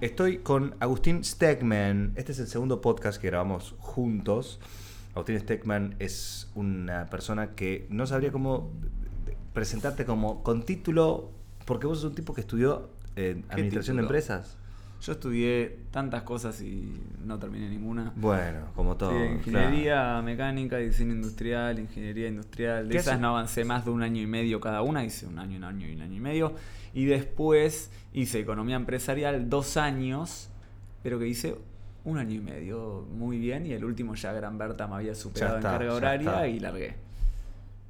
Estoy 0.00 0.38
con 0.38 0.76
Agustín 0.78 1.24
Stegman. 1.24 2.12
Este 2.14 2.30
es 2.30 2.38
el 2.38 2.46
segundo 2.46 2.80
podcast 2.80 3.20
que 3.20 3.26
grabamos 3.26 3.74
juntos. 3.78 4.60
Agustín 5.14 5.40
Stegman 5.40 5.96
es 5.98 6.52
una 6.54 7.06
persona 7.10 7.56
que 7.56 7.88
no 7.90 8.06
sabría 8.06 8.30
cómo 8.30 8.70
presentarte 9.54 10.04
como 10.04 10.44
con 10.44 10.62
título, 10.62 11.32
porque 11.64 11.88
vos 11.88 11.98
sos 11.98 12.10
un 12.10 12.14
tipo 12.14 12.32
que 12.32 12.42
estudió 12.42 12.90
eh, 13.16 13.42
administración 13.48 13.96
de 13.96 14.02
empresas. 14.04 14.57
Yo 15.00 15.12
estudié 15.12 15.78
tantas 15.92 16.22
cosas 16.22 16.60
y 16.60 16.92
no 17.24 17.38
terminé 17.38 17.68
ninguna. 17.68 18.12
Bueno, 18.16 18.72
como 18.74 18.96
todo. 18.96 19.12
Sí, 19.12 19.16
ingeniería 19.32 20.20
mecánica, 20.22 20.76
diseño 20.78 21.12
industrial, 21.14 21.78
ingeniería 21.78 22.28
industrial. 22.28 22.88
De 22.88 22.92
¿Qué 22.92 22.98
esas 22.98 23.14
hace- 23.14 23.22
no 23.22 23.28
avancé 23.28 23.64
más 23.64 23.84
de 23.84 23.92
un 23.92 24.02
año 24.02 24.20
y 24.20 24.26
medio 24.26 24.60
cada 24.60 24.82
una, 24.82 25.04
hice 25.04 25.26
un 25.26 25.38
año, 25.38 25.56
un 25.58 25.64
año 25.64 25.86
y 25.88 25.94
un 25.94 26.00
año 26.02 26.16
y 26.16 26.20
medio. 26.20 26.54
Y 26.94 27.04
después 27.04 27.90
hice 28.12 28.40
economía 28.40 28.74
empresarial 28.76 29.48
dos 29.48 29.76
años, 29.76 30.48
pero 31.02 31.18
que 31.20 31.28
hice 31.28 31.54
un 32.04 32.18
año 32.18 32.34
y 32.34 32.40
medio 32.40 33.06
muy 33.12 33.38
bien. 33.38 33.66
Y 33.66 33.72
el 33.72 33.84
último 33.84 34.14
ya 34.16 34.32
Gran 34.32 34.58
Berta 34.58 34.88
me 34.88 34.96
había 34.96 35.14
superado 35.14 35.58
está, 35.58 35.72
en 35.72 35.78
carga 35.78 35.94
horaria 35.94 36.30
está. 36.30 36.48
y 36.48 36.58
largué. 36.58 36.96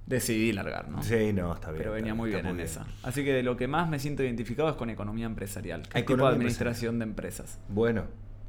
Decidí 0.09 0.53
largar, 0.53 0.89
¿no? 0.89 1.03
Sí, 1.03 1.34
no, 1.34 1.53
está 1.53 1.70
bien. 1.70 1.83
Pero 1.83 1.92
venía 1.92 2.14
muy 2.14 2.31
bien 2.31 2.47
en 2.47 2.61
esa. 2.61 2.87
Así 3.03 3.25
que 3.25 3.34
de 3.34 3.42
lo 3.42 3.59
que 3.59 3.69
más 3.69 3.91
me 3.91 3.98
siento 3.98 4.23
identificado 4.23 4.70
es 4.70 4.77
con 4.77 4.89
economía 4.89 5.27
empresarial, 5.27 5.87
que 5.87 5.98
es 5.98 6.06
tipo 6.06 6.27
de 6.27 6.34
administración 6.34 6.98
de 6.98 7.05
empresas. 7.05 7.59
Bueno, 7.69 8.05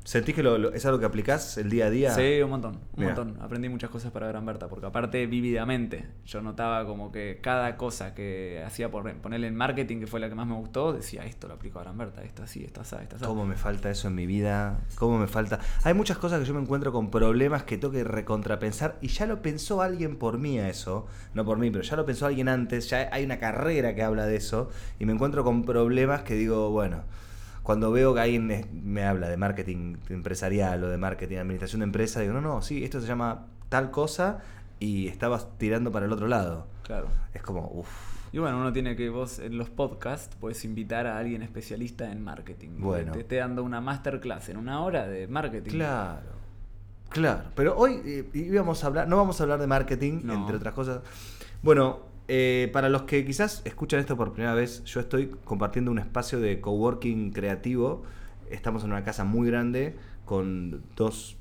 ¿sentís 0.09 0.33
que 0.33 0.41
lo- 0.41 0.57
lo- 0.57 0.73
es 0.73 0.83
algo 0.87 0.97
que 0.99 1.05
aplicás 1.05 1.59
el 1.59 1.69
día 1.69 1.85
a 1.85 1.89
día? 1.91 2.09
Sí, 2.15 2.41
un 2.41 2.49
montón, 2.49 2.73
un 2.77 2.81
Mira. 3.03 3.13
montón. 3.13 3.39
Aprendí 3.43 3.69
muchas 3.69 3.91
cosas 3.91 4.11
para 4.11 4.27
Gran 4.27 4.43
Berta, 4.43 4.67
porque 4.67 4.87
aparte 4.87 5.27
vívidamente 5.27 6.07
yo 6.25 6.41
notaba 6.41 6.87
como 6.87 7.11
que 7.11 7.37
cada 7.43 7.77
cosa 7.77 8.15
que 8.15 8.63
hacía 8.65 8.89
por 8.89 9.13
ponerle 9.17 9.45
en 9.45 9.55
marketing, 9.55 9.99
que 9.99 10.07
fue 10.07 10.19
la 10.19 10.27
que 10.27 10.33
más 10.33 10.47
me 10.47 10.55
gustó, 10.55 10.93
decía 10.93 11.25
esto 11.25 11.47
lo 11.47 11.53
aplico 11.53 11.77
a 11.79 11.83
Gran 11.83 11.95
Berta, 11.95 12.23
esto 12.23 12.41
así, 12.41 12.63
esto 12.63 12.81
así, 12.81 12.95
esto 12.99 13.17
así. 13.17 13.25
¿Cómo 13.25 13.45
me 13.45 13.55
falta 13.55 13.91
eso 13.91 14.07
en 14.07 14.15
mi 14.15 14.25
vida? 14.25 14.79
¿Cómo 14.95 15.19
me 15.19 15.27
falta? 15.27 15.59
Hay 15.83 15.93
muchas 15.93 16.17
cosas 16.17 16.39
que 16.39 16.45
yo 16.47 16.55
me 16.55 16.61
encuentro 16.61 16.91
con 16.91 17.11
problemas 17.11 17.61
que 17.63 17.77
tengo 17.77 17.93
que 17.93 18.03
recontrapensar 18.03 18.97
y 19.01 19.09
ya 19.09 19.27
lo 19.27 19.43
pensó 19.43 19.83
alguien 19.83 20.15
por 20.17 20.39
mí 20.39 20.57
a 20.57 20.69
eso. 20.69 21.05
No 21.35 21.45
por 21.45 21.59
mí, 21.59 21.69
pero 21.69 21.83
ya 21.83 21.95
lo 21.95 22.05
pensó 22.07 22.25
alguien 22.25 22.49
antes. 22.49 22.89
Ya 22.89 23.09
hay 23.11 23.23
una 23.25 23.37
carrera 23.37 23.93
que 23.93 24.01
habla 24.01 24.25
de 24.25 24.37
eso 24.37 24.69
y 24.99 25.05
me 25.05 25.13
encuentro 25.13 25.43
con 25.43 25.65
problemas 25.65 26.23
que 26.23 26.33
digo, 26.33 26.71
bueno, 26.71 27.03
cuando 27.69 27.91
veo 27.91 28.15
que 28.15 28.21
alguien 28.21 28.67
me 28.83 29.03
habla 29.03 29.29
de 29.29 29.37
marketing 29.37 29.97
empresarial 30.09 30.83
o 30.83 30.89
de 30.89 30.97
marketing, 30.97 31.37
administración 31.37 31.81
de 31.81 31.83
empresa, 31.83 32.19
digo, 32.19 32.33
no, 32.33 32.41
no, 32.41 32.63
sí, 32.63 32.83
esto 32.83 32.99
se 32.99 33.05
llama 33.05 33.45
tal 33.69 33.91
cosa 33.91 34.39
y 34.79 35.07
estabas 35.07 35.55
tirando 35.59 35.91
para 35.91 36.07
el 36.07 36.11
otro 36.11 36.27
lado. 36.27 36.65
Claro. 36.81 37.09
Es 37.31 37.43
como, 37.43 37.69
uff. 37.71 37.87
Y 38.31 38.39
bueno, 38.39 38.57
uno 38.57 38.73
tiene 38.73 38.95
que 38.95 39.11
vos 39.11 39.37
en 39.37 39.59
los 39.59 39.69
podcasts 39.69 40.35
puedes 40.39 40.65
invitar 40.65 41.05
a 41.05 41.19
alguien 41.19 41.43
especialista 41.43 42.11
en 42.11 42.23
marketing. 42.23 42.69
Bueno. 42.79 43.11
Te 43.11 43.19
esté 43.19 43.35
dando 43.35 43.63
una 43.63 43.81
masterclass 43.81 44.49
en 44.49 44.57
una 44.57 44.81
hora 44.81 45.07
de 45.07 45.27
marketing. 45.27 45.69
Claro. 45.69 46.31
Claro, 47.09 47.43
pero 47.53 47.77
hoy 47.77 48.01
eh, 48.03 48.29
íbamos 48.33 48.83
a 48.83 48.87
hablar, 48.87 49.07
no 49.07 49.15
vamos 49.17 49.39
a 49.39 49.43
hablar 49.43 49.59
de 49.59 49.67
marketing, 49.67 50.21
No. 50.23 50.33
entre 50.33 50.55
otras 50.55 50.73
cosas. 50.73 51.01
Bueno, 51.61 51.99
eh, 52.31 52.69
para 52.71 52.89
los 52.89 53.03
que 53.03 53.25
quizás 53.25 53.63
escuchan 53.65 53.99
esto 53.99 54.15
por 54.15 54.33
primera 54.33 54.53
vez, 54.53 54.83
yo 54.83 54.99
estoy 54.99 55.31
compartiendo 55.43 55.89
un 55.89 55.97
espacio 55.97 56.39
de 56.39 56.61
coworking 56.61 57.31
creativo. 57.31 58.03
Estamos 58.51 58.83
en 58.83 58.91
una 58.91 59.03
casa 59.03 59.23
muy 59.23 59.47
grande 59.49 59.95
con 60.25 60.83
dos, 60.95 61.37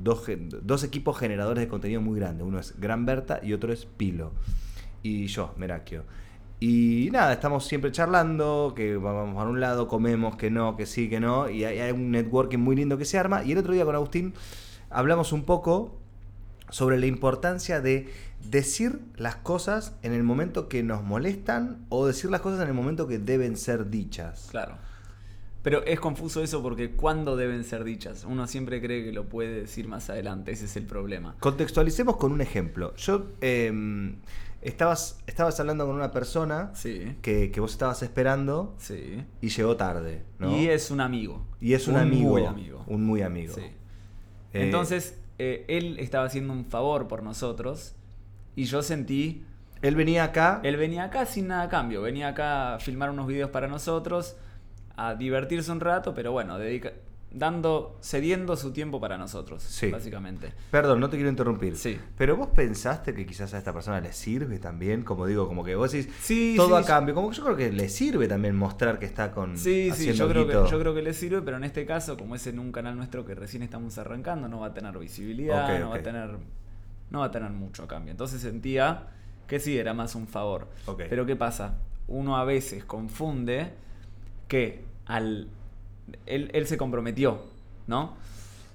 dos, 0.00 0.84
equipos 0.84 1.18
generadores 1.18 1.64
de 1.64 1.68
contenido 1.68 2.00
muy 2.00 2.20
grandes. 2.20 2.46
Uno 2.46 2.60
es 2.60 2.78
Gran 2.78 3.04
Berta 3.04 3.40
y 3.42 3.52
otro 3.52 3.72
es 3.72 3.84
Pilo. 3.84 4.30
Y 5.02 5.26
yo, 5.26 5.54
Merakio. 5.56 6.04
Y 6.60 7.08
nada, 7.10 7.32
estamos 7.32 7.66
siempre 7.66 7.90
charlando, 7.90 8.74
que 8.76 8.96
vamos 8.96 9.42
a 9.42 9.48
un 9.48 9.58
lado, 9.58 9.88
comemos, 9.88 10.36
que 10.36 10.50
no, 10.52 10.76
que 10.76 10.86
sí, 10.86 11.08
que 11.08 11.18
no, 11.18 11.50
y 11.50 11.64
hay 11.64 11.90
un 11.90 12.12
networking 12.12 12.58
muy 12.58 12.76
lindo 12.76 12.96
que 12.96 13.04
se 13.04 13.18
arma. 13.18 13.42
Y 13.42 13.50
el 13.50 13.58
otro 13.58 13.72
día 13.72 13.84
con 13.84 13.96
Agustín 13.96 14.34
hablamos 14.88 15.32
un 15.32 15.42
poco 15.42 15.98
sobre 16.70 16.98
la 16.98 17.06
importancia 17.06 17.80
de 17.80 18.08
decir 18.44 19.00
las 19.16 19.36
cosas 19.36 19.94
en 20.02 20.12
el 20.12 20.22
momento 20.22 20.68
que 20.68 20.82
nos 20.82 21.02
molestan 21.02 21.84
o 21.88 22.06
decir 22.06 22.30
las 22.30 22.40
cosas 22.40 22.60
en 22.62 22.68
el 22.68 22.74
momento 22.74 23.06
que 23.06 23.18
deben 23.18 23.56
ser 23.56 23.90
dichas. 23.90 24.48
Claro. 24.50 24.76
Pero 25.62 25.84
es 25.84 26.00
confuso 26.00 26.42
eso 26.42 26.62
porque 26.62 26.92
¿cuándo 26.92 27.36
deben 27.36 27.64
ser 27.64 27.84
dichas? 27.84 28.24
Uno 28.24 28.46
siempre 28.46 28.80
cree 28.80 29.04
que 29.04 29.12
lo 29.12 29.28
puede 29.28 29.60
decir 29.62 29.88
más 29.88 30.08
adelante, 30.08 30.52
ese 30.52 30.64
es 30.66 30.76
el 30.76 30.84
problema. 30.86 31.34
Contextualicemos 31.40 32.16
con 32.16 32.32
un 32.32 32.40
ejemplo. 32.40 32.94
Yo 32.96 33.26
eh, 33.40 34.14
estabas, 34.62 35.18
estabas 35.26 35.58
hablando 35.60 35.84
con 35.86 35.96
una 35.96 36.10
persona 36.12 36.70
Sí. 36.74 37.16
que, 37.22 37.50
que 37.50 37.60
vos 37.60 37.72
estabas 37.72 38.02
esperando 38.02 38.76
Sí. 38.78 39.24
y 39.42 39.48
llegó 39.48 39.76
tarde. 39.76 40.22
¿no? 40.38 40.56
Y 40.56 40.68
es 40.68 40.90
un 40.90 41.00
amigo. 41.00 41.44
Y 41.60 41.74
es 41.74 41.88
un, 41.88 41.96
amigo. 41.96 42.30
muy 42.30 42.44
amigo. 42.46 42.84
Un 42.86 43.04
muy 43.04 43.22
amigo. 43.22 43.54
Sí. 43.54 43.62
Eh, 43.62 44.64
Entonces, 44.64 45.18
eh, 45.38 45.64
él 45.68 45.98
estaba 45.98 46.24
haciendo 46.24 46.52
un 46.52 46.64
favor 46.64 47.08
por 47.08 47.22
nosotros 47.22 47.94
y 48.60 48.64
yo 48.64 48.82
sentí... 48.82 49.44
Él 49.80 49.94
venía 49.94 50.24
acá. 50.24 50.60
Él 50.64 50.76
venía 50.76 51.04
acá 51.04 51.24
sin 51.24 51.46
nada 51.46 51.62
a 51.62 51.68
cambio, 51.68 52.02
venía 52.02 52.26
acá 52.28 52.74
a 52.74 52.78
filmar 52.80 53.10
unos 53.10 53.28
videos 53.28 53.50
para 53.50 53.68
nosotros, 53.68 54.34
a 54.96 55.14
divertirse 55.14 55.70
un 55.70 55.78
rato, 55.78 56.12
pero 56.14 56.32
bueno, 56.32 56.58
dedica- 56.58 56.94
dando, 57.30 57.96
cediendo 58.02 58.56
su 58.56 58.72
tiempo 58.72 58.98
para 59.00 59.16
nosotros, 59.16 59.62
Sí. 59.62 59.90
básicamente. 59.92 60.52
Perdón, 60.72 60.98
no 60.98 61.08
te 61.08 61.16
quiero 61.16 61.30
interrumpir. 61.30 61.76
Sí. 61.76 61.96
Pero 62.16 62.36
vos 62.36 62.48
pensaste 62.48 63.14
que 63.14 63.24
quizás 63.24 63.54
a 63.54 63.58
esta 63.58 63.72
persona 63.72 64.00
le 64.00 64.12
sirve 64.12 64.58
también, 64.58 65.02
como 65.04 65.26
digo, 65.26 65.46
como 65.46 65.62
que 65.62 65.76
vos 65.76 65.92
decís 65.92 66.12
Sí, 66.20 66.54
todo 66.56 66.76
sí, 66.78 66.82
a 66.82 66.86
cambio. 66.86 67.14
Como 67.14 67.30
que 67.30 67.36
yo 67.36 67.44
creo 67.44 67.56
que 67.56 67.70
le 67.70 67.88
sirve 67.88 68.26
también 68.26 68.56
mostrar 68.56 68.98
que 68.98 69.06
está 69.06 69.30
con. 69.30 69.56
Sí, 69.56 69.90
sí, 69.94 70.12
yo 70.12 70.28
creo, 70.28 70.46
que, 70.48 70.54
yo 70.54 70.78
creo 70.80 70.92
que 70.92 71.02
le 71.02 71.12
sirve, 71.14 71.42
pero 71.42 71.56
en 71.58 71.62
este 71.62 71.86
caso, 71.86 72.16
como 72.16 72.34
es 72.34 72.44
en 72.48 72.58
un 72.58 72.72
canal 72.72 72.96
nuestro 72.96 73.24
que 73.24 73.36
recién 73.36 73.62
estamos 73.62 73.96
arrancando, 73.98 74.48
no 74.48 74.58
va 74.60 74.68
a 74.68 74.74
tener 74.74 74.98
visibilidad, 74.98 75.78
no 75.78 75.90
va 75.90 75.96
a 75.96 76.02
tener 76.02 76.30
no 77.10 77.20
va 77.20 77.26
a 77.26 77.30
tener 77.30 77.50
mucho 77.50 77.86
cambio. 77.86 78.10
Entonces 78.10 78.40
sentía 78.40 79.08
que 79.46 79.60
sí, 79.60 79.78
era 79.78 79.94
más 79.94 80.14
un 80.14 80.26
favor. 80.26 80.68
Pero 80.96 81.26
¿qué 81.26 81.36
pasa? 81.36 81.78
Uno 82.06 82.36
a 82.36 82.44
veces 82.44 82.84
confunde 82.84 83.72
que 84.46 84.84
al 85.06 85.48
él, 86.26 86.50
él 86.52 86.66
se 86.66 86.76
comprometió, 86.76 87.42
¿no? 87.86 88.16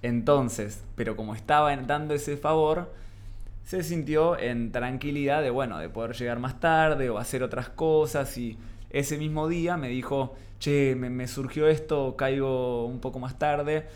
Entonces, 0.01 0.83
pero 0.95 1.15
como 1.15 1.33
estaba 1.35 1.75
dando 1.77 2.13
ese 2.13 2.37
favor, 2.37 2.91
se 3.63 3.83
sintió 3.83 4.37
en 4.37 4.71
tranquilidad 4.71 5.41
de, 5.41 5.49
bueno, 5.49 5.79
de 5.79 5.89
poder 5.89 6.15
llegar 6.15 6.39
más 6.39 6.59
tarde 6.59 7.09
o 7.09 7.17
hacer 7.17 7.43
otras 7.43 7.69
cosas 7.69 8.37
y 8.37 8.57
ese 8.89 9.17
mismo 9.17 9.47
día 9.47 9.77
me 9.77 9.87
dijo, 9.87 10.35
che, 10.59 10.95
me, 10.95 11.09
me 11.09 11.27
surgió 11.27 11.67
esto, 11.67 12.15
caigo 12.17 12.85
un 12.85 12.99
poco 12.99 13.19
más 13.19 13.39
tarde 13.39 13.87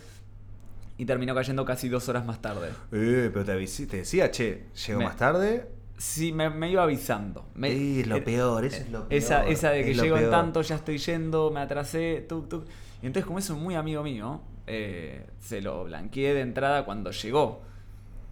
y 0.97 1.06
terminó 1.06 1.35
cayendo 1.35 1.63
casi 1.66 1.90
dos 1.90 2.09
horas 2.09 2.25
más 2.25 2.41
tarde. 2.41 2.69
Eh, 2.91 3.30
pero 3.31 3.46
te, 3.46 3.53
avisé- 3.53 3.88
te 3.88 3.97
decía, 3.97 4.31
che, 4.31 4.66
llego 4.88 5.00
Me- 5.00 5.06
más 5.06 5.18
tarde. 5.18 5.68
Sí, 5.97 6.31
me, 6.31 6.50
me 6.50 6.69
iba 6.69 6.84
avisando. 6.84 7.47
Me- 7.56 8.00
es 8.02 8.08
lo 8.08 8.18
eh, 8.18 8.22
peor, 8.22 8.66
eso 8.66 8.78
es 8.78 8.90
lo 8.91 9.06
Esa, 9.09 9.41
peor, 9.41 9.52
esa 9.53 9.69
de 9.72 9.84
que 9.84 9.91
es 9.91 10.02
llego 10.02 10.18
en 10.18 10.30
tanto, 10.30 10.62
ya 10.62 10.75
estoy 10.75 10.97
yendo, 11.00 11.52
me 11.52 11.59
atrasé, 11.59 12.25
tuk, 12.28 12.47
tuk. 12.50 12.66
Y 13.02 13.08
entonces, 13.08 13.25
como 13.25 13.40
es 13.40 13.50
un 13.50 13.62
muy 13.62 13.75
amigo 13.75 14.03
mío, 14.03 14.41
eh, 14.68 15.25
se 15.40 15.62
lo 15.62 15.85
blanqueé 15.85 16.34
de 16.34 16.41
entrada 16.41 16.85
cuando 16.85 17.12
llegó. 17.12 17.61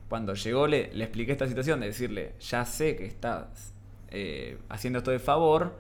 Cuando 0.10 0.34
llegó 0.36 0.68
le, 0.68 0.94
le 0.94 1.04
expliqué 1.04 1.32
esta 1.32 1.48
situación 1.48 1.80
de 1.80 1.88
decirle, 1.88 2.34
ya 2.40 2.66
sé 2.66 2.96
que 2.96 3.06
estás 3.08 3.74
eh, 4.10 4.58
haciendo 4.70 5.00
esto 5.00 5.10
de 5.12 5.20
favor, 5.20 5.74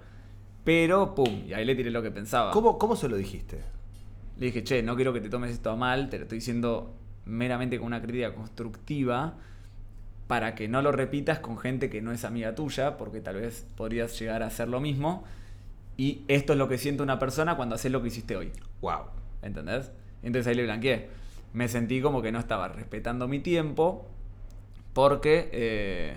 pero 0.63 1.13
pum, 1.13 1.43
y 1.47 1.53
ahí 1.53 1.63
le 1.65 1.75
tiré 1.75 1.91
lo 1.91 2.01
que 2.01 2.09
pensaba. 2.09 2.51
¿Cómo, 2.51 2.79
¿Cómo 2.79 2.95
se 2.95 3.07
lo 3.07 3.17
dijiste? 3.17 3.59
Le 4.37 4.47
dije, 4.47 4.63
che, 4.63 4.83
no 4.83 4.95
quiero 4.95 5.13
que 5.13 5.21
te 5.21 5.29
tomes 5.29 5.51
esto 5.51 5.71
a 5.71 5.75
mal, 5.75 6.09
te 6.09 6.17
lo 6.17 6.23
estoy 6.23 6.39
diciendo 6.39 6.93
meramente 7.25 7.77
con 7.77 7.87
una 7.87 8.01
crítica 8.01 8.33
constructiva 8.33 9.35
para 10.27 10.55
que 10.55 10.67
no 10.67 10.81
lo 10.81 10.91
repitas 10.91 11.39
con 11.39 11.57
gente 11.57 11.89
que 11.89 12.01
no 12.01 12.11
es 12.11 12.25
amiga 12.25 12.55
tuya, 12.55 12.97
porque 12.97 13.21
tal 13.21 13.35
vez 13.35 13.65
podrías 13.77 14.17
llegar 14.19 14.43
a 14.43 14.47
hacer 14.47 14.67
lo 14.67 14.79
mismo. 14.79 15.23
Y 15.97 16.23
esto 16.27 16.53
es 16.53 16.59
lo 16.59 16.67
que 16.67 16.77
siente 16.77 17.03
una 17.03 17.19
persona 17.19 17.55
cuando 17.55 17.75
haces 17.75 17.91
lo 17.91 18.01
que 18.01 18.07
hiciste 18.07 18.35
hoy. 18.35 18.51
Wow. 18.81 19.05
¿Entendés? 19.41 19.91
Entonces 20.23 20.47
ahí 20.47 20.55
le 20.55 20.63
blanqueé. 20.63 21.09
Me 21.53 21.67
sentí 21.67 22.01
como 22.01 22.21
que 22.21 22.31
no 22.31 22.39
estaba 22.39 22.67
respetando 22.67 23.27
mi 23.27 23.39
tiempo 23.39 24.07
porque 24.93 25.49
eh, 25.53 26.15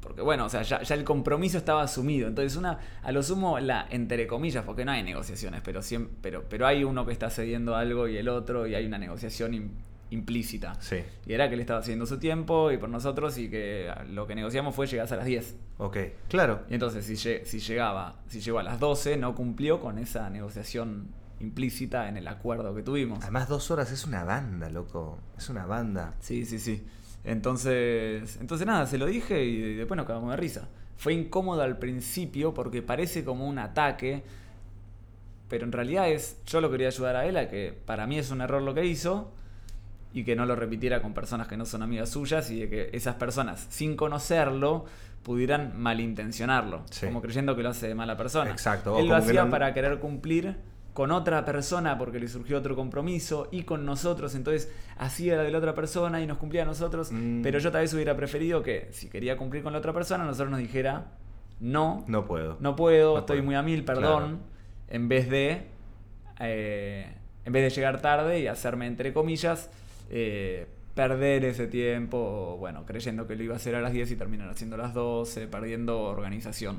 porque 0.00 0.22
bueno, 0.22 0.46
o 0.46 0.48
sea, 0.48 0.62
ya, 0.62 0.82
ya 0.82 0.94
el 0.94 1.04
compromiso 1.04 1.58
estaba 1.58 1.82
asumido. 1.82 2.26
Entonces, 2.28 2.56
una, 2.56 2.78
a 3.02 3.12
lo 3.12 3.22
sumo, 3.22 3.58
la, 3.60 3.86
entre 3.90 4.26
comillas, 4.26 4.64
porque 4.64 4.84
no 4.84 4.92
hay 4.92 5.02
negociaciones, 5.02 5.60
pero, 5.64 5.82
siempre, 5.82 6.14
pero, 6.22 6.44
pero 6.48 6.66
hay 6.66 6.84
uno 6.84 7.04
que 7.06 7.12
está 7.12 7.28
cediendo 7.30 7.76
algo 7.76 8.08
y 8.08 8.16
el 8.16 8.28
otro, 8.28 8.66
y 8.66 8.74
hay 8.74 8.86
una 8.86 8.98
negociación 8.98 9.52
im- 9.52 9.70
implícita. 10.10 10.74
Sí. 10.80 10.96
Y 11.26 11.32
era 11.34 11.48
que 11.48 11.54
él 11.54 11.60
estaba 11.60 11.80
haciendo 11.80 12.06
su 12.06 12.18
tiempo 12.18 12.72
y 12.72 12.78
por 12.78 12.88
nosotros, 12.88 13.38
y 13.38 13.48
que 13.50 13.92
lo 14.10 14.26
que 14.26 14.34
negociamos 14.34 14.74
fue 14.74 14.86
llegar 14.86 15.12
a 15.12 15.16
las 15.16 15.26
10. 15.26 15.56
Ok, 15.78 15.96
claro. 16.28 16.62
Y 16.68 16.74
entonces, 16.74 17.04
si, 17.06 17.16
si 17.16 17.58
llegaba, 17.60 18.16
si 18.26 18.40
llegó 18.40 18.58
a 18.58 18.62
las 18.62 18.80
12, 18.80 19.16
no 19.16 19.34
cumplió 19.34 19.80
con 19.80 19.98
esa 19.98 20.28
negociación 20.30 21.08
implícita 21.40 22.08
en 22.08 22.16
el 22.18 22.28
acuerdo 22.28 22.74
que 22.74 22.82
tuvimos. 22.82 23.20
Además, 23.22 23.48
dos 23.48 23.70
horas 23.70 23.90
es 23.92 24.04
una 24.04 24.24
banda, 24.24 24.68
loco. 24.68 25.18
Es 25.38 25.48
una 25.48 25.64
banda. 25.64 26.14
Sí, 26.20 26.44
sí, 26.44 26.58
sí. 26.58 26.84
Entonces, 27.24 28.38
entonces 28.40 28.66
nada, 28.66 28.86
se 28.86 28.98
lo 28.98 29.06
dije 29.06 29.44
y 29.44 29.74
después 29.74 29.96
nos 29.96 30.06
cagamos 30.06 30.30
de 30.30 30.36
risa. 30.36 30.68
Fue 30.96 31.12
incómodo 31.14 31.62
al 31.62 31.78
principio 31.78 32.52
porque 32.54 32.82
parece 32.82 33.24
como 33.24 33.46
un 33.48 33.58
ataque, 33.58 34.22
pero 35.48 35.64
en 35.64 35.72
realidad 35.72 36.08
es, 36.10 36.36
yo 36.46 36.60
lo 36.60 36.70
quería 36.70 36.88
ayudar 36.88 37.16
a 37.16 37.26
él 37.26 37.36
a 37.36 37.48
que 37.48 37.74
para 37.84 38.06
mí 38.06 38.18
es 38.18 38.30
un 38.30 38.40
error 38.40 38.62
lo 38.62 38.74
que 38.74 38.84
hizo 38.86 39.32
y 40.12 40.24
que 40.24 40.34
no 40.36 40.44
lo 40.46 40.56
repitiera 40.56 41.02
con 41.02 41.14
personas 41.14 41.46
que 41.48 41.56
no 41.56 41.64
son 41.66 41.82
amigas 41.82 42.08
suyas 42.10 42.50
y 42.50 42.60
de 42.60 42.68
que 42.68 42.90
esas 42.92 43.14
personas, 43.16 43.66
sin 43.70 43.96
conocerlo, 43.96 44.84
pudieran 45.22 45.78
malintencionarlo, 45.80 46.82
Sí. 46.90 47.06
como 47.06 47.20
creyendo 47.20 47.54
que 47.54 47.62
lo 47.62 47.68
hace 47.68 47.86
de 47.88 47.94
mala 47.94 48.16
persona. 48.16 48.50
Exacto, 48.50 48.98
Él 48.98 49.06
lo 49.08 49.16
hacía 49.16 49.44
no- 49.44 49.50
para 49.50 49.72
querer 49.74 49.98
cumplir 50.00 50.56
con 50.92 51.12
otra 51.12 51.44
persona 51.44 51.96
porque 51.98 52.18
le 52.18 52.28
surgió 52.28 52.58
otro 52.58 52.74
compromiso 52.76 53.48
y 53.52 53.62
con 53.62 53.84
nosotros, 53.86 54.34
entonces 54.34 54.70
hacía 54.98 55.36
la 55.36 55.42
de 55.44 55.50
la 55.50 55.58
otra 55.58 55.74
persona 55.74 56.20
y 56.20 56.26
nos 56.26 56.38
cumplía 56.38 56.62
a 56.62 56.66
nosotros, 56.66 57.12
Mm. 57.12 57.42
pero 57.42 57.58
yo 57.58 57.70
tal 57.70 57.82
vez 57.82 57.94
hubiera 57.94 58.16
preferido 58.16 58.62
que 58.62 58.88
si 58.92 59.08
quería 59.08 59.36
cumplir 59.36 59.62
con 59.62 59.72
la 59.72 59.78
otra 59.78 59.92
persona, 59.92 60.24
nosotros 60.24 60.50
nos 60.50 60.58
dijera, 60.60 61.12
no, 61.60 62.04
No 62.08 62.24
puedo. 62.26 62.56
no 62.60 62.74
puedo, 62.76 63.12
No 63.14 63.18
estoy 63.20 63.36
puedo. 63.38 63.46
muy 63.46 63.54
a 63.54 63.62
mil, 63.62 63.84
perdón, 63.84 64.40
en 64.88 65.08
vez 65.08 65.28
de 65.30 65.66
eh, 66.40 67.06
en 67.44 67.52
vez 67.52 67.62
de 67.64 67.70
llegar 67.70 68.00
tarde 68.00 68.40
y 68.40 68.46
hacerme 68.46 68.86
entre 68.86 69.12
comillas 69.12 69.70
eh, 70.10 70.66
perder 70.94 71.44
ese 71.44 71.66
tiempo, 71.66 72.56
bueno, 72.58 72.84
creyendo 72.84 73.26
que 73.26 73.36
lo 73.36 73.42
iba 73.44 73.54
a 73.54 73.56
hacer 73.56 73.74
a 73.76 73.80
las 73.80 73.92
10 73.92 74.10
y 74.10 74.16
terminar 74.16 74.48
haciendo 74.50 74.76
a 74.76 74.78
las 74.78 74.92
12, 74.94 75.46
perdiendo 75.46 76.00
organización. 76.02 76.78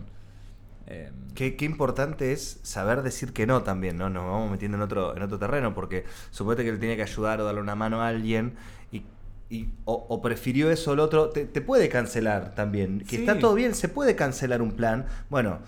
Eh, 0.87 1.11
Qué, 1.35 1.55
qué 1.55 1.63
importante 1.63 2.33
es 2.33 2.59
saber 2.63 3.03
decir 3.03 3.31
que 3.31 3.47
no 3.47 3.63
también, 3.63 3.97
¿no? 3.97 4.09
Nos 4.09 4.25
vamos 4.25 4.51
metiendo 4.51 4.75
en 4.77 4.83
otro, 4.83 5.15
en 5.15 5.23
otro 5.23 5.39
terreno, 5.39 5.73
porque 5.73 6.03
suponete 6.29 6.63
que 6.63 6.69
él 6.69 6.79
tenía 6.79 6.97
que 6.97 7.03
ayudar 7.03 7.39
o 7.39 7.45
darle 7.45 7.61
una 7.61 7.73
mano 7.75 8.01
a 8.01 8.09
alguien 8.09 8.55
y, 8.91 9.03
y- 9.49 9.69
o, 9.85 10.05
o 10.09 10.21
prefirió 10.21 10.69
eso 10.69 10.91
o 10.91 10.95
lo 10.95 11.03
otro. 11.03 11.29
Te, 11.29 11.45
te 11.45 11.61
puede 11.61 11.87
cancelar 11.87 12.53
también. 12.53 12.99
Que 12.99 13.15
Sí. 13.15 13.21
está 13.21 13.39
todo 13.39 13.53
bien, 13.53 13.73
se 13.75 13.87
puede 13.87 14.15
cancelar 14.17 14.61
un 14.61 14.73
plan. 14.73 15.05
Bueno, 15.29 15.59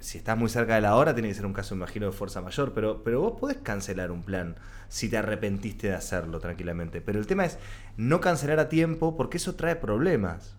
si 0.00 0.18
estás 0.18 0.36
muy 0.36 0.48
cerca 0.48 0.74
de 0.74 0.80
la 0.80 0.96
hora, 0.96 1.14
tiene 1.14 1.28
que 1.28 1.34
ser 1.34 1.46
un 1.46 1.52
caso, 1.52 1.76
imagino, 1.76 2.06
de 2.06 2.12
fuerza 2.12 2.40
mayor, 2.40 2.72
pero, 2.74 3.04
pero 3.04 3.20
vos 3.20 3.38
podés 3.40 3.58
cancelar 3.58 4.10
un 4.10 4.24
plan 4.24 4.56
si 4.88 5.08
te 5.08 5.16
arrepentiste 5.16 5.86
de 5.88 5.94
hacerlo 5.94 6.40
tranquilamente. 6.40 7.00
Pero 7.00 7.20
el 7.20 7.26
tema 7.28 7.44
es 7.44 7.56
no 7.96 8.20
cancelar 8.20 8.58
a 8.58 8.68
tiempo 8.68 9.16
porque 9.16 9.36
eso 9.36 9.54
trae 9.54 9.76
problemas. 9.76 10.56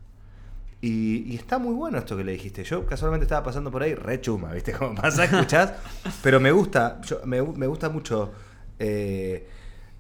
Y, 0.87 1.23
y 1.31 1.35
está 1.35 1.57
muy 1.57 1.73
bueno 1.73 1.97
esto 1.97 2.15
que 2.15 2.23
le 2.23 2.33
dijiste. 2.33 2.63
Yo 2.63 2.85
casualmente 2.85 3.23
estaba 3.25 3.43
pasando 3.43 3.71
por 3.71 3.81
ahí, 3.81 3.95
re 3.95 4.21
chuma, 4.21 4.51
¿viste? 4.53 4.71
Como 4.77 4.93
pasa, 4.95 5.23
escuchás. 5.25 5.73
pero 6.21 6.39
me 6.39 6.51
gusta, 6.51 7.01
yo, 7.01 7.21
me, 7.25 7.41
me 7.41 7.65
gusta 7.67 7.89
mucho. 7.89 8.31
eh, 8.77 9.47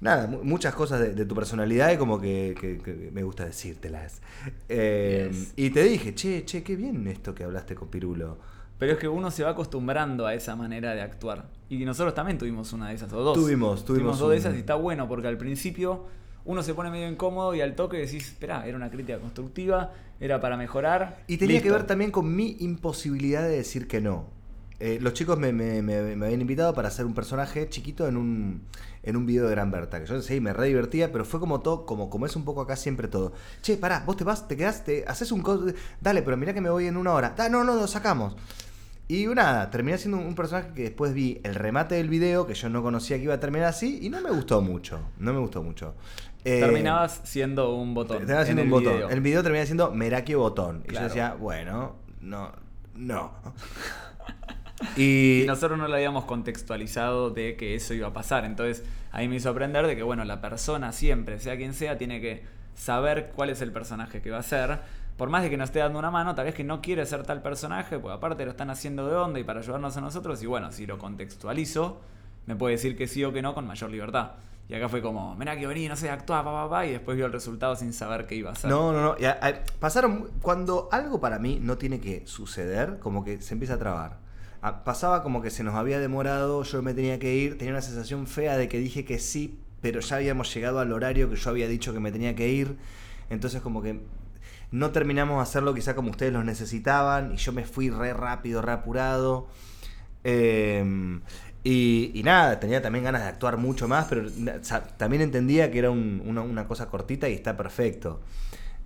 nada, 0.01 0.27
mu- 0.27 0.43
muchas 0.43 0.75
cosas 0.75 0.99
de, 0.99 1.13
de 1.13 1.25
tu 1.25 1.33
personalidad 1.33 1.91
y 1.91 1.97
como 1.97 2.19
que, 2.19 2.55
que- 2.59 2.77
que 2.79 3.09
me 3.13 3.23
gusta 3.23 3.45
decírtelas. 3.45 4.21
Eh, 4.69 5.29
Yes. 5.31 5.53
Y 5.55 5.69
te 5.71 5.83
dije, 5.83 6.13
che, 6.13 6.45
che, 6.45 6.61
qué 6.63 6.75
bien 6.75 7.07
esto 7.07 7.33
que 7.33 7.43
hablaste 7.45 7.73
con 7.73 7.87
Pirulo. 7.87 8.37
Pero 8.77 8.91
es 8.91 8.97
que 8.99 9.07
uno 9.07 9.31
se 9.31 9.43
va 9.43 9.51
acostumbrando 9.51 10.27
a 10.27 10.33
esa 10.33 10.55
manera 10.55 10.93
de 10.93 11.01
actuar. 11.01 11.47
Y 11.69 11.83
nosotros 11.85 12.13
también 12.13 12.37
tuvimos 12.37 12.73
una 12.73 12.89
de 12.89 12.95
esas, 12.95 13.11
o 13.13 13.21
dos. 13.23 13.33
Tuvimos, 13.37 13.85
tuvimos 13.85 14.19
dos 14.19 14.29
de 14.31 14.37
esas 14.37 14.53
y 14.55 14.59
está 14.59 14.75
bueno, 14.75 15.07
porque 15.07 15.27
al 15.29 15.37
principio 15.37 16.05
uno 16.45 16.63
se 16.63 16.73
pone 16.73 16.89
medio 16.91 17.09
incómodo 17.09 17.53
y 17.55 17.61
al 17.61 17.75
toque 17.75 17.97
decís, 17.97 18.27
espera, 18.27 18.65
era 18.67 18.77
una 18.77 18.89
crítica 18.89 19.17
constructiva, 19.19 19.91
era 20.19 20.39
para 20.39 20.57
mejorar. 20.57 21.23
Y 21.27 21.37
tenía 21.37 21.57
que 21.59 21.65
listo". 21.65 21.77
ver 21.79 21.87
también 21.87 22.11
con 22.11 22.35
mi 22.35 22.55
imposibilidad 22.59 23.41
de 23.43 23.49
decir 23.57 23.87
que 23.87 23.99
no. 24.01 24.27
Eh, 24.79 24.99
los 25.01 25.13
chicos 25.13 25.39
me, 25.39 25.53
me- 25.53 25.81
me- 25.81 26.15
me 26.17 26.25
habían 26.25 26.41
invitado 26.41 26.73
para 26.73 26.89
hacer 26.89 27.05
un 27.05 27.13
personaje 27.13 27.69
chiquito 27.69 28.07
en 28.07 28.17
un, 28.17 28.61
en 29.03 29.15
un 29.15 29.25
video 29.25 29.45
de 29.45 29.51
Gran 29.51 29.71
Berta. 29.71 29.99
Que 30.01 30.05
yo 30.05 30.21
sí, 30.21 30.41
me 30.41 30.51
re 30.51 30.67
divertía, 30.67 31.11
pero 31.13 31.23
fue 31.23 31.39
como 31.39 31.61
todo, 31.61 31.85
como, 31.85 32.09
como 32.09 32.25
es 32.25 32.35
un 32.35 32.43
poco 32.43 32.59
acá 32.61 32.75
siempre 32.75 33.07
todo. 33.07 33.31
Che, 33.61 33.77
pará, 33.77 34.03
vos 34.05 34.17
te 34.17 34.25
vas, 34.25 34.47
te 34.49 34.57
quedás, 34.57 34.83
te 34.83 35.05
haces 35.07 35.31
un 35.31 35.41
co- 35.41 35.65
Dale, 36.01 36.21
pero 36.23 36.35
mirá 36.35 36.53
que 36.53 36.59
me 36.61 36.69
voy 36.69 36.87
en 36.87 36.97
una 36.97 37.13
hora. 37.13 37.33
Da, 37.37 37.47
no, 37.47 37.63
no, 37.63 37.73
lo 37.75 37.87
sacamos. 37.87 38.35
Y 39.07 39.27
nada, 39.27 39.69
terminé 39.69 39.97
siendo 39.97 40.17
un 40.17 40.35
personaje 40.35 40.69
que 40.75 40.81
después 40.83 41.13
vi 41.13 41.39
el 41.43 41.55
remate 41.55 41.95
del 41.95 42.09
video, 42.09 42.45
que 42.47 42.55
yo 42.55 42.67
no 42.69 42.81
conocía 42.83 43.17
que 43.17 43.23
iba 43.23 43.35
a 43.35 43.39
terminar 43.39 43.69
así, 43.69 43.99
y 44.01 44.09
no 44.09 44.19
me 44.19 44.31
gustó 44.31 44.61
mucho. 44.61 44.99
No 45.19 45.31
me 45.31 45.39
gustó 45.39 45.63
mucho. 45.63 45.93
Eh, 46.45 46.59
Terminabas 46.59 47.21
siendo 47.23 47.73
un 47.73 47.95
botón. 47.95 48.17
Terminaba 48.19 48.45
siendo 48.45 48.61
en 48.61 48.67
un 48.71 48.73
el 48.75 48.79
botón. 48.83 48.97
video. 48.97 49.09
El 49.09 49.21
video 49.21 49.41
terminaba 49.43 49.65
siendo 49.65 49.91
Merakio 49.91 50.39
botón. 50.39 50.83
Y 50.87 50.93
yo 50.93 51.01
decía, 51.01 51.35
bueno, 51.39 51.95
no, 52.21 52.51
no. 52.93 53.33
y 54.95 55.41
Y 55.41 55.47
nosotros 55.47 55.77
no 55.79 55.87
lo 55.87 55.95
habíamos 55.95 56.25
contextualizado 56.25 57.31
de 57.31 57.55
que 57.55 57.73
eso 57.75 57.95
iba 57.95 58.09
a 58.09 58.13
pasar. 58.13 58.45
Entonces, 58.45 58.85
ahí 59.11 59.27
me 59.27 59.37
hizo 59.37 59.49
aprender 59.49 59.87
de 59.87 59.95
que, 59.95 60.03
bueno, 60.03 60.23
la 60.23 60.39
persona 60.39 60.91
siempre, 60.91 61.39
sea 61.39 61.57
quien 61.57 61.73
sea, 61.73 61.97
tiene 61.97 62.21
que 62.21 62.43
saber 62.75 63.31
cuál 63.35 63.49
es 63.49 63.61
el 63.61 63.71
personaje 63.71 64.21
que 64.21 64.29
va 64.29 64.37
a 64.37 64.43
ser. 64.43 64.79
Por 65.17 65.29
más 65.29 65.43
de 65.43 65.49
que 65.49 65.57
nos 65.57 65.69
esté 65.69 65.79
dando 65.79 65.97
una 65.97 66.11
mano, 66.11 66.35
tal 66.35 66.45
vez 66.45 66.53
que 66.53 66.63
no 66.63 66.81
quiere 66.81 67.05
ser 67.05 67.23
tal 67.23 67.41
personaje, 67.41 67.97
pues 67.97 68.13
aparte 68.13 68.43
lo 68.45 68.51
están 68.51 68.69
haciendo 68.69 69.07
de 69.07 69.15
onda 69.15 69.39
y 69.39 69.43
para 69.43 69.61
ayudarnos 69.61 69.95
a 69.97 70.01
nosotros. 70.01 70.43
Y 70.43 70.45
bueno, 70.45 70.71
si 70.71 70.85
lo 70.85 70.99
contextualizo, 70.99 72.01
me 72.45 72.55
puede 72.55 72.75
decir 72.75 72.97
que 72.97 73.07
sí 73.07 73.23
o 73.23 73.31
que 73.33 73.41
no 73.41 73.55
con 73.55 73.65
mayor 73.65 73.89
libertad. 73.89 74.33
Y 74.67 74.73
acá 74.73 74.89
fue 74.89 75.01
como, 75.01 75.35
mirá 75.35 75.55
que 75.57 75.67
vení, 75.67 75.87
no 75.87 75.95
sé, 75.95 76.09
actúa, 76.09 76.43
pa, 76.43 76.51
pa, 76.51 76.69
pa, 76.69 76.85
y 76.87 76.91
después 76.91 77.15
vio 77.15 77.27
el 77.27 77.31
resultado 77.31 77.75
sin 77.75 77.93
saber 77.93 78.25
qué 78.25 78.35
iba 78.35 78.49
a 78.49 78.53
hacer. 78.53 78.69
no, 78.69 78.91
no, 78.91 79.01
no. 79.01 79.15
pasaron. 79.79 80.31
Cuando 80.41 80.89
algo 80.91 81.19
para 81.19 81.37
mí 81.37 81.59
no 81.61 81.77
tiene 81.77 81.99
que 81.99 82.25
suceder, 82.25 82.97
como 82.99 83.23
que 83.23 83.41
se 83.41 83.53
empieza 83.53 83.75
a 83.75 83.79
trabar. 83.79 84.25
Pasaba 84.83 85.21
como 85.21 85.43
que 85.43 85.51
se 85.51 85.63
nos 85.63 85.75
había 85.75 85.99
demorado, 85.99 86.63
yo 86.63 86.81
me 86.81 86.95
tenía 86.95 87.19
que 87.19 87.35
ir, 87.35 87.59
tenía 87.59 87.73
una 87.73 87.83
sensación 87.83 88.25
fea 88.25 88.57
de 88.57 88.67
que 88.67 88.79
dije 88.79 89.05
que 89.05 89.19
sí, 89.19 89.59
pero 89.81 89.99
ya 89.99 90.15
habíamos 90.15 90.51
llegado 90.51 90.79
al 90.79 90.91
horario 90.91 91.29
que 91.29 91.35
yo 91.35 91.51
había 91.51 91.67
dicho 91.67 91.93
que 91.93 91.99
me 91.99 92.11
tenía 92.11 92.35
que 92.35 92.49
ir. 92.49 92.75
Entonces 93.29 93.61
como 93.61 93.83
que 93.83 94.01
no 94.71 94.89
terminamos 94.89 95.37
de 95.37 95.43
hacerlo 95.43 95.75
quizá 95.75 95.93
como 95.93 96.09
ustedes 96.09 96.33
lo 96.33 96.43
necesitaban 96.43 97.33
y 97.33 97.37
yo 97.37 97.51
me 97.51 97.65
fui 97.65 97.91
re 97.91 98.13
rápido, 98.15 98.63
re 98.63 98.71
apurado. 98.71 99.47
Eh, 100.23 100.83
y, 101.65 102.11
y 102.13 102.23
nada, 102.23 102.59
tenía 102.61 102.81
también 102.81 103.03
ganas 103.03 103.23
de 103.23 103.27
actuar 103.27 103.57
mucho 103.57 103.87
más, 103.89 104.05
pero 104.07 104.29
sa- 104.61 104.83
también 104.85 105.21
entendía 105.23 105.69
que 105.71 105.79
era 105.79 105.91
un- 105.91 106.21
una, 106.25 106.41
una 106.43 106.67
cosa 106.67 106.87
cortita 106.87 107.27
y 107.27 107.33
está 107.33 107.57
perfecto. 107.57 108.21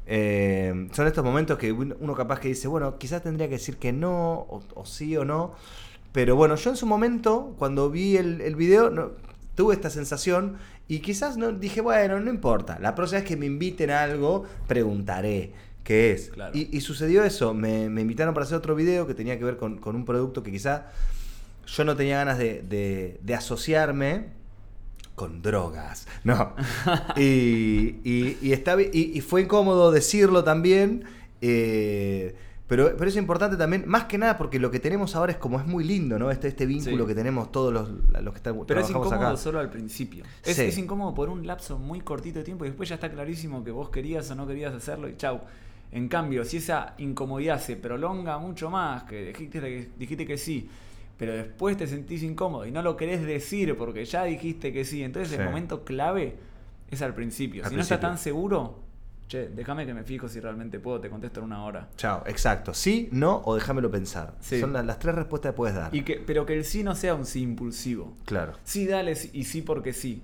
Eh, 0.07 0.87
son 0.93 1.05
estos 1.07 1.23
momentos 1.23 1.57
que 1.59 1.71
uno 1.71 2.15
capaz 2.15 2.39
que 2.39 2.47
dice, 2.47 2.67
bueno, 2.67 2.97
quizás 2.97 3.21
tendría 3.21 3.47
que 3.47 3.55
decir 3.55 3.77
que 3.77 3.91
no, 3.93 4.33
o, 4.49 4.63
o 4.75 4.85
sí 4.85 5.15
o 5.17 5.25
no. 5.25 5.53
Pero 6.11 6.35
bueno, 6.35 6.55
yo 6.55 6.71
en 6.71 6.77
su 6.77 6.87
momento, 6.87 7.53
cuando 7.59 7.89
vi 7.91 8.17
el, 8.17 8.41
el 8.41 8.55
video, 8.55 8.89
no- 8.89 9.11
tuve 9.55 9.75
esta 9.75 9.89
sensación 9.89 10.57
y 10.87 10.99
quizás 10.99 11.37
no 11.37 11.51
dije, 11.51 11.81
bueno, 11.81 12.19
no 12.19 12.29
importa. 12.31 12.79
La 12.79 12.95
próxima 12.95 13.19
vez 13.19 13.27
que 13.29 13.37
me 13.37 13.45
inviten 13.45 13.91
a 13.91 14.01
algo, 14.03 14.45
preguntaré 14.67 15.53
qué 15.83 16.11
es. 16.13 16.29
Claro. 16.29 16.57
Y, 16.57 16.75
y 16.75 16.81
sucedió 16.81 17.23
eso. 17.23 17.53
Me, 17.53 17.89
me 17.89 18.01
invitaron 18.01 18.33
para 18.33 18.45
hacer 18.45 18.57
otro 18.57 18.73
video 18.75 19.05
que 19.05 19.13
tenía 19.13 19.37
que 19.37 19.43
ver 19.45 19.57
con, 19.57 19.77
con 19.77 19.95
un 19.95 20.05
producto 20.05 20.41
que 20.43 20.51
quizá 20.51 20.87
yo 21.71 21.83
no 21.85 21.95
tenía 21.95 22.17
ganas 22.17 22.37
de, 22.37 22.61
de- 22.63 23.19
de 23.21 23.35
asociarme 23.35 24.27
con 25.15 25.41
drogas. 25.41 26.07
No. 26.23 26.53
y, 27.15 27.99
y, 28.03 28.37
y 28.41 28.51
está 28.53 28.75
y, 28.81 29.21
fue 29.21 29.41
incómodo 29.41 29.91
decirlo 29.91 30.43
también. 30.43 31.03
eh, 31.41 32.35
pero, 32.67 32.95
pero 32.95 33.09
es 33.09 33.15
importante 33.15 33.57
también, 33.57 33.85
más 33.87 34.03
que 34.03 34.19
nada 34.19 34.37
porque 34.37 34.59
lo 34.59 34.69
que 34.69 34.79
tenemos 34.79 35.15
ahora 35.15 35.31
es 35.31 35.39
como 35.39 35.59
es 35.59 35.65
muy 35.65 35.83
lindo, 35.83 36.19
¿no? 36.19 36.29
Este, 36.29 36.49
este 36.49 36.67
vínculo 36.67 37.05
Sí. 37.05 37.07
que 37.07 37.15
tenemos 37.15 37.51
todos 37.51 37.73
los, 37.73 37.89
los 38.21 38.31
que 38.31 38.37
estamos 38.37 38.67
Pero 38.67 38.81
es 38.81 38.89
incómodo 38.91 39.15
acá. 39.15 39.35
solo 39.37 39.59
al 39.59 39.71
principio. 39.71 40.23
Es, 40.45 40.55
Sí. 40.55 40.61
es 40.65 40.77
incómodo 40.77 41.15
por 41.15 41.29
un 41.29 41.47
lapso 41.47 41.79
muy 41.79 42.01
cortito 42.01 42.37
de 42.37 42.45
tiempo 42.45 42.65
y 42.65 42.67
después 42.67 42.87
ya 42.87 42.95
está 42.95 43.09
clarísimo 43.09 43.63
que 43.63 43.71
vos 43.71 43.89
querías 43.89 44.29
o 44.29 44.35
no 44.35 44.45
querías 44.45 44.71
hacerlo 44.75 45.09
y 45.09 45.17
chau. 45.17 45.41
En 45.91 46.07
cambio, 46.09 46.45
si 46.45 46.57
esa 46.57 46.93
incomodidad 46.99 47.59
se 47.59 47.75
prolonga 47.75 48.37
mucho 48.37 48.69
más, 48.69 49.01
que 49.05 49.29
dijiste 49.29 49.59
que, 49.59 49.89
dijiste 49.97 50.27
que 50.27 50.37
sí, 50.37 50.69
pero 51.19 51.33
después 51.33 51.77
te 51.77 51.85
sentís 51.85 52.23
incómodo 52.23 52.65
y 52.65 52.71
no 52.71 52.81
lo 52.81 52.97
querés 52.97 53.21
decir 53.23 53.75
porque 53.77 54.05
ya 54.05 54.23
dijiste 54.23 54.73
que 54.73 54.83
sí, 54.85 55.03
entonces 55.03 55.29
Sí. 55.35 55.35
el 55.39 55.45
momento 55.45 55.83
clave 55.83 56.37
es 56.89 57.01
al 57.03 57.13
principio. 57.13 57.63
Al 57.63 57.69
si 57.69 57.75
no 57.75 57.81
estás 57.83 57.99
tan 57.99 58.17
seguro, 58.17 58.79
che, 59.27 59.49
déjame 59.49 59.85
que 59.85 59.93
me 59.93 60.03
fijo 60.03 60.27
si 60.27 60.39
realmente 60.39 60.79
puedo, 60.79 60.99
te 60.99 61.09
contesto 61.09 61.41
en 61.41 61.45
una 61.47 61.63
hora. 61.63 61.89
Chao, 61.97 62.23
exacto. 62.25 62.73
Sí, 62.73 63.09
no 63.11 63.41
o 63.45 63.53
déjamelo 63.53 63.91
pensar. 63.91 64.33
Sí. 64.39 64.59
Son 64.59 64.73
la- 64.73 64.81
las 64.81 64.97
tres 64.97 65.13
respuestas 65.13 65.51
que 65.51 65.55
puedes 65.57 65.75
dar. 65.75 65.93
Y 65.93 66.01
que, 66.03 66.15
pero 66.25 66.45
que 66.47 66.53
el 66.57 66.65
sí 66.65 66.83
no 66.83 66.95
sea 66.95 67.13
un 67.15 67.25
sí 67.25 67.41
impulsivo. 67.43 68.15
Claro, 68.25 68.53
Sí, 68.63 68.87
dale 68.87 69.11
y 69.33 69.43
sí 69.43 69.61
porque 69.61 69.93
sí. 69.93 70.23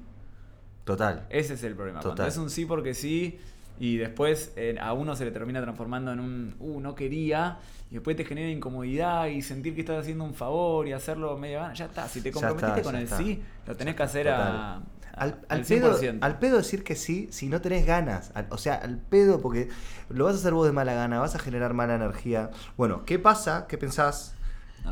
total. 0.85 1.25
Ese 1.29 1.55
es 1.55 1.63
el 1.63 1.75
problema. 1.75 1.99
Cuando 2.01 2.25
es 2.25 2.37
un 2.37 2.49
sí 2.49 2.65
porque 2.65 2.93
sí, 2.93 3.37
Y 3.77 3.97
después 3.97 4.53
eh, 4.55 4.77
a 4.79 4.93
uno 4.93 5.17
se 5.17 5.25
le 5.25 5.31
termina 5.31 5.61
transformando 5.61 6.13
en 6.13 6.21
un, 6.21 6.55
uh, 6.59 6.79
no 6.79 6.95
quería, 6.95 7.57
y 7.95 7.99
después 7.99 8.17
te 8.17 8.25
genera 8.25 8.49
incomodidad 8.49 9.27
y 9.27 9.41
sentir 9.41 9.73
que 9.73 9.79
estás 9.79 9.99
haciendo 10.01 10.25
un 10.25 10.33
favor 10.33 10.85
y 10.85 10.91
hacerlo 10.91 11.37
medio 11.37 11.59
gana. 11.59 11.73
Ya 11.73 11.85
está, 11.85 12.09
si 12.09 12.19
te 12.19 12.29
comprometiste 12.29 12.71
está, 12.81 12.83
con 12.83 12.95
el 12.97 13.03
está. 13.03 13.17
sí, 13.17 13.41
lo 13.65 13.75
tenés 13.77 13.95
que 13.95 14.03
hacer 14.03 14.27
a, 14.27 14.75
Al, 14.75 14.83
al 15.13 15.37
al 15.47 15.61
pedo, 15.61 15.97
100%. 15.97 16.17
al 16.19 16.39
pedo 16.39 16.57
decir 16.57 16.83
que 16.83 16.95
sí 16.95 17.29
si 17.31 17.47
no 17.47 17.61
tenés 17.61 17.85
ganas. 17.85 18.33
O 18.49 18.57
sea, 18.57 18.75
al 18.75 18.97
pedo 18.97 19.39
porque 19.39 19.69
lo 20.09 20.25
vas 20.25 20.35
a 20.35 20.39
hacer 20.39 20.51
vos 20.53 20.65
de 20.67 20.73
mala 20.73 20.93
gana, 20.93 21.19
vas 21.21 21.35
a 21.35 21.39
generar 21.39 21.73
mala 21.73 21.95
energía. 21.95 22.49
Bueno, 22.75 23.05
¿qué 23.05 23.17
pasa? 23.17 23.65
¿Qué 23.69 23.77
pensás 23.77 24.35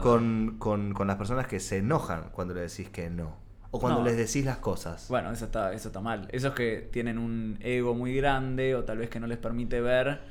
con, 0.02 0.56
con- 0.60 0.94
con 0.94 1.08
las 1.08 1.18
personas 1.18 1.46
que 1.48 1.60
se 1.60 1.80
enojan 1.80 2.30
cuando 2.32 2.54
le 2.54 2.62
decís 2.62 2.90
que 2.90 3.10
no? 3.10 3.36
O 3.72 3.80
cuando 3.80 4.00
No. 4.00 4.06
les 4.06 4.16
decís 4.16 4.46
las 4.46 4.58
cosas. 4.60 5.08
Bueno, 5.10 5.32
eso 5.32 5.46
está, 5.46 5.74
eso 5.74 5.90
está 5.90 6.00
mal. 6.00 6.28
Esos 6.32 6.54
que 6.54 6.88
tienen 6.92 7.18
un 7.18 7.58
ego 7.60 7.96
muy 7.96 8.16
grande 8.16 8.76
o 8.76 8.84
tal 8.86 9.00
vez 9.00 9.10
que 9.10 9.20
no 9.20 9.28
les 9.28 9.40
permite 9.40 9.82
ver 9.82 10.22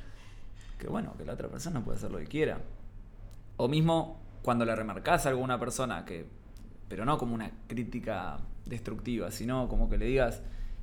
que 0.83 0.89
bueno, 0.89 1.15
que 1.17 1.25
la 1.25 1.33
otra 1.33 1.47
persona 1.47 1.83
puede 1.83 1.97
hacer 1.97 2.11
lo 2.11 2.19
que 2.19 2.27
quiera. 2.27 2.59
O 3.57 3.67
mismo 3.67 4.19
cuando 4.41 4.65
le 4.65 4.75
remarcas 4.75 5.25
a 5.25 5.29
alguna 5.29 5.59
persona 5.59 6.05
que, 6.05 6.25
pero 6.89 7.05
no 7.05 7.17
como 7.17 7.33
una 7.33 7.51
crítica 7.67 8.39
destructiva, 8.65 9.31
sino 9.31 9.67
como 9.69 9.89
que 9.89 9.97
le 9.97 10.05
digas, 10.05 10.41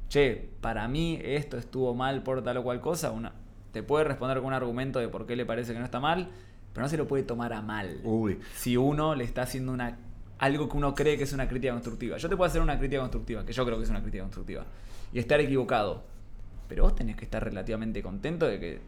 che, 0.09 0.51
para 0.61 0.89
mí 0.89 1.21
esto 1.23 1.59
estuvo 1.59 1.95
mal 1.95 2.23
por 2.23 2.43
tal 2.43 2.57
o 2.57 2.63
cual 2.63 2.81
cosa, 2.81 3.11
una, 3.11 3.33
te 3.73 3.83
puede 3.83 4.05
responder 4.05 4.39
con 4.39 4.47
un 4.47 4.53
argumento 4.55 4.99
de 4.99 5.09
por 5.09 5.27
qué 5.27 5.37
le 5.37 5.45
parece 5.45 5.73
que 5.73 5.79
no 5.79 5.85
está 5.85 6.01
mal, 6.01 6.31
pero 6.73 6.85
no 6.85 6.89
se 6.89 6.97
lo 6.97 7.07
puede 7.07 7.23
tomar 7.23 7.53
a 7.53 7.61
mal 7.63 8.01
Uy. 8.05 8.41
si 8.55 8.77
uno 8.77 9.15
le 9.15 9.25
está 9.25 9.43
haciendo 9.43 9.73
una 9.73 9.99
algo 10.39 10.71
que 10.71 10.77
uno 10.79 10.95
cree 10.95 11.19
que 11.19 11.25
es 11.25 11.35
una 11.35 11.47
crítica 11.47 11.75
constructiva. 11.75 12.17
Yo 12.17 12.31
te 12.31 12.37
puedo 12.37 12.49
hacer 12.49 12.63
una 12.63 12.79
crítica 12.79 13.01
constructiva, 13.03 13.45
que 13.45 13.53
yo 13.53 13.63
creo 13.67 13.77
que 13.77 13.85
es 13.85 13.91
una 13.91 14.01
crítica 14.01 14.23
constructiva, 14.23 14.65
y 15.13 15.19
estar 15.19 15.39
equivocado. 15.39 16.03
Pero 16.67 16.85
vos 16.85 16.95
tenés 16.95 17.17
que 17.17 17.27
estar 17.27 17.45
relativamente 17.45 18.03
contento 18.03 18.47
de 18.47 18.59
que 18.59 18.81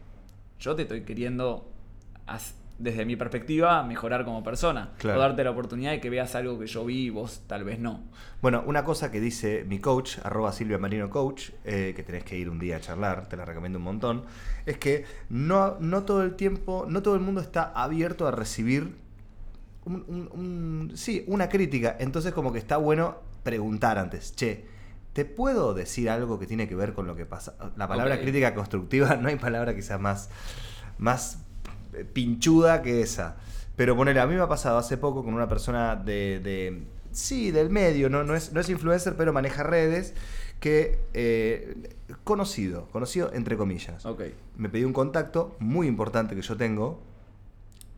yo 0.63 0.75
te 0.75 0.83
estoy 0.83 1.01
queriendo, 1.01 1.69
desde 2.79 3.05
mi 3.05 3.15
perspectiva, 3.15 3.83
mejorar 3.83 4.23
como 4.25 4.43
persona. 4.43 4.91
Claro. 4.97 5.19
O 5.19 5.21
darte 5.21 5.43
la 5.43 5.51
oportunidad 5.51 5.91
de 5.91 5.99
que 5.99 6.09
veas 6.09 6.35
algo 6.35 6.57
que 6.57 6.67
yo 6.67 6.85
vi 6.85 7.05
y 7.05 7.09
vos 7.09 7.43
tal 7.47 7.63
vez 7.65 7.79
no. 7.79 8.01
Bueno, 8.41 8.63
una 8.65 8.83
cosa 8.83 9.11
que 9.11 9.19
dice 9.19 9.65
mi 9.67 9.79
coach, 9.79 10.17
arroba 10.23 10.51
Silvia 10.53 10.77
Marino 10.77 11.09
Coach, 11.09 11.49
eh, 11.65 11.93
que 11.95 12.01
tenés 12.03 12.23
que 12.23 12.37
ir 12.37 12.49
un 12.49 12.59
día 12.59 12.77
a 12.77 12.79
charlar, 12.81 13.27
te 13.27 13.35
la 13.37 13.45
recomiendo 13.45 13.77
un 13.77 13.83
montón, 13.83 14.23
es 14.65 14.77
que 14.77 15.05
no, 15.29 15.77
no 15.79 16.03
todo 16.03 16.23
el 16.23 16.35
tiempo, 16.35 16.85
no 16.87 17.01
todo 17.03 17.15
el 17.15 17.21
mundo 17.21 17.41
está 17.41 17.63
abierto 17.75 18.25
a 18.27 18.31
recibir 18.31 18.95
un- 19.85 20.05
un- 20.07 20.29
un- 20.33 20.91
sí, 20.97 21.23
una 21.27 21.49
crítica. 21.49 21.95
Entonces 21.99 22.31
como 22.33 22.51
que 22.53 22.59
está 22.59 22.77
bueno 22.77 23.17
preguntar 23.43 23.97
antes, 23.97 24.33
che, 24.35 24.65
¿te 25.13 25.25
puedo 25.25 25.73
decir 25.73 26.09
algo 26.09 26.39
que 26.39 26.47
tiene 26.47 26.67
que 26.67 26.75
ver 26.75 26.93
con 26.93 27.07
lo 27.07 27.15
que 27.15 27.25
pasa? 27.25 27.55
La 27.77 27.87
palabra 27.87 28.19
crítica 28.19 28.53
constructiva, 28.53 29.15
no 29.21 29.29
hay 29.29 29.35
palabra 29.37 29.75
quizás 29.75 29.99
más, 29.99 30.29
más 30.97 31.39
eh, 31.93 32.03
pinchuda 32.05 32.81
que 32.81 33.01
esa. 33.01 33.37
Pero 33.75 33.95
ponele, 33.95 34.19
a 34.19 34.27
mí 34.27 34.35
me 34.35 34.41
ha 34.41 34.47
pasado 34.47 34.77
hace 34.77 34.97
poco 34.97 35.23
con 35.23 35.33
una 35.33 35.47
persona 35.47 35.95
de, 35.95 36.39
de- 36.43 36.83
sí, 37.11 37.51
del 37.51 37.69
medio, 37.69 38.09
no, 38.09 38.23
no, 38.23 38.35
es, 38.35 38.53
no 38.53 38.59
es 38.59 38.69
influencer, 38.69 39.15
pero 39.15 39.33
maneja 39.33 39.63
redes, 39.63 40.13
que 40.59 40.99
eh, 41.13 41.75
conocido, 42.23 42.87
conocido 42.91 43.31
entre 43.33 43.57
comillas. 43.57 44.05
Ok. 44.05 44.23
Me 44.57 44.69
pidió 44.69 44.87
un 44.87 44.93
contacto 44.93 45.55
muy 45.59 45.87
importante 45.87 46.35
que 46.35 46.41
yo 46.41 46.55
tengo 46.57 47.01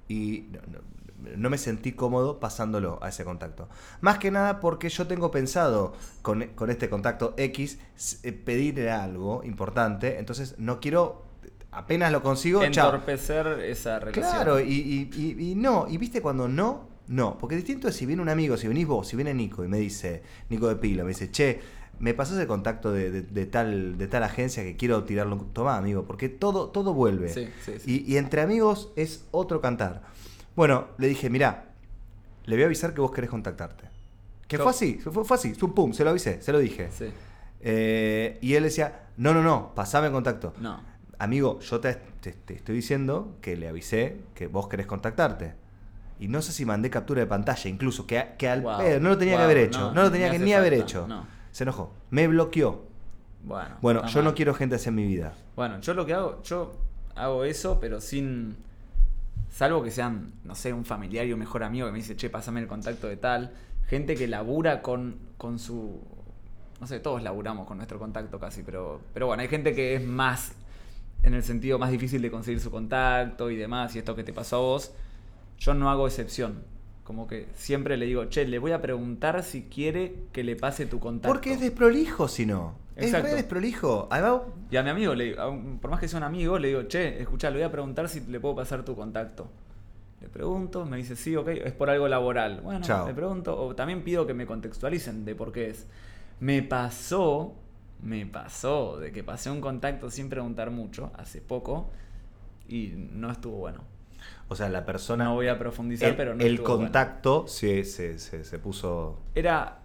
y 0.07 0.45
no, 0.51 0.59
no- 0.71 0.94
no 1.37 1.49
me 1.49 1.57
sentí 1.57 1.91
cómodo 1.93 2.39
pasándolo 2.39 2.99
a 3.01 3.09
ese 3.09 3.23
contacto. 3.25 3.67
Más 4.01 4.17
que 4.19 4.31
nada 4.31 4.59
porque 4.59 4.89
yo 4.89 5.07
tengo 5.07 5.31
pensado 5.31 5.93
con, 6.21 6.43
con 6.55 6.69
este 6.69 6.89
contacto 6.89 7.33
X 7.37 7.79
eh, 8.23 8.31
pedirle 8.31 8.91
algo 8.91 9.43
importante, 9.43 10.19
entonces 10.19 10.55
no 10.57 10.79
quiero, 10.79 11.25
apenas 11.71 12.11
lo 12.11 12.21
consigo, 12.23 12.61
chao. 12.71 12.87
Entorpecer 12.93 13.47
esa 13.61 13.99
relación. 13.99 14.25
Claro, 14.31 14.59
y, 14.59 14.71
y- 14.73 15.09
y- 15.15 15.51
y 15.51 15.55
no, 15.55 15.87
y 15.89 15.97
viste 15.97 16.21
cuando 16.21 16.47
no, 16.47 16.87
no, 17.07 17.37
porque 17.37 17.55
distinto 17.55 17.87
es 17.87 17.95
si 17.95 18.05
viene 18.05 18.21
un 18.21 18.29
amigo, 18.29 18.57
si 18.57 18.67
venís 18.67 18.87
vos, 18.87 19.07
si 19.07 19.15
viene 19.15 19.33
Nico 19.33 19.63
y 19.63 19.67
me 19.67 19.77
dice, 19.77 20.23
Nico 20.49 20.67
de 20.67 20.75
Pilo, 20.77 21.03
me 21.03 21.09
dice, 21.09 21.29
che, 21.31 21.59
me 21.97 22.13
pasás 22.13 22.37
el 22.39 22.47
contacto 22.47 22.91
de, 22.91 23.09
de- 23.09 23.21
de 23.21 23.45
tal, 23.45 23.97
de 23.97 24.07
tal 24.09 24.23
agencia 24.23 24.63
que 24.63 24.75
quiero 24.75 25.05
tirarlo. 25.05 25.37
Toma, 25.53 25.77
amigo, 25.77 26.03
porque 26.03 26.27
todo, 26.27 26.67
todo 26.69 26.93
vuelve. 26.93 27.29
Sí, 27.29 27.47
sí, 27.63 27.73
sí. 27.79 28.03
Y, 28.05 28.13
y 28.13 28.17
entre 28.17 28.41
amigos 28.41 28.91
es 28.97 29.23
otro 29.31 29.61
cantar. 29.61 30.01
Bueno, 30.55 30.87
le 30.97 31.07
dije, 31.07 31.29
mirá, 31.29 31.65
le 32.45 32.55
voy 32.55 32.63
a 32.63 32.65
avisar 32.67 32.93
que 32.93 33.01
vos 33.01 33.11
querés 33.11 33.29
contactarte. 33.29 33.89
Que 34.47 34.57
fue 34.57 34.69
así, 34.69 34.99
fue, 34.99 35.25
fue 35.25 35.35
así, 35.37 35.49
pum, 35.53 35.73
pum, 35.73 35.93
se 35.93 36.03
lo 36.03 36.11
avisé, 36.11 36.41
se 36.41 36.51
lo 36.51 36.59
dije. 36.59 36.89
Sí. 36.91 37.05
Eh, 37.61 38.37
y 38.41 38.53
él 38.53 38.63
decía, 38.63 39.05
no, 39.17 39.33
no, 39.33 39.41
no, 39.41 39.73
pasame 39.75 40.07
el 40.07 40.13
contacto. 40.13 40.53
No. 40.59 40.79
Amigo, 41.17 41.59
yo 41.61 41.79
te, 41.79 41.93
te- 42.21 42.33
te 42.33 42.53
estoy 42.53 42.75
diciendo 42.75 43.37
que 43.41 43.55
le 43.57 43.67
avisé 43.67 44.17
que 44.35 44.47
vos 44.47 44.67
querés 44.67 44.85
contactarte. 44.85 45.53
Y 46.19 46.27
no 46.27 46.41
sé 46.41 46.51
si 46.53 46.63
mandé 46.65 46.89
captura 46.89 47.21
de 47.21 47.27
pantalla, 47.27 47.69
incluso, 47.69 48.05
que, 48.05 48.23
que 48.37 48.47
al 48.47 48.61
Wow, 48.61 48.77
pedo, 48.77 48.99
no 48.99 49.09
lo 49.09 49.17
tenía 49.17 49.37
que 49.37 49.43
haber 49.43 49.57
hecho. 49.57 49.79
no, 49.79 49.93
No, 49.93 50.03
lo 50.03 50.11
tenía 50.11 50.29
que 50.31 50.39
ni 50.39 50.53
haber 50.53 50.73
hecho. 50.73 51.07
no. 51.07 51.25
Se 51.51 51.63
enojó. 51.63 51.93
Me 52.09 52.27
bloqueó. 52.27 52.83
Bueno. 53.43 53.75
Bueno, 53.81 54.05
yo 54.07 54.21
no 54.21 54.33
quiero 54.35 54.53
gente 54.53 54.75
así 54.75 54.89
en 54.89 54.95
mi 54.95 55.05
vida. 55.07 55.33
Bueno, 55.55 55.79
yo 55.79 55.93
lo 55.93 56.05
que 56.05 56.13
hago, 56.13 56.41
yo 56.43 56.73
hago 57.15 57.43
eso, 57.45 57.79
pero 57.79 57.99
sin. 58.01 58.57
Salvo 59.49 59.81
que 59.83 59.91
sean, 59.91 60.33
no 60.43 60.53
sé, 60.53 60.73
un 60.73 60.83
familiar 60.83 61.25
y 61.25 61.33
un 61.33 61.39
mejor 61.39 61.63
amigo 61.63 61.85
que 61.87 61.93
me 61.93 61.99
dice, 61.99 62.15
che, 62.15 62.29
pásame 62.29 62.59
el 62.59 62.67
contacto 62.67 63.07
de 63.07 63.17
tal. 63.17 63.53
Gente 63.87 64.15
que 64.15 64.27
labura 64.27 64.81
con, 64.81 65.17
con 65.37 65.59
su. 65.59 66.01
No 66.81 66.87
sé, 66.87 66.99
todos 66.99 67.23
laburamos 67.23 67.65
con 67.65 67.77
nuestro 67.77 67.97
contacto 67.97 68.37
casi, 68.39 68.63
pero, 68.63 68.99
pero 69.13 69.27
bueno, 69.27 69.41
hay 69.41 69.47
gente 69.47 69.73
que 69.73 69.95
es 69.95 70.05
más. 70.05 70.53
En 71.23 71.33
el 71.33 71.41
sentido 71.41 71.79
más 71.79 71.89
difícil 71.89 72.21
de 72.21 72.29
conseguir 72.29 72.59
su 72.59 72.69
contacto 72.69 73.49
y 73.49 73.55
demás, 73.55 73.95
y 73.95 73.99
esto 73.99 74.15
que 74.15 74.23
te 74.23 74.33
pasó 74.33 74.57
a 74.57 74.59
vos. 74.59 74.91
Yo 75.57 75.73
no 75.73 75.89
hago 75.89 76.05
excepción. 76.05 76.63
Como 77.03 77.27
que 77.27 77.47
siempre 77.55 77.97
le 77.97 78.07
digo, 78.07 78.25
che, 78.25 78.45
le 78.45 78.59
voy 78.59 78.73
a 78.73 78.81
preguntar 78.81 79.41
si 79.43 79.63
quiere 79.63 80.15
que 80.33 80.43
le 80.43 80.55
pase 80.55 80.85
tu 80.85 80.99
contacto. 80.99 81.33
Porque 81.33 81.53
es 81.53 81.61
desprolijo, 81.61 82.27
si 82.27 82.45
no. 82.45 82.84
Es 82.95 83.11
re 83.11 83.35
desprolijo. 83.35 84.07
Además, 84.09 84.41
Y 84.71 84.77
a 84.77 84.83
mi 84.83 84.89
amigo, 84.89 85.13
le, 85.15 85.37
a 85.37 85.47
un- 85.47 85.79
por 85.79 85.91
más 85.91 85.99
que 85.99 86.07
sea 86.07 86.17
un 86.17 86.23
amigo, 86.23 86.57
le 86.57 86.69
digo, 86.69 86.83
che, 86.83 87.21
escucha, 87.21 87.49
le 87.49 87.57
voy 87.57 87.63
a 87.65 87.71
preguntar 87.71 88.07
si 88.09 88.21
le 88.21 88.39
puedo 88.39 88.55
pasar 88.55 88.83
tu 88.83 88.95
contacto. 88.95 89.47
Le 90.21 90.29
pregunto, 90.29 90.85
me 90.85 90.97
dice, 90.97 91.15
sí, 91.15 91.35
ok, 91.35 91.49
es 91.49 91.73
por 91.73 91.89
algo 91.89 92.07
laboral. 92.07 92.61
Bueno, 92.61 92.81
Chao. 92.85 93.05
le 93.07 93.13
pregunto, 93.13 93.55
o 93.59 93.75
también 93.75 94.03
pido 94.03 94.25
que 94.25 94.33
me 94.33 94.45
contextualicen 94.45 95.25
de 95.25 95.35
por 95.35 95.51
qué 95.51 95.69
es. 95.69 95.87
Me 96.39 96.61
pasó, 96.63 97.53
me 98.01 98.25
pasó 98.25 98.97
de 98.97 99.11
que 99.11 99.23
pasé 99.23 99.51
un 99.51 99.61
contacto 99.61 100.09
sin 100.09 100.29
preguntar 100.29 100.71
mucho, 100.71 101.11
hace 101.17 101.41
poco, 101.41 101.91
y 102.67 102.93
no 103.11 103.29
estuvo 103.31 103.57
bueno. 103.57 103.81
o 104.47 104.55
sea, 104.55 104.69
la 104.69 104.85
persona. 104.85 105.25
No 105.25 105.35
voy 105.35 105.47
a 105.49 105.59
profundizar, 105.59 106.09
el, 106.09 106.15
pero 106.15 106.33
no 106.33 106.41
el 106.43 106.53
estuvo 106.55 106.67
bueno. 106.69 106.83
contacto 106.85 107.45
se, 107.47 107.83
se, 107.83 108.17
se, 108.17 108.43
se 108.43 108.59
puso. 108.59 109.19
Era. 109.35 109.79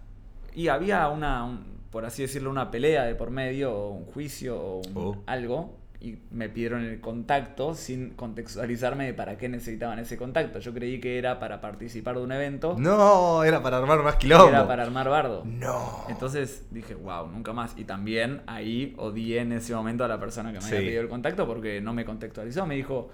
Y 0.55 0.67
había 0.69 1.07
una, 1.09 1.43
un- 1.45 1.80
por 1.91 2.05
así 2.05 2.21
decirlo, 2.23 2.49
una 2.49 2.71
pelea 2.71 3.03
de 3.03 3.13
por 3.15 3.29
medio, 3.31 3.73
o 3.73 3.89
un 3.91 4.05
juicio, 4.05 4.59
o 4.59 4.77
un- 4.79 4.91
Oh. 4.95 5.23
algo. 5.27 5.77
Y 6.03 6.17
me 6.31 6.49
pidieron 6.49 6.83
el 6.83 6.99
contacto 6.99 7.75
sin 7.75 8.15
contextualizarme 8.15 9.05
de 9.05 9.13
para 9.13 9.37
qué 9.37 9.47
necesitaban 9.49 9.99
ese 9.99 10.17
contacto. 10.17 10.57
Yo 10.57 10.73
creí 10.73 10.99
que 10.99 11.19
era 11.19 11.37
para 11.39 11.61
participar 11.61 12.15
de 12.15 12.23
un 12.23 12.31
evento. 12.31 12.75
No, 12.79 13.43
era 13.43 13.61
para 13.61 13.77
armar 13.77 14.01
más 14.01 14.15
quilombo. 14.15 14.47
Era 14.49 14.65
para 14.67 14.81
armar 14.81 15.09
bardo. 15.09 15.43
No. 15.45 16.05
Entonces 16.09 16.65
dije, 16.71 16.95
wow, 16.95 17.27
nunca 17.27 17.53
más. 17.53 17.77
Y 17.77 17.83
también 17.83 18.41
ahí 18.47 18.95
odié 18.97 19.41
en 19.41 19.51
ese 19.51 19.75
momento 19.75 20.03
a 20.03 20.07
la 20.07 20.19
persona 20.19 20.51
que 20.51 20.59
me 20.59 20.65
había 20.65 20.79
pedido 20.79 21.01
el 21.03 21.07
contacto 21.09 21.45
porque 21.45 21.81
no 21.81 21.93
me 21.93 22.03
contextualizó. 22.03 22.65
Me 22.65 22.75
dijo 22.77 23.09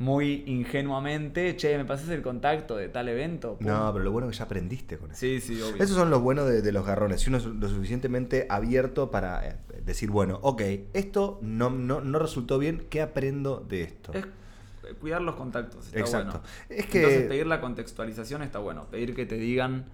muy 0.00 0.44
ingenuamente, 0.46 1.54
che, 1.56 1.76
¿me 1.76 1.84
pasas 1.84 2.08
el 2.08 2.22
contacto 2.22 2.74
de 2.74 2.88
tal 2.88 3.08
evento? 3.10 3.56
Pum. 3.58 3.66
No, 3.66 3.92
pero 3.92 4.02
lo 4.02 4.10
bueno 4.10 4.28
es 4.28 4.32
que 4.32 4.38
ya 4.38 4.44
aprendiste 4.46 4.96
con 4.96 5.10
eso. 5.10 5.20
Sí, 5.20 5.40
sí, 5.40 5.60
obvio. 5.60 5.76
Esos 5.82 5.94
son 5.94 6.08
los 6.10 6.22
buenos 6.22 6.48
de, 6.48 6.62
de 6.62 6.72
los 6.72 6.86
garrones. 6.86 7.20
Si 7.20 7.28
uno 7.28 7.36
es 7.36 7.44
lo 7.44 7.68
suficientemente 7.68 8.46
abierto 8.48 9.10
para 9.10 9.46
eh, 9.46 9.56
decir, 9.84 10.10
bueno, 10.10 10.38
ok, 10.42 10.62
esto 10.94 11.38
no, 11.42 11.68
no, 11.68 12.00
no 12.00 12.18
resultó 12.18 12.58
bien, 12.58 12.86
¿qué 12.88 13.02
aprendo 13.02 13.60
de 13.60 13.82
esto? 13.82 14.12
Es 14.14 14.24
cuidar 15.00 15.20
los 15.20 15.36
contactos, 15.36 15.86
está 15.88 16.00
Exacto. 16.00 16.40
bueno. 16.40 16.44
Es 16.70 16.86
que- 16.86 16.98
Entonces 17.02 17.28
pedir 17.28 17.46
la 17.46 17.60
contextualización 17.60 18.42
está 18.42 18.58
bueno, 18.58 18.86
pedir 18.90 19.14
que 19.14 19.26
te 19.26 19.36
digan 19.36 19.84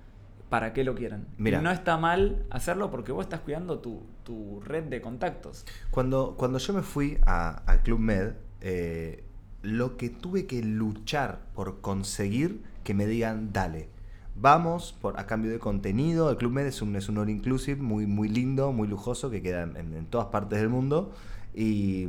para 0.48 0.72
qué 0.72 0.84
lo 0.84 0.94
quieran. 0.94 1.26
Mira. 1.36 1.58
Y 1.58 1.62
no 1.64 1.72
está 1.72 1.96
mal 1.96 2.46
hacerlo 2.50 2.92
porque 2.92 3.10
vos 3.10 3.24
estás 3.26 3.40
cuidando 3.40 3.80
tu, 3.80 4.06
tu 4.22 4.60
red 4.60 4.84
de 4.84 5.00
contactos. 5.00 5.66
Cuando, 5.90 6.36
cuando 6.38 6.58
yo 6.58 6.72
me 6.74 6.82
fui 6.82 7.18
a- 7.26 7.56
al 7.66 7.82
Club 7.82 7.98
Med, 7.98 8.34
eh, 8.60 9.24
lo 9.66 9.96
que 9.96 10.08
tuve 10.08 10.46
que 10.46 10.62
luchar 10.62 11.40
por 11.54 11.80
conseguir 11.80 12.62
que 12.84 12.94
me 12.94 13.06
digan, 13.06 13.52
dale, 13.52 13.88
vamos 14.36 14.96
por, 15.00 15.18
a 15.18 15.26
cambio 15.26 15.50
de 15.50 15.58
contenido. 15.58 16.30
El 16.30 16.36
Club 16.36 16.52
Med 16.52 16.66
es 16.66 16.82
un, 16.82 16.94
es 16.94 17.08
un 17.08 17.18
all 17.18 17.28
inclusive 17.30 17.82
muy, 17.82 18.06
muy 18.06 18.28
lindo, 18.28 18.72
muy 18.72 18.86
lujoso, 18.86 19.28
que 19.28 19.42
queda 19.42 19.64
en, 19.64 20.06
todas 20.06 20.28
partes 20.28 20.60
del 20.60 20.68
mundo. 20.68 21.12
Y, 21.52 22.06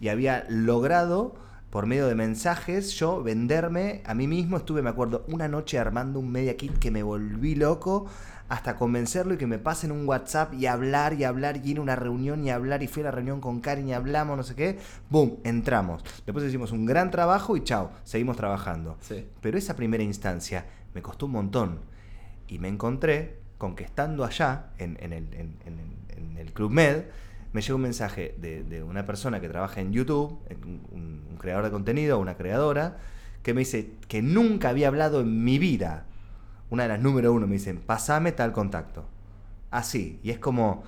y 0.00 0.08
había 0.08 0.44
logrado, 0.50 1.36
por 1.70 1.86
medio 1.86 2.06
de 2.06 2.14
mensajes, 2.14 2.92
yo 2.92 3.22
venderme 3.22 4.02
a 4.04 4.14
mí 4.14 4.28
mismo. 4.28 4.58
Estuve, 4.58 4.82
me 4.82 4.90
acuerdo, 4.90 5.24
una 5.28 5.48
noche 5.48 5.78
armando 5.78 6.20
un 6.20 6.30
media 6.30 6.56
kit 6.56 6.78
que 6.78 6.90
me 6.90 7.02
volví 7.02 7.54
loco. 7.54 8.06
Hasta 8.48 8.76
convencerlo 8.76 9.34
y 9.34 9.36
que 9.38 9.46
me 9.46 9.58
pasen 9.58 9.90
un 9.90 10.06
WhatsApp 10.06 10.52
y 10.54 10.66
hablar 10.66 11.14
y 11.14 11.24
hablar 11.24 11.56
y 11.64 11.70
ir 11.70 11.78
a 11.78 11.80
una 11.80 11.96
reunión 11.96 12.44
y 12.44 12.50
hablar 12.50 12.82
y 12.82 12.88
fui 12.88 13.02
a 13.02 13.06
la 13.06 13.10
reunión 13.10 13.40
con 13.40 13.60
Karen 13.60 13.88
y 13.88 13.94
hablamos, 13.94 14.36
no 14.36 14.42
sé 14.42 14.54
qué. 14.54 14.78
Boom, 15.10 15.38
entramos. 15.44 16.04
Después 16.26 16.44
hicimos 16.44 16.70
un 16.72 16.84
gran 16.84 17.10
trabajo 17.10 17.56
y 17.56 17.64
chao, 17.64 17.90
seguimos 18.04 18.36
trabajando. 18.36 18.96
Sí. 19.00 19.26
Pero 19.40 19.56
esa 19.58 19.74
primera 19.76 20.02
instancia 20.02 20.66
me 20.94 21.02
costó 21.02 21.26
un 21.26 21.32
montón. 21.32 21.80
Y 22.46 22.58
me 22.58 22.68
encontré 22.68 23.38
con 23.56 23.74
que 23.74 23.84
estando 23.84 24.24
allá, 24.24 24.66
en, 24.78 24.98
en 25.00 25.12
el, 25.14 25.28
en- 25.34 26.36
el 26.38 26.52
Club 26.52 26.70
Med, 26.70 27.04
me 27.54 27.62
llegó 27.62 27.76
un 27.76 27.82
mensaje 27.82 28.34
de, 28.38 28.62
de 28.64 28.82
una 28.82 29.06
persona 29.06 29.40
que 29.40 29.48
trabaja 29.48 29.80
en 29.80 29.92
YouTube, 29.92 30.38
un- 30.92 31.22
un 31.30 31.36
creador 31.38 31.64
de 31.64 31.70
contenido, 31.70 32.18
una 32.18 32.36
creadora, 32.36 32.98
que 33.42 33.54
me 33.54 33.60
dice 33.60 33.92
que 34.08 34.20
nunca 34.22 34.68
había 34.68 34.88
hablado 34.88 35.20
en 35.20 35.42
mi 35.42 35.58
vida. 35.58 36.04
Una 36.70 36.84
de 36.84 36.88
las 36.90 37.00
número 37.00 37.32
uno 37.32 37.46
me 37.46 37.54
dicen, 37.54 37.78
pasame 37.84 38.32
tal 38.32 38.52
contacto. 38.52 39.04
Así. 39.70 40.20
Y 40.22 40.30
es 40.30 40.38
como, 40.38 40.84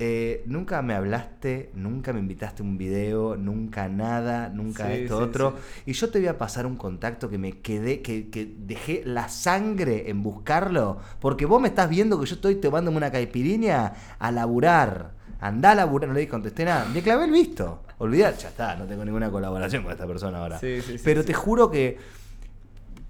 eh, 0.00 0.42
nunca 0.46 0.80
me 0.82 0.94
hablaste, 0.94 1.70
nunca 1.74 2.12
me 2.12 2.20
invitaste 2.20 2.62
a 2.62 2.66
un 2.66 2.78
video, 2.78 3.36
nunca 3.36 3.88
nada, 3.88 4.48
nunca 4.48 4.86
Sí, 4.86 4.92
esto, 5.02 5.18
sí, 5.18 5.24
otro. 5.24 5.54
sí. 5.56 5.82
Y 5.90 5.92
yo 5.94 6.10
te 6.10 6.18
voy 6.20 6.28
a 6.28 6.38
pasar 6.38 6.66
un 6.66 6.76
contacto 6.76 7.28
que 7.28 7.36
me 7.38 7.58
quedé, 7.60 8.00
que, 8.00 8.30
que 8.30 8.54
dejé 8.58 9.02
la 9.04 9.28
sangre 9.28 10.08
en 10.08 10.22
buscarlo. 10.22 10.98
Porque 11.20 11.46
vos 11.46 11.60
me 11.60 11.68
estás 11.68 11.88
viendo 11.88 12.18
que 12.20 12.26
yo 12.26 12.36
estoy 12.36 12.56
tomándome 12.56 12.96
una 12.96 13.10
caipirinha 13.10 13.92
a 14.18 14.30
laburar. 14.30 15.12
Andá 15.40 15.72
a 15.72 15.74
laburar, 15.74 16.08
no 16.08 16.14
le 16.14 16.26
contesté 16.28 16.64
nada. 16.64 16.86
Me 16.92 17.02
clavé 17.02 17.24
el 17.24 17.32
visto. 17.32 17.82
Olvidar, 17.98 18.36
ya 18.36 18.48
está, 18.48 18.76
no 18.76 18.84
tengo 18.86 19.04
ninguna 19.04 19.30
colaboración 19.30 19.82
con 19.82 19.90
esta 19.90 20.06
persona 20.06 20.38
ahora. 20.38 20.58
Sí, 20.60 20.80
sí, 20.80 20.98
sí, 20.98 21.04
Pero 21.04 21.24
te 21.24 21.34
juro 21.34 21.70
que 21.70 21.98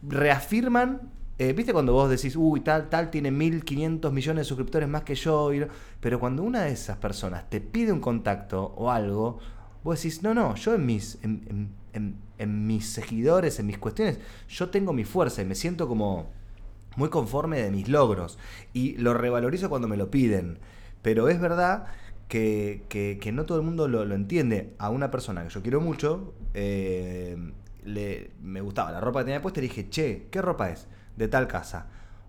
reafirman. 0.03 1.01
Eh, 1.38 1.52
¿Viste 1.52 1.73
cuando 1.73 1.92
vos 1.92 2.11
decís, 2.11 2.35
uy, 2.37 2.61
tal, 2.61 2.88
tal 2.88 3.11
tiene 3.11 3.30
1500 3.30 4.12
millones 4.12 4.40
de 4.42 4.45
suscriptores 4.49 4.88
más 4.88 5.02
que 5.02 5.14
yo? 5.14 5.52
y 5.54 5.64
Pero 6.00 6.18
cuando 6.21 6.42
una 6.42 6.62
de 6.64 6.73
esas 6.73 6.97
personas 6.99 7.49
te 7.49 7.61
pide 7.61 7.92
un 7.92 8.00
contacto 8.00 8.75
o 8.76 8.90
algo, 8.90 9.38
vos 9.85 9.99
decís, 9.99 10.23
no, 10.23 10.35
no, 10.35 10.54
yo 10.57 10.75
en 10.75 10.87
mis, 10.87 11.18
en, 11.23 12.66
mis 12.66 12.88
seguidores, 12.90 13.59
en 13.59 13.66
mis 13.66 13.78
cuestiones, 13.78 14.18
yo 14.49 14.68
tengo 14.71 14.92
mi 14.92 15.04
fuerza 15.04 15.42
y 15.42 15.45
me 15.45 15.54
siento 15.54 15.88
como 15.88 16.30
muy 16.97 17.09
conforme 17.11 17.61
de 17.61 17.71
mis 17.71 17.88
logros. 17.88 18.38
Y 18.73 18.97
lo 18.99 19.14
revalorizo 19.14 19.68
cuando 19.68 19.88
me 19.88 19.97
lo 19.97 20.11
piden. 20.11 20.59
Pero 21.02 21.28
es 21.28 21.40
verdad 21.40 21.87
que, 22.28 22.85
que- 22.88 23.18
que 23.21 23.33
no 23.33 23.47
todo 23.47 23.59
el 23.59 23.64
mundo 23.64 23.88
lo, 23.88 24.04
lo 24.04 24.14
entiende. 24.14 24.75
A 24.78 24.90
una 24.90 25.11
persona 25.11 25.42
que 25.45 25.50
yo 25.50 25.62
quiero 25.62 25.80
mucho, 25.80 26.35
eh, 26.54 27.37
le, 27.85 28.30
me 28.42 28.61
gustaba 28.61 28.92
la 28.92 29.00
ropa 29.00 29.21
que 29.21 29.26
tenía 29.26 29.42
puesta 29.42 29.61
y 29.61 29.64
le 29.64 29.68
dije, 29.68 29.88
che, 29.90 30.26
¿qué 30.30 30.42
ropa 30.42 30.71
es? 30.71 30.87
De 31.19 31.29
tal 31.29 31.47
casa. 31.49 31.87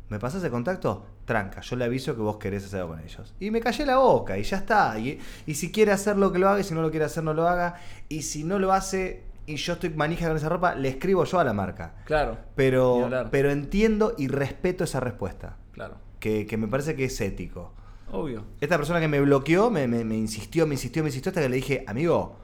¿Me 0.10 0.17
pasas 0.19 0.43
el 0.43 0.50
contacto? 0.50 1.05
Tranca, 1.25 1.62
yo 1.62 1.75
le 1.75 1.86
aviso 1.86 2.15
que 2.15 2.22
vos 2.22 2.38
querés 2.38 2.65
hacer 2.65 2.79
algo 2.81 2.93
con 2.93 3.00
ellos. 3.01 3.36
Y 3.39 3.51
me 3.51 3.62
callé 3.62 3.86
la 3.86 3.98
boca 3.98 4.38
y 4.38 4.43
ya 4.43 4.58
está. 4.58 4.98
Y, 4.98 5.19
y 5.46 5.53
si 5.53 5.72
quiere 5.72 5.91
hacerlo, 5.91 6.31
que 6.31 6.39
lo 6.39 6.50
haga. 6.50 6.60
Y 6.60 6.63
si 6.63 6.74
no 6.74 6.81
lo 6.81 6.89
quiere 6.89 7.05
hacer, 7.05 7.24
no 7.24 7.36
lo 7.36 7.48
haga. 7.48 7.75
Y 8.10 8.24
si 8.24 8.43
no 8.43 8.58
lo 8.58 8.74
hace 8.74 9.24
y 9.46 9.55
yo 9.58 9.74
estoy 9.74 9.91
manija 9.91 10.27
con 10.27 10.38
esa 10.38 10.50
ropa, 10.50 10.74
le 10.75 10.89
escribo 10.89 11.24
yo 11.25 11.39
a 11.39 11.43
la 11.43 11.53
marca. 11.53 11.93
Claro. 12.05 12.38
Pero, 12.55 13.08
pero 13.31 13.51
entiendo 13.51 14.15
y 14.17 14.27
respeto 14.27 14.84
esa 14.84 15.00
respuesta. 15.00 15.58
Claro. 15.72 15.98
Que, 16.19 16.46
que 16.48 16.58
me 16.58 16.67
parece 16.67 16.96
que 16.96 17.05
es 17.05 17.22
ético. 17.22 17.74
Obvio. 18.12 18.46
Esta 18.60 18.77
persona 18.77 19.00
que 19.00 19.08
me 19.08 19.22
bloqueó 19.22 19.69
me, 19.69 19.88
me- 19.88 20.03
me 20.03 20.15
insistió, 20.17 20.65
me 20.65 20.74
insistió, 20.74 21.03
me 21.03 21.10
insistió 21.10 21.29
hasta 21.29 21.41
que 21.41 21.50
le 21.50 21.55
dije, 21.58 21.84
amigo, 21.88 22.36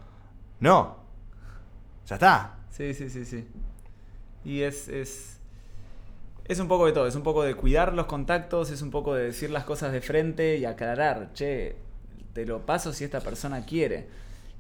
no. 0.60 0.98
Ya 2.08 2.16
está. 2.16 2.58
Sí, 2.70 2.94
sí, 2.94 3.10
sí, 3.10 3.26
sí. 3.26 3.48
Y 4.44 4.62
es, 4.62 4.88
es. 4.88 5.35
Es 6.46 6.60
un 6.60 6.68
poco 6.68 6.86
de 6.86 6.92
todo, 6.92 7.08
es 7.08 7.16
un 7.16 7.24
poco 7.24 7.44
de 7.44 7.56
cuidar 7.56 7.94
los 7.94 8.06
contactos, 8.06 8.70
es 8.70 8.82
un 8.82 8.92
poco 8.92 9.16
de 9.16 9.26
decir 9.26 9.50
las 9.50 9.64
cosas 9.64 9.92
de 9.92 10.02
frente 10.02 10.58
y 10.58 10.66
aclarar, 10.66 11.34
che, 11.34 11.76
te 12.34 12.46
lo 12.46 12.66
paso 12.66 12.94
si 12.94 13.04
esta 13.04 13.20
persona 13.20 13.66
quiere. 13.66 14.08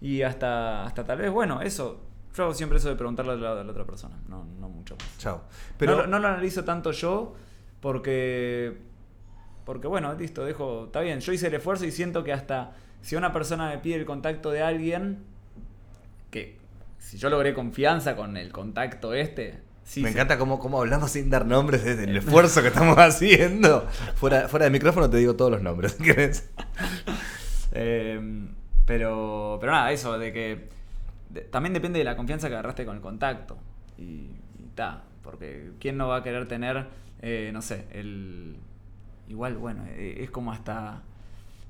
Y 0.01 0.23
hasta, 0.23 0.83
hasta 0.85 1.03
tal 1.03 1.19
vez, 1.19 1.31
bueno, 1.31 1.61
eso. 1.61 2.01
Yo 2.35 2.43
hago 2.43 2.53
siempre 2.53 2.79
eso 2.79 2.89
de 2.89 2.95
preguntarle 2.95 3.33
a 3.33 3.35
la, 3.35 3.61
a 3.61 3.63
la 3.63 3.71
otra 3.71 3.85
persona, 3.85 4.17
no, 4.27 4.43
no 4.59 4.67
mucho 4.67 4.95
más. 4.97 5.17
Chao. 5.19 5.43
Pero 5.77 6.05
no 6.07 6.19
lo 6.19 6.27
analizo 6.27 6.63
tanto 6.63 6.91
yo 6.91 7.33
porque. 7.79 8.77
Porque 9.63 9.87
bueno, 9.87 10.13
listo, 10.15 10.43
dejo. 10.43 10.85
Está 10.85 11.01
bien, 11.01 11.19
yo 11.19 11.31
hice 11.31 11.47
el 11.47 11.53
esfuerzo 11.53 11.85
y 11.85 11.91
siento 11.91 12.23
que 12.23 12.33
hasta 12.33 12.73
si 13.01 13.15
una 13.15 13.31
persona 13.31 13.69
me 13.69 13.77
pide 13.77 13.95
el 13.95 14.05
contacto 14.05 14.49
de 14.49 14.63
alguien, 14.63 15.23
que 16.31 16.57
si 16.97 17.17
yo 17.17 17.29
logré 17.29 17.53
confianza 17.53 18.15
con 18.15 18.35
el 18.35 18.51
contacto 18.51 19.13
este, 19.13 19.61
sí. 19.85 20.01
me 20.01 20.09
encanta 20.09 20.37
cómo, 20.37 20.59
cómo 20.59 20.79
hablamos 20.81 21.11
sin 21.11 21.29
dar 21.29 21.45
nombres 21.45 21.83
desde 21.85 22.03
el 22.03 22.17
esfuerzo 22.17 22.61
que 22.61 22.67
estamos 22.67 22.97
haciendo. 22.99 23.87
Fuera, 24.15 24.49
fuera 24.49 24.65
de 24.65 24.71
micrófono 24.71 25.09
te 25.09 25.17
digo 25.17 25.35
todos 25.35 25.51
los 25.51 25.61
nombres. 25.61 25.97
Eh, 27.71 28.19
pero, 28.85 29.57
pero 29.59 29.71
nada, 29.71 29.91
eso, 29.91 30.17
de 30.19 30.33
que 30.33 30.69
de- 31.29 31.41
también 31.41 31.73
depende 31.73 31.99
de 31.99 32.05
la 32.05 32.15
confianza 32.17 32.47
que 32.49 32.55
agarraste 32.55 32.85
con 32.85 32.95
el 32.97 33.01
contacto. 33.01 33.57
Y 33.97 34.29
porque 35.23 35.71
¿quién 35.79 35.97
no 35.97 36.07
va 36.09 36.17
a 36.17 36.23
querer 36.23 36.47
tener, 36.47 36.85
eh, 37.21 37.49
no 37.53 37.61
sé, 37.61 37.85
el... 37.91 38.57
Igual, 39.27 39.55
bueno, 39.57 39.83
eh, 39.87 40.17
es 40.19 40.29
como 40.29 40.51
hasta 40.51 41.01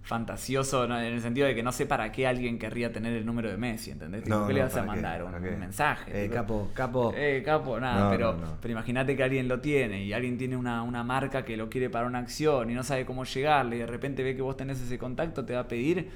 fantasioso 0.06 0.88
¿no? 0.88 1.00
en 1.00 1.14
el 1.14 1.22
sentido 1.22 1.48
de 1.48 1.56
que 1.56 1.64
no 1.64 1.72
sé 1.72 1.88
para 1.88 2.12
qué 2.12 2.28
alguien 2.28 2.60
querría 2.60 2.94
tener 2.94 3.14
el 3.14 3.26
número 3.26 3.50
de 3.50 3.58
Messi, 3.58 3.90
¿entendés? 3.90 4.24
Tipo, 4.24 4.36
No, 4.38 4.48
¿Qué 4.48 4.54
le 4.54 4.62
vas 4.62 4.76
a 4.78 4.84
mandar? 4.84 5.24
Un, 5.24 5.60
mensaje. 5.60 6.26
Eh, 6.26 6.30
capo, 6.30 6.70
capo. 6.76 7.12
Eh, 7.16 7.42
capo, 7.44 7.80
nada, 7.80 8.10
pero, 8.12 8.72
imagínate 8.72 9.16
que 9.18 9.24
alguien 9.24 9.48
lo 9.48 9.60
tiene 9.62 10.04
y 10.04 10.14
alguien 10.14 10.38
tiene 10.38 10.56
una, 10.56 10.84
una 10.84 11.04
marca 11.04 11.44
que 11.44 11.58
lo 11.58 11.70
quiere 11.70 11.90
para 11.90 12.06
una 12.06 12.20
acción 12.20 12.70
y 12.70 12.76
no 12.76 12.84
sabe 12.84 13.06
cómo 13.06 13.26
llegarle 13.26 13.78
y 13.78 13.80
de 13.80 13.88
repente 13.88 14.24
ve 14.24 14.36
que 14.36 14.44
vos 14.44 14.56
tenés 14.56 14.80
ese 14.80 14.98
contacto, 15.00 15.44
te 15.44 15.54
va 15.54 15.62
a 15.62 15.68
pedir, 15.68 16.08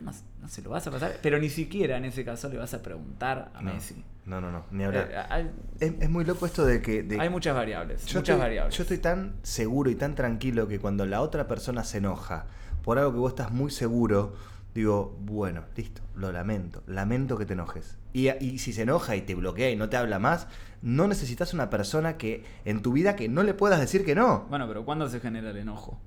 no, 0.00 0.12
se 0.46 0.60
lo 0.60 0.70
vas 0.70 0.86
a 0.86 0.90
pasar, 0.90 1.16
pero 1.22 1.38
ni 1.38 1.48
siquiera 1.48 1.96
en 1.96 2.04
ese 2.04 2.24
caso 2.24 2.50
le 2.50 2.58
vas 2.58 2.74
a 2.74 2.82
preguntar 2.82 3.50
a 3.54 3.62
Messi. 3.62 4.04
no, 4.26 4.42
no, 4.42 4.50
no, 4.52 4.66
ni 4.72 4.84
hablar. 4.84 5.08
Eh, 5.10 5.16
hay, 5.30 5.50
es, 5.80 5.94
es 6.00 6.10
muy 6.10 6.24
loco 6.26 6.44
esto 6.44 6.66
de 6.66 6.82
que... 6.82 7.02
de- 7.02 7.18
hay 7.18 7.30
muchas 7.30 7.54
variables, 7.56 8.04
yo 8.04 8.18
muchas 8.18 8.34
estoy, 8.34 8.42
variables. 8.42 8.76
yo 8.76 8.82
estoy 8.82 8.98
tan 8.98 9.36
seguro 9.42 9.88
y 9.90 9.94
tan 9.94 10.14
tranquilo 10.14 10.68
que 10.68 10.78
cuando 10.78 11.06
la 11.06 11.22
otra 11.22 11.48
persona 11.48 11.82
se 11.82 11.98
enoja 11.98 12.44
por 12.82 12.98
algo 12.98 13.12
que 13.12 13.18
vos 13.18 13.32
estás 13.32 13.50
muy 13.52 13.70
seguro, 13.70 14.34
digo, 14.74 15.16
bueno, 15.20 15.64
listo, 15.76 16.02
lo 16.16 16.32
lamento, 16.32 16.82
lamento 16.86 17.36
que 17.38 17.46
te 17.46 17.52
enojes. 17.52 17.96
Y, 18.12 18.30
y 18.44 18.58
si 18.58 18.72
se 18.72 18.82
enoja 18.82 19.16
y 19.16 19.22
te 19.22 19.34
bloquea 19.34 19.70
y 19.70 19.76
no 19.76 19.88
te 19.88 19.96
habla 19.96 20.18
más, 20.18 20.48
no 20.82 21.06
necesitas 21.06 21.54
una 21.54 21.70
persona 21.70 22.16
que 22.16 22.44
en 22.64 22.82
tu 22.82 22.92
vida 22.92 23.16
que 23.16 23.28
no 23.28 23.42
le 23.42 23.54
puedas 23.54 23.80
decir 23.80 24.04
que 24.04 24.14
no. 24.14 24.46
Bueno, 24.50 24.66
pero 24.68 24.84
¿cuándo 24.84 25.08
se 25.08 25.20
genera 25.20 25.50
el 25.50 25.56
enojo? 25.56 25.98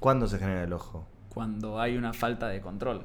¿Cuándo 0.00 0.28
se 0.28 0.38
genera 0.38 0.64
el 0.64 0.72
ojo? 0.72 1.06
Cuando 1.30 1.80
hay 1.80 1.96
una 1.96 2.12
falta 2.12 2.48
de 2.48 2.60
control. 2.60 3.04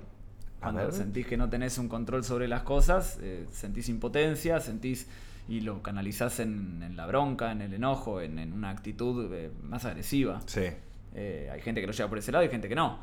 Cuando 0.62 0.92
sentís 0.92 1.28
que 1.28 1.36
no 1.36 1.50
tenés 1.50 1.78
un 1.78 1.90
control 1.90 2.24
sobre 2.24 2.48
las 2.48 2.64
cosas, 2.64 3.20
eh, 3.22 3.46
sentís 3.52 3.90
impotencia, 3.90 4.62
sentís 4.62 5.08
y 5.50 5.60
lo 5.60 5.84
canalizás 5.84 6.40
en, 6.40 6.82
en 6.82 6.96
la 6.96 7.06
bronca, 7.06 7.52
en 7.52 7.62
el 7.62 7.74
enojo, 7.74 8.22
en, 8.22 8.40
en 8.40 8.54
una 8.54 8.70
actitud 8.70 9.30
eh, 9.34 9.52
más 9.62 9.84
agresiva. 9.84 10.40
Sí. 10.46 10.68
Eh, 11.16 11.50
hay 11.52 11.62
gente 11.62 11.82
que 11.82 11.88
lo 11.88 11.94
lleva 11.94 12.10
por 12.10 12.18
ese 12.18 12.32
lado 12.32 12.44
y 12.46 12.50
gente 12.50 12.68
que 12.70 12.76
no. 12.76 13.00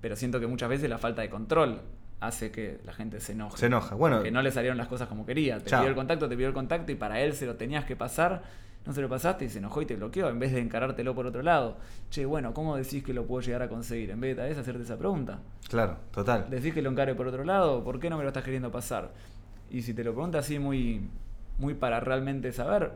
Pero 0.00 0.16
siento 0.16 0.38
que 0.40 0.46
muchas 0.46 0.68
veces 0.68 0.88
la 0.88 0.98
falta 0.98 1.22
de 1.22 1.30
control 1.30 1.80
hace 2.20 2.50
que 2.50 2.80
la 2.84 2.92
gente 2.92 3.20
se 3.20 3.32
enoje. 3.32 3.58
Se 3.58 3.66
enoja. 3.66 3.94
Bueno, 3.94 4.22
Que 4.22 4.30
no 4.30 4.42
le 4.42 4.50
salieron 4.50 4.76
las 4.78 4.88
cosas 4.88 5.08
como 5.08 5.24
quería. 5.26 5.58
Te 5.58 5.70
Chao. 5.70 5.80
pidió 5.80 5.90
el 5.90 5.96
contacto, 5.96 6.28
te 6.28 6.34
pidió 6.36 6.48
el 6.48 6.54
contacto 6.54 6.90
y 6.92 6.94
para 6.94 7.20
él 7.20 7.32
se 7.34 7.46
lo 7.46 7.56
tenías 7.56 7.84
que 7.84 7.96
pasar. 7.96 8.42
No 8.86 8.94
se 8.94 9.02
lo 9.02 9.08
pasaste 9.08 9.44
y 9.44 9.48
se 9.50 9.58
enojó 9.58 9.82
y 9.82 9.86
te 9.86 9.96
bloqueó 9.96 10.28
en 10.30 10.38
vez 10.38 10.52
de 10.52 10.60
encarártelo 10.60 11.14
por 11.14 11.26
otro 11.26 11.42
lado. 11.42 11.76
Che, 12.10 12.24
bueno, 12.24 12.54
¿cómo 12.54 12.76
decís 12.76 13.04
que 13.04 13.12
lo 13.12 13.26
puedo 13.26 13.42
llegar 13.42 13.62
a 13.62 13.68
conseguir? 13.68 14.10
En 14.10 14.20
vez 14.20 14.36
de 14.36 14.44
vez 14.44 14.56
hacerte 14.56 14.82
esa 14.82 14.96
pregunta. 14.96 15.40
claro, 15.68 15.98
total. 16.12 16.46
Decís 16.48 16.72
que 16.72 16.80
lo 16.80 16.90
encare 16.90 17.14
por 17.14 17.26
otro 17.28 17.44
lado, 17.44 17.84
¿por 17.84 18.00
qué 18.00 18.08
no 18.08 18.16
me 18.16 18.22
lo 18.22 18.28
estás 18.30 18.44
queriendo 18.44 18.70
pasar? 18.70 19.10
Y 19.70 19.82
si 19.82 19.92
te 19.92 20.02
lo 20.04 20.12
preguntas 20.14 20.44
así 20.46 20.58
muy, 20.58 21.10
muy 21.58 21.74
para 21.74 22.00
realmente 22.00 22.50
saber, 22.52 22.92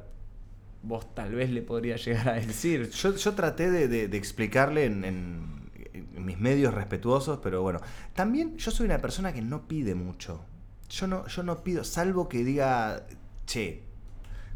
vos 0.82 1.14
tal 1.14 1.34
vez 1.34 1.50
le 1.50 1.62
podrías 1.62 2.04
llegar 2.04 2.28
a 2.28 2.34
decir. 2.34 2.90
Yo, 2.90 3.34
traté 3.34 3.70
de, 3.70 4.16
explicarle 4.16 4.86
en, 4.86 5.04
en- 5.04 5.62
mis 6.24 6.38
medios 6.38 6.74
respetuosos, 6.74 7.40
pero 7.42 7.62
bueno. 7.62 7.80
También 8.14 8.56
yo 8.56 8.70
soy 8.70 8.86
una 8.86 8.98
persona 8.98 9.32
que 9.32 9.42
no 9.42 9.66
pide 9.68 9.94
mucho. 9.94 10.44
Yo 10.88 11.06
no, 11.06 11.26
yo 11.26 11.42
no 11.42 11.62
pido, 11.62 11.84
salvo 11.84 12.28
que 12.28 12.44
diga, 12.44 13.06
che, 13.46 13.82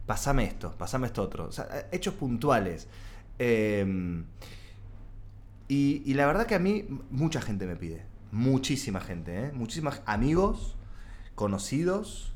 pasame 0.06 0.44
esto, 0.44 0.74
pasame 0.76 1.06
esto 1.06 1.22
otro. 1.22 1.50
Sea, 1.50 1.88
hechos 1.92 2.14
puntuales. 2.14 2.88
Eh, 3.38 4.24
y, 5.68 6.14
la 6.14 6.26
verdad 6.26 6.46
que 6.46 6.54
a 6.54 6.58
mí 6.60 6.86
mucha 7.10 7.40
gente 7.40 7.66
me 7.66 7.76
pide. 7.76 8.04
Muchísima 8.30 9.00
gente, 9.00 9.46
¿eh? 9.46 9.52
Muchísimos 9.52 10.00
amigos, 10.06 10.76
conocidos. 11.34 12.32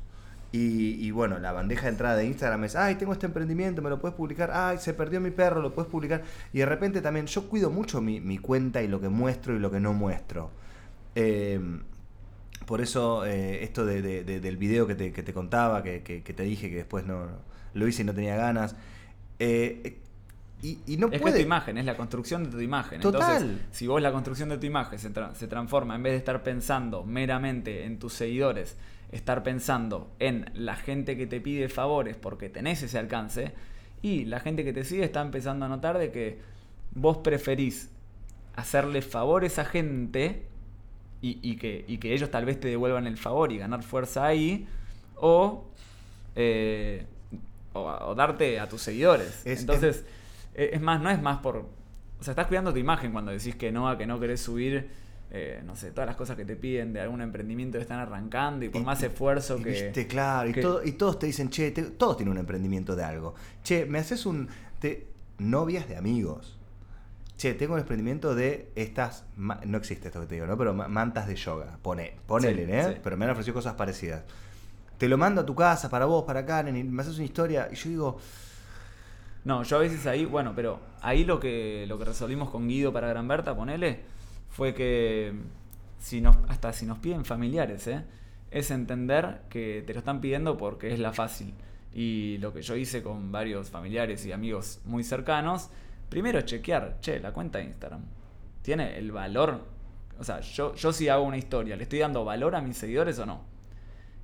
Y, 0.53 0.95
y 1.05 1.11
bueno, 1.11 1.39
la 1.39 1.53
bandeja 1.53 1.83
de 1.83 1.89
entrada 1.89 2.15
de 2.17 2.25
Instagram 2.25 2.65
es, 2.65 2.75
ay, 2.75 2.95
tengo 2.95 3.13
este 3.13 3.25
emprendimiento, 3.25 3.81
me 3.81 3.89
lo 3.89 3.99
puedes 4.01 4.15
publicar, 4.17 4.51
ay, 4.53 4.77
se 4.79 4.93
perdió 4.93 5.21
mi 5.21 5.31
perro, 5.31 5.61
lo 5.61 5.73
puedes 5.73 5.89
publicar. 5.89 6.23
Y 6.51 6.59
de 6.59 6.65
repente 6.65 7.01
también 7.01 7.25
yo 7.27 7.47
cuido 7.47 7.69
mucho 7.69 8.01
mi, 8.01 8.19
mi 8.19 8.37
cuenta 8.37 8.81
y 8.83 8.87
lo 8.89 8.99
que 8.99 9.07
muestro 9.07 9.55
y 9.55 9.59
lo 9.59 9.71
que 9.71 9.79
no 9.79 9.93
muestro. 9.93 10.51
Eh, 11.15 11.59
por 12.65 12.81
eso 12.81 13.25
eh, 13.25 13.63
esto 13.63 13.85
de- 13.85 14.01
de- 14.01 14.23
de- 14.23 14.39
del 14.39 14.57
video 14.57 14.85
que 14.87 14.95
te, 14.95 15.11
que 15.13 15.23
te 15.23 15.33
contaba, 15.33 15.83
que, 15.83 16.03
que- 16.03 16.21
que 16.21 16.33
te 16.33 16.43
dije 16.43 16.69
que 16.69 16.75
después 16.77 17.05
no 17.05 17.27
lo 17.73 17.87
hice 17.87 18.01
y 18.01 18.05
no 18.05 18.13
tenía 18.13 18.35
ganas. 18.35 18.75
eh, 19.39 19.97
Y, 20.63 20.77
y 20.85 20.97
no 20.97 21.07
es 21.11 21.19
puede. 21.19 21.33
que 21.33 21.39
es 21.39 21.45
tu 21.45 21.47
imagen, 21.47 21.77
es 21.79 21.85
la 21.85 21.97
construcción 21.97 22.43
de 22.43 22.51
tu 22.51 22.59
imagen. 22.59 23.01
Total. 23.01 23.41
Entonces, 23.41 23.65
si 23.71 23.87
vos 23.87 23.99
la 24.01 24.11
construcción 24.11 24.49
de 24.49 24.57
tu 24.59 24.67
imagen 24.67 24.99
se, 24.99 25.11
tra- 25.11 25.33
se 25.33 25.47
transforma, 25.47 25.95
en 25.95 26.03
vez 26.03 26.11
de 26.11 26.17
estar 26.17 26.43
pensando 26.43 27.03
meramente 27.03 27.83
en 27.85 27.97
tus 27.97 28.13
seguidores, 28.13 28.77
estar 29.11 29.43
pensando 29.43 30.09
en 30.19 30.49
la 30.53 30.75
gente 30.75 31.17
que 31.17 31.27
te 31.27 31.41
pide 31.41 31.67
favores 31.69 32.15
porque 32.15 32.49
tenés 32.49 32.81
ese 32.83 32.97
alcance, 32.97 33.53
y 34.01 34.25
la 34.25 34.39
gente 34.39 34.63
que 34.63 34.73
te 34.73 34.83
sigue 34.83 35.03
está 35.03 35.21
empezando 35.21 35.65
a 35.65 35.69
notar 35.69 35.97
de 35.97 36.11
que 36.11 36.39
vos 36.95 37.17
preferís 37.19 37.89
hacerle 38.55 39.01
favores 39.01 39.59
a 39.59 39.65
gente 39.65 40.43
y, 41.21 41.39
y 41.41 41.55
que, 41.57 41.85
y 41.87 41.97
que 41.99 42.13
ellos 42.13 42.31
tal 42.31 42.45
vez 42.45 42.59
te 42.59 42.67
devuelvan 42.67 43.05
el 43.07 43.17
favor 43.17 43.51
y 43.51 43.57
ganar 43.59 43.83
fuerza 43.83 44.25
ahí, 44.25 44.67
o, 45.17 45.65
eh, 46.35 47.05
o, 47.73 47.81
o 47.81 48.15
darte 48.15 48.59
a 48.59 48.67
tus 48.67 48.81
seguidores. 48.81 49.45
Es- 49.45 49.59
Entonces, 49.61 50.03
eh, 50.55 50.71
es 50.73 50.81
más, 50.81 51.01
no 51.01 51.09
es 51.09 51.21
más 51.21 51.39
por... 51.39 51.57
O 51.57 52.23
sea, 52.23 52.31
estás 52.31 52.47
cuidando 52.47 52.71
tu 52.73 52.79
imagen 52.79 53.11
cuando 53.11 53.31
decís 53.31 53.55
que 53.55 53.71
no, 53.71 53.87
a 53.89 53.97
que 53.97 54.05
no 54.05 54.19
querés 54.19 54.41
subir, 54.41 54.89
eh, 55.31 55.61
no 55.65 55.75
sé, 55.75 55.91
todas 55.91 56.07
las 56.07 56.15
cosas 56.17 56.35
que 56.35 56.43
te 56.45 56.55
piden 56.55 56.91
de 56.93 56.99
algún 57.01 57.21
emprendimiento 57.21 57.77
que 57.77 57.81
están 57.83 57.99
arrancando 57.99 58.65
y 58.65 58.69
por 58.69 58.81
Y- 58.81 58.85
más 58.85 59.01
esfuerzo 59.01 59.57
y 59.59 59.63
que... 59.63 59.69
viste, 59.69 60.05
claro, 60.07 60.49
y, 60.49 60.53
todo- 60.53 60.83
y 60.83 60.91
todos 60.93 61.19
te 61.19 61.25
dicen, 61.27 61.49
che, 61.49 61.71
te- 61.71 61.83
todos 61.83 62.17
tienen 62.17 62.33
un 62.33 62.37
emprendimiento 62.37 62.95
de 62.95 63.03
algo. 63.03 63.33
Che, 63.63 63.85
me 63.85 63.99
haces 63.99 64.25
un. 64.25 64.47
te- 64.79 65.07
novias 65.39 65.87
de 65.87 65.95
amigos. 65.97 66.57
Che, 67.37 67.53
tengo 67.55 67.73
un 67.73 67.79
emprendimiento 67.79 68.35
de 68.35 68.71
estas. 68.75 69.23
No 69.37 69.77
existe 69.77 70.09
esto 70.09 70.19
que 70.21 70.27
te 70.27 70.35
digo, 70.35 70.45
¿no? 70.47 70.57
Pero 70.57 70.73
ma- 70.73 70.87
mantas 70.87 71.25
de 71.27 71.35
yoga. 71.35 71.77
Pone, 71.81 72.13
ponele, 72.27 72.65
Sí, 72.65 72.71
¿eh? 72.71 72.83
sí. 72.95 72.99
Pero 73.03 73.17
me 73.17 73.25
han 73.25 73.31
ofrecido 73.31 73.53
cosas 73.55 73.73
parecidas. 73.75 74.23
Te 74.97 75.07
lo 75.09 75.17
mando 75.17 75.41
a 75.41 75.45
tu 75.45 75.55
casa, 75.55 75.89
para 75.89 76.05
vos, 76.05 76.23
para 76.25 76.45
Karen, 76.45 76.75
y 76.77 76.83
me 76.83 77.01
haces 77.01 77.15
una 77.15 77.23
historia. 77.25 77.69
Y 77.71 77.75
yo 77.75 77.89
digo, 77.89 78.19
No, 79.43 79.63
yo 79.63 79.77
a 79.77 79.79
veces 79.79 80.05
ahí, 80.05 80.25
bueno, 80.25 80.53
pero 80.55 80.79
ahí 81.01 81.23
lo 81.25 81.39
que, 81.39 81.85
lo 81.87 81.97
que 81.97 82.05
resolvimos 82.05 82.49
con 82.51 82.67
Guido 82.67 82.93
para 82.93 83.07
Gran 83.07 83.27
Berta, 83.27 83.55
ponele, 83.55 84.01
fue 84.51 84.73
que 84.73 85.33
si 85.97 86.21
nos, 86.21 86.37
hasta 86.49 86.73
si 86.73 86.85
nos 86.85 86.99
piden 86.99 87.25
familiares, 87.25 87.87
¿eh? 87.87 88.03
es 88.51 88.69
entender 88.69 89.41
que 89.49 89.83
te 89.87 89.93
lo 89.93 89.99
están 89.99 90.21
pidiendo 90.21 90.57
porque 90.57 90.93
es 90.93 90.99
la 90.99 91.13
fácil. 91.13 91.53
Y 91.93 92.37
lo 92.39 92.53
que 92.53 92.61
yo 92.61 92.75
hice 92.75 93.01
con 93.01 93.31
varios 93.31 93.69
familiares 93.69 94.25
y 94.25 94.31
amigos 94.31 94.81
muy 94.85 95.03
cercanos, 95.03 95.69
primero 96.09 96.41
chequear, 96.41 96.99
che, 96.99 97.19
la 97.19 97.33
cuenta 97.33 97.59
de 97.59 97.65
Instagram, 97.65 98.01
¿tiene 98.61 98.97
el 98.97 99.11
valor? 99.11 99.61
O 100.19 100.23
sea, 100.23 100.41
yo, 100.41 100.75
yo 100.75 100.93
si 100.93 101.09
hago 101.09 101.23
una 101.23 101.37
historia, 101.37 101.75
¿le 101.75 101.83
estoy 101.83 101.99
dando 101.99 102.23
valor 102.25 102.55
a 102.55 102.61
mis 102.61 102.77
seguidores 102.77 103.17
o 103.19 103.25
no? 103.25 103.41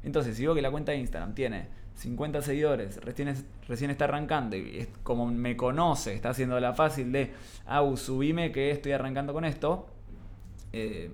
Entonces, 0.03 0.35
si 0.35 0.43
veo 0.43 0.55
que 0.55 0.61
la 0.61 0.71
cuenta 0.71 0.91
de 0.91 0.99
Instagram 0.99 1.33
tiene 1.33 1.67
50 1.95 2.41
seguidores, 2.41 2.97
recién, 2.97 3.33
recién 3.67 3.91
está 3.91 4.05
arrancando 4.05 4.55
y 4.55 4.77
es 4.77 4.89
como 5.03 5.25
me 5.27 5.57
conoce, 5.57 6.13
está 6.13 6.29
haciendo 6.29 6.59
la 6.59 6.73
fácil 6.73 7.11
de, 7.11 7.33
au, 7.65 7.97
subime 7.97 8.51
que 8.51 8.71
estoy 8.71 8.91
arrancando 8.91 9.33
con 9.33 9.43
esto, 9.43 9.87
eh, 10.77 11.11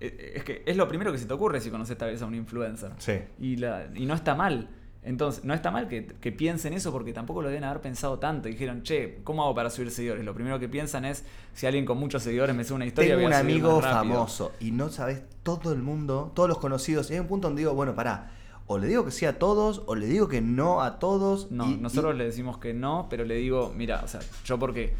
eh, 0.00 0.32
es 0.36 0.44
que 0.44 0.62
es 0.66 0.76
lo 0.76 0.86
primero 0.88 1.10
que 1.12 1.18
se 1.18 1.26
te 1.26 1.32
ocurre 1.34 1.60
si 1.60 1.70
conoces 1.70 1.96
tal 1.98 2.10
vez 2.10 2.22
a 2.22 2.26
un 2.26 2.34
influencer. 2.34 2.92
Sí. 2.98 3.14
Y, 3.40 3.56
la- 3.56 3.88
y 3.94 4.06
no 4.06 4.14
está 4.14 4.34
mal. 4.34 4.68
Entonces, 5.02 5.44
no 5.44 5.54
está 5.54 5.70
mal 5.70 5.88
que, 5.88 6.06
que 6.06 6.32
piensen 6.32 6.72
eso 6.74 6.92
porque 6.92 7.12
tampoco 7.12 7.40
lo 7.40 7.48
deben 7.48 7.64
haber 7.64 7.80
pensado 7.80 8.18
tanto. 8.18 8.48
Dijeron, 8.48 8.82
che, 8.82 9.20
¿cómo 9.24 9.42
hago 9.44 9.54
para 9.54 9.70
subir 9.70 9.90
seguidores? 9.90 10.24
Lo 10.24 10.34
primero 10.34 10.58
que 10.58 10.68
piensan 10.68 11.04
es, 11.04 11.24
si 11.54 11.66
alguien 11.66 11.86
con 11.86 11.98
muchos 11.98 12.22
seguidores 12.24 12.54
me 12.54 12.64
sube 12.64 12.76
una 12.76 12.86
historia, 12.86 13.10
tengo 13.10 13.20
voy 13.20 13.26
un 13.26 13.32
a 13.32 13.40
subir 13.40 13.52
amigo 13.54 13.80
más 13.80 13.84
rápido". 13.84 14.14
famoso. 14.14 14.52
Y 14.60 14.72
no 14.72 14.88
sabes, 14.90 15.22
todo 15.44 15.72
el 15.72 15.82
mundo, 15.82 16.32
todos 16.34 16.48
los 16.48 16.58
conocidos. 16.58 17.10
Y 17.10 17.14
hay 17.14 17.20
un 17.20 17.26
punto 17.28 17.48
donde 17.48 17.60
digo, 17.60 17.74
bueno, 17.74 17.94
pará. 17.94 18.32
O 18.66 18.76
le 18.76 18.86
digo 18.86 19.02
que 19.06 19.12
sí 19.12 19.24
a 19.24 19.38
todos, 19.38 19.82
o 19.86 19.94
le 19.94 20.06
digo 20.06 20.28
que 20.28 20.42
no 20.42 20.82
a 20.82 20.98
todos. 20.98 21.50
No, 21.50 21.70
y- 21.70 21.76
nosotros 21.76 22.14
y- 22.14 22.18
le 22.18 22.24
decimos 22.24 22.58
que 22.58 22.74
no, 22.74 23.06
pero 23.08 23.24
le 23.24 23.36
digo, 23.36 23.72
mira, 23.74 24.02
o 24.04 24.08
sea, 24.08 24.20
yo 24.44 24.58
porque 24.58 24.94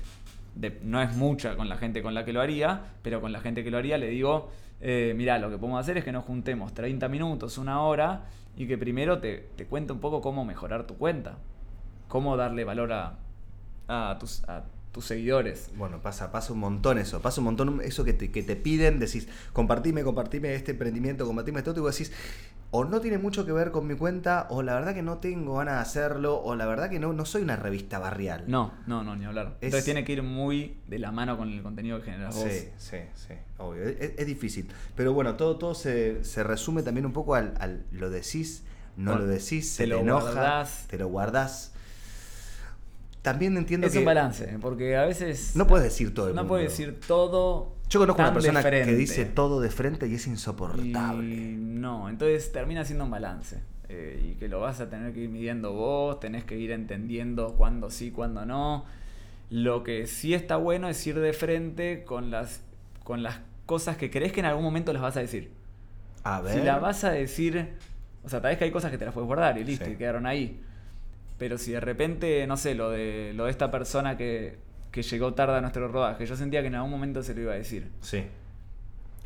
no 0.82 1.02
es 1.02 1.14
mucha 1.16 1.56
con 1.56 1.68
la 1.68 1.76
gente 1.76 2.02
con 2.02 2.14
la 2.14 2.24
que 2.24 2.32
lo 2.32 2.40
haría, 2.40 2.82
pero 3.02 3.20
con 3.20 3.32
la 3.32 3.40
gente 3.40 3.64
que 3.64 3.70
lo 3.70 3.78
haría 3.78 3.98
le 3.98 4.08
digo, 4.08 4.50
eh, 4.80 5.14
mira, 5.16 5.38
lo 5.38 5.50
que 5.50 5.58
podemos 5.58 5.80
hacer 5.80 5.98
es 5.98 6.04
que 6.04 6.12
nos 6.12 6.24
juntemos 6.24 6.74
30 6.74 7.08
minutos, 7.08 7.58
una 7.58 7.82
hora, 7.82 8.26
y 8.56 8.66
que 8.66 8.76
primero 8.76 9.20
te, 9.20 9.48
te 9.56 9.66
cuente 9.66 9.92
un 9.92 10.00
poco 10.00 10.20
cómo 10.20 10.44
mejorar 10.44 10.86
tu 10.86 10.96
cuenta, 10.96 11.38
cómo 12.08 12.36
darle 12.36 12.64
valor 12.64 12.92
a, 12.92 13.18
a 13.88 14.18
tus, 14.18 14.42
tus 14.92 15.04
seguidores. 15.04 15.70
Bueno, 15.76 16.00
pasa, 16.00 16.32
pasa 16.32 16.52
un 16.52 16.60
montón 16.60 16.98
eso, 16.98 17.20
pasa 17.20 17.40
un 17.40 17.46
montón 17.46 17.80
eso 17.82 18.04
que 18.04 18.12
te, 18.12 18.30
que 18.30 18.42
te 18.42 18.56
piden, 18.56 18.98
decís, 18.98 19.28
compartime, 19.52 20.02
compartime 20.02 20.54
este 20.54 20.72
emprendimiento, 20.72 21.26
compartime 21.26 21.58
esto, 21.58 21.72
y 21.76 21.80
vos 21.80 21.96
decís, 21.96 22.12
o 22.70 22.84
no 22.84 23.00
tiene 23.00 23.16
mucho 23.18 23.46
que 23.46 23.52
ver 23.52 23.70
con 23.70 23.86
mi 23.86 23.94
cuenta, 23.94 24.46
o 24.50 24.62
la 24.62 24.74
verdad 24.74 24.92
que 24.94 25.02
no 25.02 25.18
tengo 25.18 25.56
ganas 25.56 25.76
de 25.76 25.80
hacerlo, 25.80 26.36
o 26.42 26.54
la 26.54 26.66
verdad 26.66 26.90
que 26.90 26.98
no, 26.98 27.12
no 27.14 27.24
soy 27.24 27.40
una 27.42 27.56
revista 27.56 27.98
barrial. 27.98 28.44
No, 28.46 28.72
no, 28.86 29.02
no, 29.02 29.16
ni 29.16 29.24
hablar. 29.24 29.56
Es- 29.60 29.66
Entonces 29.68 29.84
tiene 29.86 30.04
que 30.04 30.12
ir 30.12 30.22
muy 30.22 30.76
de 30.86 30.98
la 30.98 31.10
mano 31.10 31.38
con 31.38 31.50
el 31.50 31.62
contenido 31.62 31.98
que 32.00 32.10
generas 32.10 32.34
vos. 32.34 32.44
Sí, 32.44 32.68
sí, 32.76 32.98
sí, 33.14 33.34
obvio. 33.56 33.84
Es, 33.84 34.12
es 34.18 34.26
difícil. 34.26 34.70
Pero 34.94 35.14
bueno, 35.14 35.34
todo, 35.36 35.56
todo 35.56 35.74
se, 35.74 36.22
se 36.24 36.42
resume 36.42 36.82
también 36.82 37.06
un 37.06 37.12
poco 37.14 37.34
al, 37.34 37.54
al 37.58 37.84
lo 37.90 38.10
decís, 38.10 38.64
no 38.98 39.12
Bueno, 39.12 39.26
lo 39.26 39.30
decís, 39.32 39.70
se 39.70 39.84
te, 39.84 39.86
lo 39.88 40.00
enoja, 40.00 40.30
guardás. 40.32 40.84
te 40.88 40.98
lo 40.98 41.08
guardás. 41.08 41.72
También 43.22 43.56
entiendo 43.56 43.86
Es 43.86 43.92
que 43.92 43.98
un 43.98 44.04
balance, 44.04 44.58
porque 44.60 44.96
a 44.96 45.04
veces... 45.04 45.56
no 45.56 45.66
puedes 45.66 45.84
decir 45.84 46.14
todo 46.14 46.28
el 46.28 46.34
No 46.34 46.42
mundo. 46.42 46.48
puedes 46.54 46.70
decir 46.70 47.00
todo. 47.06 47.77
Yo 47.88 48.00
conozco 48.00 48.20
una 48.22 48.32
persona 48.34 48.62
que 48.62 48.94
dice 48.94 49.24
todo 49.24 49.60
de 49.60 49.70
frente 49.70 50.06
y 50.08 50.14
es 50.14 50.26
insoportable. 50.26 51.26
Y 51.26 51.56
no, 51.56 52.08
entonces 52.08 52.52
termina 52.52 52.84
siendo 52.84 53.04
un 53.04 53.10
balance. 53.10 53.60
eh, 53.90 54.22
y 54.22 54.34
que 54.34 54.48
lo 54.48 54.60
vas 54.60 54.80
a 54.80 54.90
tener 54.90 55.14
que 55.14 55.20
ir 55.20 55.30
midiendo 55.30 55.72
vos, 55.72 56.20
tenés 56.20 56.44
que 56.44 56.58
ir 56.58 56.72
entendiendo 56.72 57.54
cuándo 57.56 57.90
sí, 57.90 58.10
cuándo 58.10 58.44
no. 58.44 58.84
Lo 59.48 59.82
que 59.82 60.06
sí 60.06 60.34
está 60.34 60.56
bueno 60.56 60.90
es 60.90 61.06
ir 61.06 61.18
de 61.18 61.32
frente 61.32 62.04
con 62.04 62.30
las, 62.30 62.60
con 63.02 63.22
las 63.22 63.40
cosas 63.64 63.96
que 63.96 64.10
crees 64.10 64.32
que 64.32 64.40
en 64.40 64.46
algún 64.46 64.62
momento 64.64 64.92
las 64.92 65.00
vas 65.00 65.16
a 65.16 65.20
decir. 65.20 65.50
A 66.22 66.42
ver. 66.42 66.52
Si 66.58 66.60
la 66.62 66.78
vas 66.78 67.02
a 67.04 67.10
decir, 67.12 67.70
o 68.24 68.28
sea, 68.28 68.42
tal 68.42 68.50
vez 68.50 68.58
que 68.58 68.64
hay 68.64 68.70
cosas 68.70 68.90
que 68.90 68.98
te 68.98 69.06
las 69.06 69.14
puedes 69.14 69.26
guardar 69.26 69.56
y 69.56 69.64
listo, 69.64 69.86
Sí. 69.86 69.92
y 69.92 69.96
quedaron 69.96 70.26
ahí. 70.26 70.60
Pero 71.38 71.56
si 71.56 71.72
de 71.72 71.80
repente, 71.80 72.46
no 72.46 72.58
sé, 72.58 72.74
lo 72.74 72.90
de, 72.90 73.32
lo 73.34 73.46
de 73.46 73.50
esta 73.52 73.70
persona 73.70 74.18
que, 74.18 74.58
que 74.90 75.02
llegó 75.02 75.34
tarde 75.34 75.56
a 75.56 75.60
nuestro 75.60 75.88
rodaje, 75.88 76.26
yo 76.26 76.36
sentía 76.36 76.60
que 76.62 76.68
en 76.68 76.74
algún 76.76 76.90
momento 76.90 77.22
se 77.22 77.34
lo 77.34 77.42
iba 77.42 77.52
a 77.52 77.56
decir. 77.56 77.90
Sí. 78.00 78.24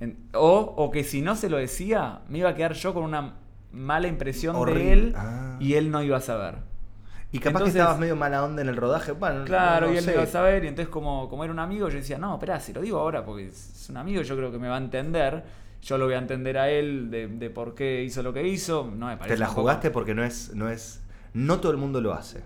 En- 0.01 0.16
o, 0.35 0.59
o 0.77 0.90
que 0.90 1.05
si 1.05 1.22
no 1.22 1.37
se 1.37 1.48
lo 1.48 1.57
decía, 1.59 2.20
me 2.29 2.38
iba 2.38 2.51
a 2.51 2.55
quedar 2.55 2.72
yo 2.75 2.92
con 2.94 3.05
una 3.05 3.35
mala 3.72 4.09
impresión 4.09 4.57
Horrible. 4.57 4.85
de 4.85 4.92
él 4.92 5.14
Ah. 5.16 5.57
y 5.61 5.75
él 5.75 5.90
no 5.90 6.03
iba 6.03 6.16
a 6.16 6.20
saber. 6.20 6.57
Y 7.31 7.38
capaz 7.38 7.61
Entonces- 7.61 7.75
que 7.75 7.79
estabas 7.79 7.98
medio 7.98 8.16
mala 8.16 8.44
onda 8.44 8.61
en 8.62 8.68
el 8.68 8.77
rodaje. 8.77 9.12
Bueno, 9.12 9.44
Claro, 9.44 9.87
no 9.87 9.94
y 9.94 9.96
él 9.96 10.05
no 10.05 10.12
iba 10.12 10.22
a 10.22 10.27
saber, 10.27 10.64
y 10.64 10.68
entonces 10.68 10.90
como, 10.90 11.29
como 11.31 11.44
era 11.44 11.53
un 11.53 11.59
amigo, 11.61 11.88
yo 11.88 11.96
decía, 11.96 12.18
no, 12.18 12.35
espera, 12.35 12.61
si 12.61 12.72
lo 12.75 12.81
digo 12.83 12.98
ahora 12.98 13.25
porque 13.25 13.46
es 13.46 13.87
un 13.88 13.96
amigo, 13.96 14.20
yo 14.22 14.37
creo 14.37 14.51
que 14.53 14.59
me 14.59 14.68
va 14.68 14.75
a 14.75 14.79
entender. 14.79 15.42
Yo 15.83 15.98
lo 15.98 16.05
voy 16.05 16.14
a 16.14 16.18
entender 16.18 16.59
a 16.59 16.68
él 16.70 17.11
de, 17.11 17.27
de 17.27 17.51
por 17.51 17.75
qué 17.75 18.05
hizo 18.05 18.22
lo 18.22 18.33
que 18.33 18.46
hizo. 18.46 18.85
No 18.94 19.07
me 19.07 19.16
parece 19.16 19.35
Te 19.35 19.40
la 19.40 19.46
jugaste 19.48 19.90
porque 19.90 20.14
no 20.14 20.22
es, 20.22 20.55
no 20.55 20.68
es. 20.68 21.01
No 21.35 21.59
todo 21.59 21.72
el 21.72 21.79
mundo 21.79 22.01
lo 22.01 22.12
hace. 22.12 22.42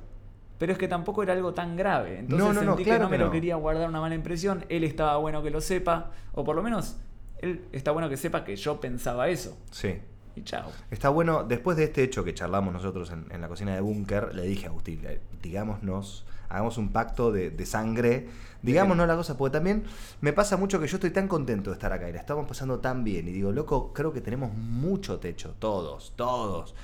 Pero 0.58 0.72
es 0.72 0.78
que 0.78 0.88
tampoco 0.88 1.22
era 1.22 1.32
algo 1.32 1.52
tan 1.52 1.76
grave. 1.76 2.20
Entonces 2.20 2.38
No, 2.38 2.52
no, 2.52 2.62
no, 2.62 2.72
sentí 2.72 2.84
claro 2.84 2.98
que 2.98 3.04
no 3.04 3.10
que 3.10 3.18
me 3.18 3.24
lo 3.24 3.30
quería 3.30 3.56
guardar 3.56 3.88
una 3.88 4.00
mala 4.00 4.14
impresión. 4.14 4.64
Él 4.68 4.84
estaba 4.84 5.16
bueno 5.18 5.42
que 5.42 5.50
lo 5.50 5.60
sepa. 5.60 6.12
O 6.32 6.44
por 6.44 6.56
lo 6.56 6.62
menos, 6.62 6.96
él 7.38 7.66
está 7.72 7.90
bueno 7.90 8.08
que 8.08 8.16
sepa 8.16 8.44
que 8.44 8.56
yo 8.56 8.80
pensaba 8.80 9.28
eso. 9.28 9.58
Sí. 9.70 9.98
Y 10.34 10.42
chao. 10.42 10.70
Está 10.90 11.08
bueno, 11.08 11.44
después 11.44 11.76
de 11.76 11.84
este 11.84 12.02
hecho 12.02 12.22
que 12.22 12.34
charlamos 12.34 12.72
nosotros 12.72 13.10
en, 13.10 13.26
en 13.30 13.40
la 13.40 13.48
cocina 13.48 13.74
de 13.74 13.80
Búnker, 13.80 14.34
le 14.34 14.42
dije 14.42 14.66
a 14.66 14.68
Agustín, 14.68 15.00
eh, 15.04 15.20
digámonos, 15.42 16.26
hagamos 16.50 16.76
un 16.76 16.90
pacto 16.92 17.32
de, 17.32 17.50
de 17.50 17.66
sangre, 17.66 18.28
digámonos 18.60 19.08
la 19.08 19.16
cosa, 19.16 19.38
porque 19.38 19.54
también 19.54 19.84
me 20.20 20.34
pasa 20.34 20.58
mucho 20.58 20.78
que 20.78 20.88
yo 20.88 20.96
estoy 20.96 21.10
tan 21.10 21.26
contento 21.26 21.70
de 21.70 21.74
estar 21.74 21.90
acá 21.92 22.08
y 22.08 22.12
la 22.12 22.20
estamos 22.20 22.46
pasando 22.46 22.80
tan 22.80 23.02
bien. 23.02 23.26
Y 23.28 23.32
digo, 23.32 23.50
loco, 23.50 23.92
creo 23.94 24.12
que 24.12 24.20
tenemos 24.20 24.52
mucho 24.52 25.18
techo, 25.18 25.54
todos, 25.58 26.12
todos. 26.16 26.74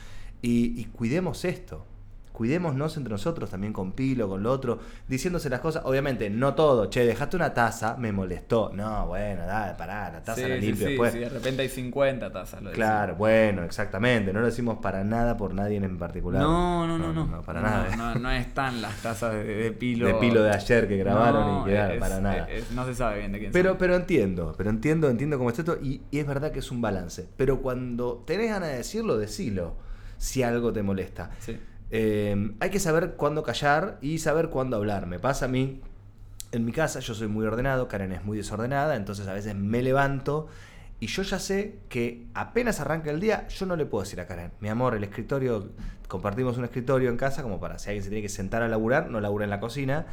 Y, 0.41 0.81
y 0.81 0.87
cuidemos 0.87 1.45
esto. 1.45 1.85
Cuidémonos 2.33 2.97
entre 2.97 3.11
nosotros, 3.13 3.51
también 3.51 3.73
con 3.75 3.93
Pilo, 3.93 4.27
con 4.29 4.43
lo 4.43 4.51
otro, 4.51 4.79
diciéndose 5.07 5.51
las 5.51 5.61
cosas. 5.61 5.83
Obviamente, 5.85 6.31
no 6.31 6.55
todo. 6.55 6.87
Che, 6.87 7.05
dejaste 7.05 7.37
una 7.37 7.53
taza, 7.53 7.97
me 7.99 8.11
molestó. 8.11 8.71
No, 8.75 9.07
bueno, 9.07 9.45
dale, 9.47 9.75
pará, 9.75 10.11
la 10.11 10.23
taza 10.23 10.41
Sí, 10.41 10.49
la 10.49 10.55
sí, 10.57 10.61
limpio 10.63 10.87
sí, 10.87 10.93
después. 10.93 11.13
sí, 11.13 11.19
de 11.19 11.29
repente 11.29 11.63
hay 11.63 11.69
50 11.69 12.33
tazas. 12.33 12.63
Lo 12.63 12.73
Claro, 12.73 13.17
bueno, 13.17 13.65
exactamente. 13.65 14.33
No 14.33 14.41
lo 14.41 14.47
decimos 14.47 14.79
para 14.81 15.05
nada 15.05 15.37
por 15.37 15.53
nadie 15.55 15.77
en 15.77 15.99
particular. 15.99 16.41
No, 16.43 16.87
no, 16.87 16.97
no, 16.99 17.13
no. 17.13 17.43
para 17.43 17.61
No, 17.61 17.67
nada. 17.69 17.89
¿eh? 17.93 17.97
No, 17.99 18.15
no 18.15 18.31
están 18.31 18.81
las 18.81 18.97
tazas 19.03 19.35
de, 19.35 19.45
de 19.45 19.73
pilo. 19.73 20.07
De 20.07 20.15
pilo 20.15 20.43
de 20.43 20.51
ayer 20.51 20.89
que 20.89 20.97
grabaron 20.97 21.47
No, 21.47 21.63
y 21.67 21.71
quedaron, 21.71 21.99
para 21.99 22.21
nada. 22.21 22.49
es- 22.51 22.71
no 22.73 22.87
se 22.87 22.95
sabe 22.95 23.19
bien 23.19 23.33
de 23.33 23.39
quién 23.41 23.53
Pero, 23.53 23.77
pero 23.77 23.95
entiendo, 23.95 24.55
pero 24.57 24.71
entiendo, 24.71 25.11
entiendo 25.11 25.37
cómo 25.37 25.51
está 25.51 25.63
esto 25.63 25.79
y, 25.83 26.01
y 26.11 26.19
es 26.19 26.27
verdad 26.27 26.51
que 26.51 26.61
es 26.61 26.71
un 26.71 26.81
balance. 26.81 27.29
Pero 27.37 27.61
cuando 27.61 28.23
tenés 28.27 28.49
ganas 28.51 28.71
de 28.71 28.77
decirlo, 28.79 29.19
decilo. 29.19 29.77
Si 30.17 30.43
algo 30.45 30.73
te 30.73 30.83
molesta. 30.85 31.31
Sí. 31.41 31.59
Eh, 31.95 32.55
hay 32.59 32.71
que 32.71 32.81
saber 32.81 33.17
cuándo 33.17 33.43
callar 33.43 33.99
y 34.01 34.19
saber 34.19 34.49
cuándo 34.49 34.77
hablar. 34.77 35.07
Me 35.07 35.19
pasa 35.19 35.45
a 35.45 35.49
mí, 35.49 35.83
en 36.51 36.65
mi 36.65 36.73
casa, 36.73 37.01
yo 37.01 37.15
soy 37.15 37.29
muy 37.29 37.45
ordenado, 37.45 37.87
Karen 37.87 38.13
es 38.13 38.25
muy 38.25 38.39
desordenada, 38.39 38.97
entonces 38.97 39.29
a 39.29 39.35
veces 39.35 39.55
me 39.55 39.83
levanto 39.83 40.49
y 41.01 41.07
yo 41.09 41.23
ya 41.23 41.39
sé 41.39 41.81
que 41.91 42.27
apenas 42.33 42.81
arranca 42.81 43.11
el 43.11 43.21
día, 43.21 43.47
yo 43.49 43.67
no 43.67 43.77
le 43.77 43.85
puedo 43.85 44.05
decir 44.05 44.21
a 44.21 44.27
Karen, 44.27 44.53
mi 44.61 44.71
amor, 44.71 44.95
el 44.95 45.05
escritorio, 45.05 45.73
compartimos 46.09 46.57
un 46.57 46.65
escritorio 46.65 47.11
en 47.11 47.19
casa 47.19 47.43
como 47.43 47.61
para 47.61 47.79
si 47.79 47.91
alguien 47.91 48.05
se 48.05 48.09
tiene 48.09 48.23
que 48.23 48.31
sentar 48.31 48.63
a 48.63 48.69
laburar, 48.69 49.11
no 49.11 49.21
labura 49.21 49.45
en 49.45 49.51
la 49.51 49.61
cocina. 49.61 50.07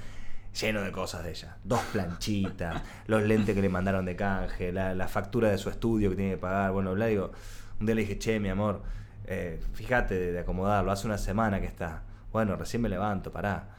lleno 0.60 0.82
de 0.82 0.92
cosas 0.92 1.24
de 1.24 1.30
ella. 1.30 1.58
Dos 1.64 1.80
planchitas, 1.94 2.82
los 3.08 3.24
lentes 3.24 3.56
que 3.56 3.62
le 3.62 3.70
mandaron 3.70 4.04
de 4.04 4.16
canje, 4.18 4.74
la, 4.74 4.96
la 4.96 5.08
factura 5.08 5.50
de 5.50 5.58
su 5.58 5.70
estudio 5.70 6.10
que 6.10 6.16
tiene 6.18 6.32
que 6.32 6.38
pagar. 6.38 6.72
Bueno, 6.72 6.94
bla, 6.94 7.06
digo, 7.06 7.32
un 7.80 7.86
día 7.86 7.96
le 7.96 8.02
dije, 8.02 8.18
che, 8.18 8.40
mi 8.40 8.50
amor, 8.50 8.82
eh, 9.30 9.62
fíjate 9.74 10.16
de, 10.16 10.32
de 10.34 10.40
acomodarlo, 10.40 10.92
hace 10.92 11.08
una 11.08 11.18
semana 11.18 11.62
que 11.62 11.68
está. 11.68 12.02
Bueno, 12.34 12.56
recién 12.56 12.82
me 12.82 12.90
levanto, 12.90 13.32
pará. 13.32 13.70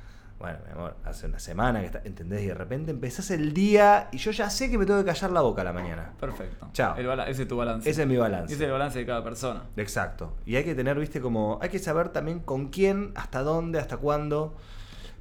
Bueno, 0.40 0.58
mi 0.64 0.72
amor, 0.72 0.96
hace 1.04 1.26
una 1.26 1.38
semana 1.38 1.80
que 1.80 1.86
está, 1.86 2.00
¿entendés? 2.02 2.42
Y 2.42 2.46
de 2.46 2.54
repente 2.54 2.90
empezás 2.90 3.30
el 3.30 3.52
día 3.52 4.08
y 4.10 4.16
yo 4.16 4.30
ya 4.30 4.48
sé 4.48 4.70
que 4.70 4.78
me 4.78 4.86
tengo 4.86 5.00
que 5.00 5.04
callar 5.04 5.32
la 5.32 5.42
boca 5.42 5.60
a 5.60 5.64
la 5.64 5.74
mañana. 5.74 6.14
Perfecto. 6.18 6.68
Chao. 6.72 6.96
El 6.96 7.06
ese 7.28 7.42
es 7.42 7.48
tu 7.48 7.58
balance. 7.58 7.90
Ese 7.90 8.02
es 8.02 8.08
mi 8.08 8.16
balance. 8.16 8.54
Ese 8.54 8.62
es 8.62 8.66
el 8.66 8.72
balance 8.72 8.98
de 9.00 9.04
cada 9.04 9.22
persona. 9.22 9.64
Exacto. 9.76 10.34
Y 10.46 10.56
hay 10.56 10.64
que 10.64 10.74
tener, 10.74 10.98
viste, 10.98 11.20
como. 11.20 11.58
Hay 11.60 11.68
que 11.68 11.78
saber 11.78 12.08
también 12.08 12.40
con 12.40 12.68
quién, 12.68 13.12
hasta 13.16 13.42
dónde, 13.42 13.80
hasta 13.80 13.98
cuándo. 13.98 14.56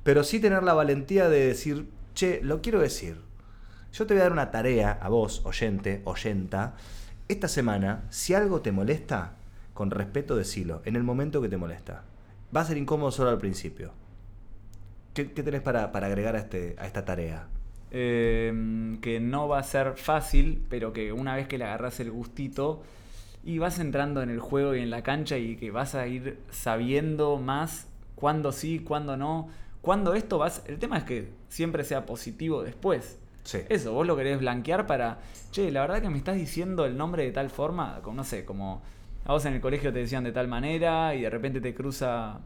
Pero 0.03 0.23
sí 0.23 0.39
tener 0.39 0.63
la 0.63 0.73
valentía 0.73 1.27
de 1.27 1.47
decir, 1.47 1.89
che, 2.13 2.39
lo 2.41 2.61
quiero 2.61 2.79
decir. 2.79 3.19
Yo 3.91 4.07
te 4.07 4.13
voy 4.13 4.21
a 4.21 4.23
dar 4.23 4.31
una 4.31 4.51
tarea 4.51 4.99
a 5.01 5.09
vos, 5.09 5.41
oyente, 5.43 6.01
oyenta. 6.05 6.75
Esta 7.27 7.49
semana, 7.49 8.03
si 8.09 8.33
algo 8.33 8.61
te 8.61 8.71
molesta, 8.71 9.33
con 9.79 9.91
respeto 9.91 10.35
decilo, 10.35 10.81
en 10.83 10.97
el 10.97 11.03
momento 11.03 11.41
que 11.41 11.47
te 11.47 11.55
molesta. 11.55 12.03
Va 12.53 12.59
a 12.59 12.65
ser 12.65 12.75
incómodo 12.75 13.11
solo 13.11 13.29
al 13.29 13.37
principio. 13.37 13.93
¿Qué, 15.13 15.31
qué 15.31 15.41
tenés 15.41 15.61
para, 15.61 15.93
para 15.93 16.07
agregar 16.07 16.35
a, 16.35 16.39
este, 16.39 16.75
a 16.79 16.85
esta 16.85 17.05
tarea? 17.05 17.47
Eh, 17.91 18.97
que 19.01 19.21
no 19.21 19.47
va 19.47 19.59
a 19.59 19.63
ser 19.63 19.93
fácil, 19.95 20.65
pero 20.69 20.91
que 20.91 21.13
una 21.13 21.33
vez 21.33 21.47
que 21.47 21.57
le 21.57 21.63
agarras 21.63 22.01
el 22.01 22.11
gustito 22.11 22.83
y 23.41 23.59
vas 23.59 23.79
entrando 23.79 24.21
en 24.21 24.29
el 24.29 24.41
juego 24.41 24.75
y 24.75 24.81
en 24.81 24.89
la 24.89 25.01
cancha 25.01 25.37
y 25.37 25.55
que 25.55 25.71
vas 25.71 25.95
a 25.95 26.07
ir 26.07 26.41
sabiendo 26.51 27.37
más 27.37 27.87
cuándo 28.15 28.51
sí, 28.51 28.79
cuándo 28.79 29.15
no, 29.15 29.47
cuándo 29.79 30.13
esto 30.13 30.39
vas... 30.39 30.61
El 30.67 30.77
tema 30.77 30.97
es 30.97 31.05
que 31.05 31.29
siempre 31.47 31.85
sea 31.85 32.05
positivo 32.05 32.63
después. 32.63 33.17
Sí. 33.45 33.59
Eso, 33.69 33.93
vos 33.93 34.05
lo 34.05 34.17
querés 34.17 34.39
blanquear 34.39 34.87
para, 34.87 35.19
che, 35.51 35.71
la 35.71 35.79
verdad 35.79 36.01
que 36.01 36.09
me 36.09 36.17
estás 36.17 36.35
diciendo 36.35 36.85
el 36.85 36.97
nombre 36.97 37.23
de 37.23 37.31
tal 37.31 37.49
forma, 37.49 38.01
como, 38.03 38.17
no 38.17 38.23
sé, 38.25 38.43
como 38.43 38.81
a 39.25 39.32
vos 39.34 39.45
en 39.45 39.53
el 39.53 39.62
colegio 39.62 39.91
te 39.93 39.99
decían 39.99 40.23
de 40.23 40.32
tal 40.32 40.47
manera 40.47 41.13
y 41.15 41.21
de 41.21 41.29
repente 41.29 41.62
te 41.62 41.73
cruza... 41.75 42.39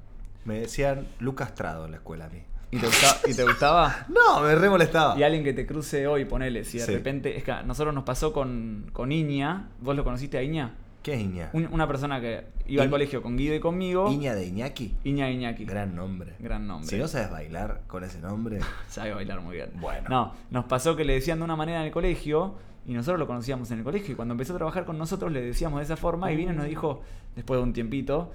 Me 0.45 0.59
decían 0.59 1.07
Lucas 1.19 1.55
Trado 1.55 1.85
en 1.85 1.91
la 1.91 1.97
escuela 1.97 2.25
a 2.25 2.29
mí. 2.29 2.39
¿Y 2.71 2.77
te, 2.79 2.87
gusta- 2.87 3.19
y 3.29 3.33
te 3.33 3.43
gustaba? 3.43 4.05
No, 4.09 4.41
me 4.41 4.53
re 4.55 4.69
molestaba. 4.69 5.17
Y 5.17 5.23
alguien 5.23 5.43
que 5.43 5.53
te 5.53 5.65
cruce 5.65 6.07
hoy, 6.07 6.25
ponele, 6.25 6.65
si 6.65 6.79
de 6.79 6.85
Sí. 6.85 6.91
repente. 6.93 7.37
Es 7.37 7.43
que 7.43 7.51
a 7.51 7.63
nosotros 7.63 7.93
nos 7.93 8.03
pasó 8.03 8.33
con, 8.33 8.89
con 8.91 9.11
Iña. 9.11 9.69
¿Vos 9.79 9.95
lo 9.95 10.03
conociste 10.03 10.37
a 10.37 10.43
Iña? 10.43 10.73
¿Qué 11.03 11.13
es 11.13 11.21
Iña? 11.21 11.49
Un- 11.53 11.69
una 11.71 11.87
persona 11.87 12.19
que 12.19 12.45
iba 12.65 12.81
al 12.83 12.89
colegio 12.89 13.21
con 13.21 13.37
Guido 13.37 13.53
y 13.55 13.59
conmigo. 13.59 14.11
Iña 14.11 14.33
de 14.35 14.47
Iñaki. 14.47 14.95
Iña 15.03 15.29
Iñaki. 15.29 15.65
Gran 15.65 15.95
nombre. 15.95 16.33
Gran 16.39 16.65
nombre. 16.67 16.89
Si 16.89 16.97
no 16.97 17.07
sabes 17.07 17.29
bailar 17.29 17.81
con 17.87 18.03
ese 18.03 18.19
nombre, 18.19 18.59
Sabe 18.89 19.13
bailar 19.13 19.39
muy 19.41 19.55
bien. 19.57 19.69
Bueno. 19.75 20.09
No, 20.09 20.33
nos 20.49 20.65
pasó 20.65 20.95
que 20.95 21.05
le 21.05 21.13
decían 21.13 21.37
de 21.37 21.45
una 21.45 21.55
manera 21.55 21.79
en 21.81 21.85
el 21.85 21.91
colegio. 21.91 22.55
Y 22.85 22.93
nosotros 22.93 23.19
lo 23.19 23.27
conocíamos 23.27 23.71
en 23.71 23.77
el 23.79 23.83
colegio. 23.83 24.13
Y 24.13 24.15
cuando 24.15 24.33
empezó 24.33 24.53
a 24.53 24.57
trabajar 24.57 24.85
con 24.85 24.97
nosotros 24.97 25.31
le 25.31 25.41
decíamos 25.41 25.79
de 25.79 25.85
esa 25.85 25.95
forma. 25.97 26.31
Y 26.31 26.35
vino 26.35 26.51
y 26.51 26.55
nos 26.55 26.65
dijo, 26.65 27.01
después 27.35 27.57
de 27.59 27.63
un 27.63 27.73
tiempito, 27.73 28.31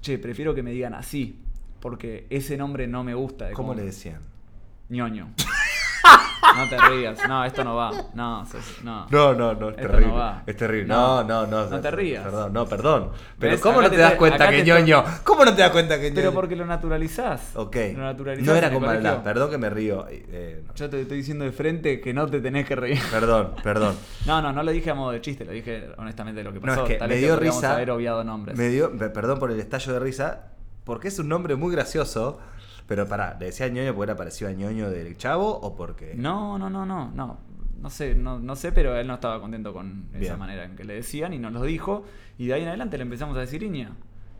che, 0.00 0.18
prefiero 0.18 0.54
que 0.54 0.62
me 0.62 0.70
digan 0.72 0.94
así. 0.94 1.38
Porque 1.80 2.26
ese 2.30 2.56
nombre 2.58 2.86
no 2.86 3.02
me 3.04 3.14
gusta. 3.14 3.46
de 3.46 3.52
¿cómo 3.54 3.68
cómo- 3.68 3.80
le 3.80 3.86
decían? 3.86 4.20
ñoño. 4.90 5.28
No 6.56 6.68
te 6.68 6.78
rías. 6.88 7.18
No, 7.28 7.44
esto 7.44 7.62
no 7.64 7.76
va. 7.76 7.90
No, 8.14 8.44
sos- 8.46 8.82
no. 8.82 9.06
No, 9.10 9.34
no, 9.34 9.54
no, 9.54 9.68
es 9.70 9.76
Esto 9.76 9.88
terrible. 9.88 10.06
no 10.08 10.14
va. 10.14 10.42
Es 10.46 10.56
terrible. 10.56 10.86
No. 10.88 11.22
No, 11.24 11.46
no, 11.46 11.64
no. 11.64 11.70
No 11.70 11.80
te 11.80 11.90
rías. 11.90 12.24
Perdón, 12.24 12.52
no, 12.52 12.66
perdón. 12.66 13.10
Pero 13.38 13.52
¿Ves? 13.52 13.60
¿cómo 13.60 13.74
Acá 13.78 13.82
no 13.84 13.90
te 13.90 13.96
te 13.96 14.02
das 14.02 14.14
cuenta 14.14 14.44
acá 14.44 14.50
que 14.50 14.58
te 14.62 14.64
ñoño? 14.64 15.04
¿Cómo 15.24 15.44
no 15.44 15.54
te 15.54 15.60
das 15.62 15.70
cuenta 15.70 15.96
que 15.96 16.04
ñoño? 16.10 16.14
Pero 16.16 16.32
porque 16.34 16.56
lo 16.56 16.66
naturalizás. 16.66 17.52
Ok. 17.54 17.76
Lo 17.94 18.02
naturalizás 18.02 18.46
No 18.46 18.54
era 18.56 18.66
el 18.68 18.72
con 18.74 18.82
colegio. 18.84 19.22
Perdón 19.22 19.50
que 19.50 19.58
me 19.58 19.70
río. 19.70 20.06
eh, 20.08 20.64
no. 20.66 20.74
Yo 20.74 20.90
te 20.90 21.00
estoy 21.02 21.18
diciendo 21.18 21.44
de 21.44 21.52
frente 21.52 22.00
que 22.00 22.12
no 22.14 22.26
te 22.26 22.40
tenés 22.40 22.66
que 22.66 22.76
reír. 22.76 23.00
Perdón, 23.10 23.52
perdón. 23.62 23.94
No, 24.26 24.42
no, 24.42 24.52
no 24.52 24.62
lo 24.62 24.70
dije 24.70 24.90
a 24.90 24.94
modo 24.94 25.12
de 25.12 25.20
chiste, 25.20 25.44
lo 25.44 25.52
dije 25.52 25.88
honestamente 25.96 26.42
lo 26.44 26.52
que 26.52 26.60
No, 26.60 26.66
pasó. 26.66 26.82
es 26.82 26.88
que 26.88 26.94
Tal 26.96 27.08
me 27.08 27.14
vez 27.14 27.24
dio 27.24 27.34
podríamos 27.34 27.60
risa. 27.62 27.74
haber 27.74 27.90
obviado 27.90 28.22
nombres. 28.24 28.56
Me 28.56 28.68
dio, 28.68 28.96
pe- 28.96 29.08
perdón 29.10 29.38
por 29.38 29.50
el 29.50 29.58
estallo 29.58 29.92
de 29.94 29.98
risa, 30.00 30.46
porque 30.84 31.08
es 31.08 31.18
un 31.18 31.28
nombre 31.28 31.54
muy 31.56 31.72
gracioso. 31.72 32.38
Pero 32.90 33.06
pará, 33.06 33.36
¿le 33.38 33.46
decía 33.46 33.68
ñoño 33.68 33.94
porque 33.94 34.10
era 34.10 34.16
parecido 34.16 34.50
a 34.50 34.52
ñoño 34.52 34.90
del 34.90 35.16
chavo 35.16 35.48
o 35.48 35.76
porque.? 35.76 36.14
No, 36.16 36.58
no, 36.58 36.68
no, 36.68 36.84
no, 36.84 37.12
no. 37.12 37.38
No 37.80 37.88
sé, 37.88 38.16
no, 38.16 38.40
no 38.40 38.56
sé, 38.56 38.72
pero 38.72 38.96
él 38.96 39.06
no 39.06 39.14
estaba 39.14 39.40
contento 39.40 39.72
con 39.72 40.08
esa 40.12 40.36
manera 40.36 40.64
en 40.64 40.74
que 40.74 40.82
le 40.82 40.94
decían 40.94 41.32
y 41.32 41.38
nos 41.38 41.52
lo 41.52 41.62
dijo. 41.62 42.02
Y 42.36 42.48
de 42.48 42.54
ahí 42.54 42.62
en 42.62 42.68
adelante 42.68 42.96
le 42.96 43.04
empezamos 43.04 43.36
a 43.36 43.40
decir 43.42 43.62
Iña. 43.62 43.92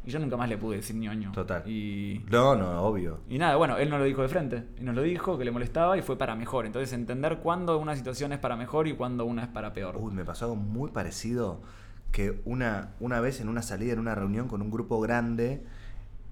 Y 0.04 0.10
yo 0.10 0.18
nunca 0.18 0.36
más 0.36 0.48
le 0.48 0.58
pude 0.58 0.78
decir 0.78 0.96
ñoño. 0.96 1.30
Total. 1.30 1.62
Y, 1.64 2.24
No, 2.28 2.56
no, 2.56 2.82
obvio. 2.82 3.20
y 3.28 3.38
nada, 3.38 3.54
bueno, 3.54 3.76
él 3.76 3.88
no 3.88 3.98
lo 3.98 4.04
dijo 4.04 4.22
de 4.22 4.28
frente. 4.28 4.64
Y 4.80 4.82
nos 4.82 4.96
lo 4.96 5.02
dijo, 5.02 5.38
que 5.38 5.44
le 5.44 5.52
molestaba 5.52 5.96
y 5.96 6.02
fue 6.02 6.18
para 6.18 6.34
mejor. 6.34 6.66
Entonces 6.66 6.92
entender 6.92 7.38
cuándo 7.38 7.78
una 7.78 7.94
situación 7.94 8.32
es 8.32 8.40
para 8.40 8.56
mejor 8.56 8.88
y 8.88 8.94
cuándo 8.94 9.26
una 9.26 9.42
es 9.42 9.48
para 9.48 9.72
peor. 9.72 9.96
Uy, 9.96 10.12
me 10.12 10.24
pasó 10.24 10.46
algo 10.46 10.56
muy 10.56 10.90
parecido 10.90 11.62
que 12.10 12.42
una, 12.44 12.94
una 12.98 13.20
vez 13.20 13.40
en 13.40 13.48
una 13.48 13.62
salida, 13.62 13.92
en 13.92 14.00
una 14.00 14.16
reunión 14.16 14.48
con 14.48 14.60
un 14.60 14.72
grupo 14.72 15.00
grande, 15.00 15.64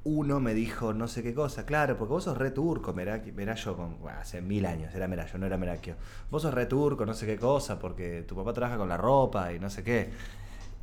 uno 0.04 0.40
me 0.40 0.54
dijo 0.54 0.94
no 0.94 1.08
sé 1.08 1.22
qué 1.22 1.34
cosa, 1.34 1.66
claro, 1.66 1.96
porque 1.98 2.12
vos 2.12 2.24
sos 2.24 2.38
re 2.38 2.50
turco, 2.50 2.92
Meraki, 2.94 3.32
Merayo, 3.32 3.76
con, 3.76 3.98
bueno, 4.00 4.18
hace 4.20 4.40
mil 4.40 4.64
años 4.66 4.94
era 4.94 5.06
Merayo, 5.08 5.38
no 5.38 5.46
era 5.46 5.58
Merakio. 5.58 5.96
Vos 6.30 6.42
sos 6.42 6.54
re 6.54 6.66
turco, 6.66 7.04
no 7.04 7.14
sé 7.14 7.26
qué 7.26 7.36
cosa, 7.36 7.78
porque 7.78 8.22
tu 8.22 8.34
papá 8.36 8.52
trabaja 8.52 8.78
con 8.78 8.88
la 8.88 8.96
ropa 8.96 9.52
y 9.52 9.58
no 9.58 9.68
sé 9.70 9.82
qué. 9.82 10.10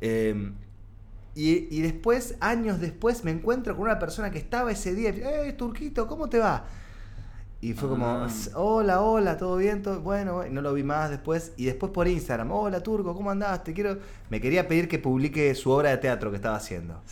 Eh, 0.00 0.52
y, 1.34 1.76
y 1.76 1.82
después, 1.82 2.36
años 2.40 2.80
después, 2.80 3.24
me 3.24 3.30
encuentro 3.30 3.74
con 3.76 3.84
una 3.84 3.98
persona 3.98 4.30
que 4.30 4.38
estaba 4.38 4.70
ese 4.72 4.94
día, 4.94 5.10
¡eh, 5.10 5.52
Turquito, 5.52 6.06
¿cómo 6.06 6.28
te 6.28 6.38
va? 6.38 6.64
Y 7.60 7.72
fue 7.72 7.88
como, 7.88 8.06
Ah. 8.06 8.28
hola, 8.54 9.00
hola, 9.00 9.36
¿todo 9.38 9.56
bien? 9.56 9.82
¿Todo? 9.82 10.00
Bueno, 10.00 10.34
bueno, 10.34 10.52
no 10.54 10.60
lo 10.62 10.74
vi 10.74 10.82
más 10.82 11.10
después. 11.10 11.52
Y 11.56 11.64
después 11.64 11.90
por 11.90 12.06
Instagram, 12.06 12.50
hola 12.52 12.80
Turco, 12.82 13.14
¿cómo 13.14 13.30
andás? 13.30 13.64
Te 13.64 13.72
quiero... 13.72 13.98
Me 14.30 14.40
quería 14.40 14.68
pedir 14.68 14.88
que 14.88 14.98
publique 14.98 15.54
su 15.54 15.70
obra 15.70 15.90
de 15.90 15.96
teatro 15.96 16.30
que 16.30 16.36
estaba 16.36 16.56
haciendo. 16.56 17.02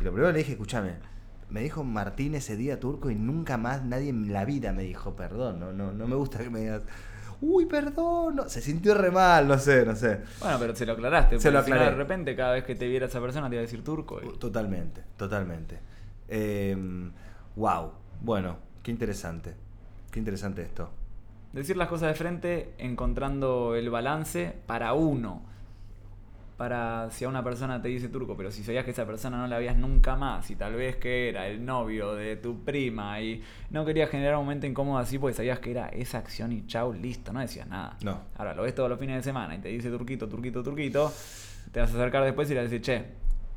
Y 0.00 0.04
lo 0.04 0.12
primero 0.12 0.32
le 0.32 0.38
dije, 0.38 0.52
escúchame, 0.52 0.94
me 1.54 1.60
dijo 1.60 1.84
Martín 1.84 2.34
ese 2.34 2.56
día 2.56 2.80
Turco 2.80 3.10
y 3.12 3.14
nunca 3.14 3.56
más 3.56 3.84
nadie 3.84 4.08
en 4.08 4.32
la 4.32 4.44
vida 4.44 4.72
me 4.72 4.82
dijo, 4.82 5.14
perdón, 5.14 5.60
no, 5.60 5.72
no, 5.72 5.92
no 5.92 6.08
me 6.08 6.16
gusta 6.16 6.38
que 6.38 6.50
me 6.50 6.58
digas, 6.58 6.82
uy, 7.40 7.66
perdón, 7.66 8.34
no". 8.34 8.48
se 8.48 8.60
sintió 8.60 8.92
re 8.92 9.12
mal, 9.12 9.46
no 9.46 9.56
sé, 9.56 9.86
no 9.86 9.94
sé. 9.94 10.22
Bueno, 10.40 10.56
pero 10.58 10.74
se 10.74 10.84
lo 10.84 10.94
aclaraste. 10.94 11.38
Se 11.38 11.52
lo 11.52 11.60
aclaré. 11.60 11.84
De 11.84 11.90
repente, 11.92 12.34
cada 12.34 12.54
vez 12.54 12.64
que 12.64 12.74
te 12.74 12.88
viera 12.88 13.06
esa 13.06 13.20
persona, 13.20 13.48
te 13.48 13.54
iba 13.54 13.60
a 13.60 13.66
decir 13.66 13.84
turco. 13.84 14.20
y- 14.20 14.36
Totalmente, 14.36 15.02
totalmente. 15.16 15.78
wow, 17.54 17.92
bueno, 18.20 18.56
qué 18.82 18.90
interesante, 18.90 19.54
qué 20.10 20.18
interesante 20.18 20.60
esto. 20.62 20.90
Decir 21.52 21.76
las 21.76 21.86
cosas 21.86 22.08
de 22.08 22.14
frente 22.14 22.74
encontrando 22.78 23.76
el 23.76 23.90
balance 23.90 24.56
para 24.66 24.92
uno. 24.94 25.42
Para 26.56 27.10
si 27.10 27.24
a 27.24 27.28
una 27.28 27.42
persona 27.42 27.82
te 27.82 27.88
dice 27.88 28.08
turco, 28.08 28.36
pero 28.36 28.52
si 28.52 28.62
sabías 28.62 28.84
que 28.84 28.92
esa 28.92 29.04
persona 29.04 29.36
no 29.38 29.48
la 29.48 29.58
veías 29.58 29.76
nunca 29.76 30.14
más 30.14 30.48
y 30.50 30.54
tal 30.56 30.74
vez 30.74 30.94
que 30.96 31.28
era 31.28 31.48
el 31.48 31.64
novio 31.64 32.14
de 32.14 32.36
tu 32.36 32.62
prima 32.64 33.20
y 33.20 33.42
no 33.70 33.84
querías 33.84 34.08
generar 34.08 34.36
un 34.36 34.44
momento 34.44 34.64
incómodo 34.66 34.98
así 34.98 35.18
porque 35.18 35.34
sabías 35.34 35.58
que 35.58 35.72
era 35.72 35.88
esa 35.88 36.18
acción 36.18 36.52
y 36.52 36.64
chau, 36.66 36.92
listo, 36.92 37.32
no 37.32 37.40
decías 37.40 37.66
nada. 37.66 37.96
No. 38.04 38.20
Ahora 38.36 38.54
lo 38.54 38.62
ves 38.62 38.74
todos 38.74 38.88
los 38.88 39.00
fines 39.00 39.16
de 39.16 39.22
semana 39.22 39.56
y 39.56 39.58
te 39.58 39.68
dice 39.68 39.90
turquito, 39.90 40.28
turquito, 40.28 40.62
turquito, 40.62 41.12
te 41.72 41.80
vas 41.80 41.90
a 41.90 41.94
acercar 41.94 42.22
después 42.22 42.48
y 42.50 42.54
le 42.54 42.62
decir, 42.62 42.80
che, 42.82 43.04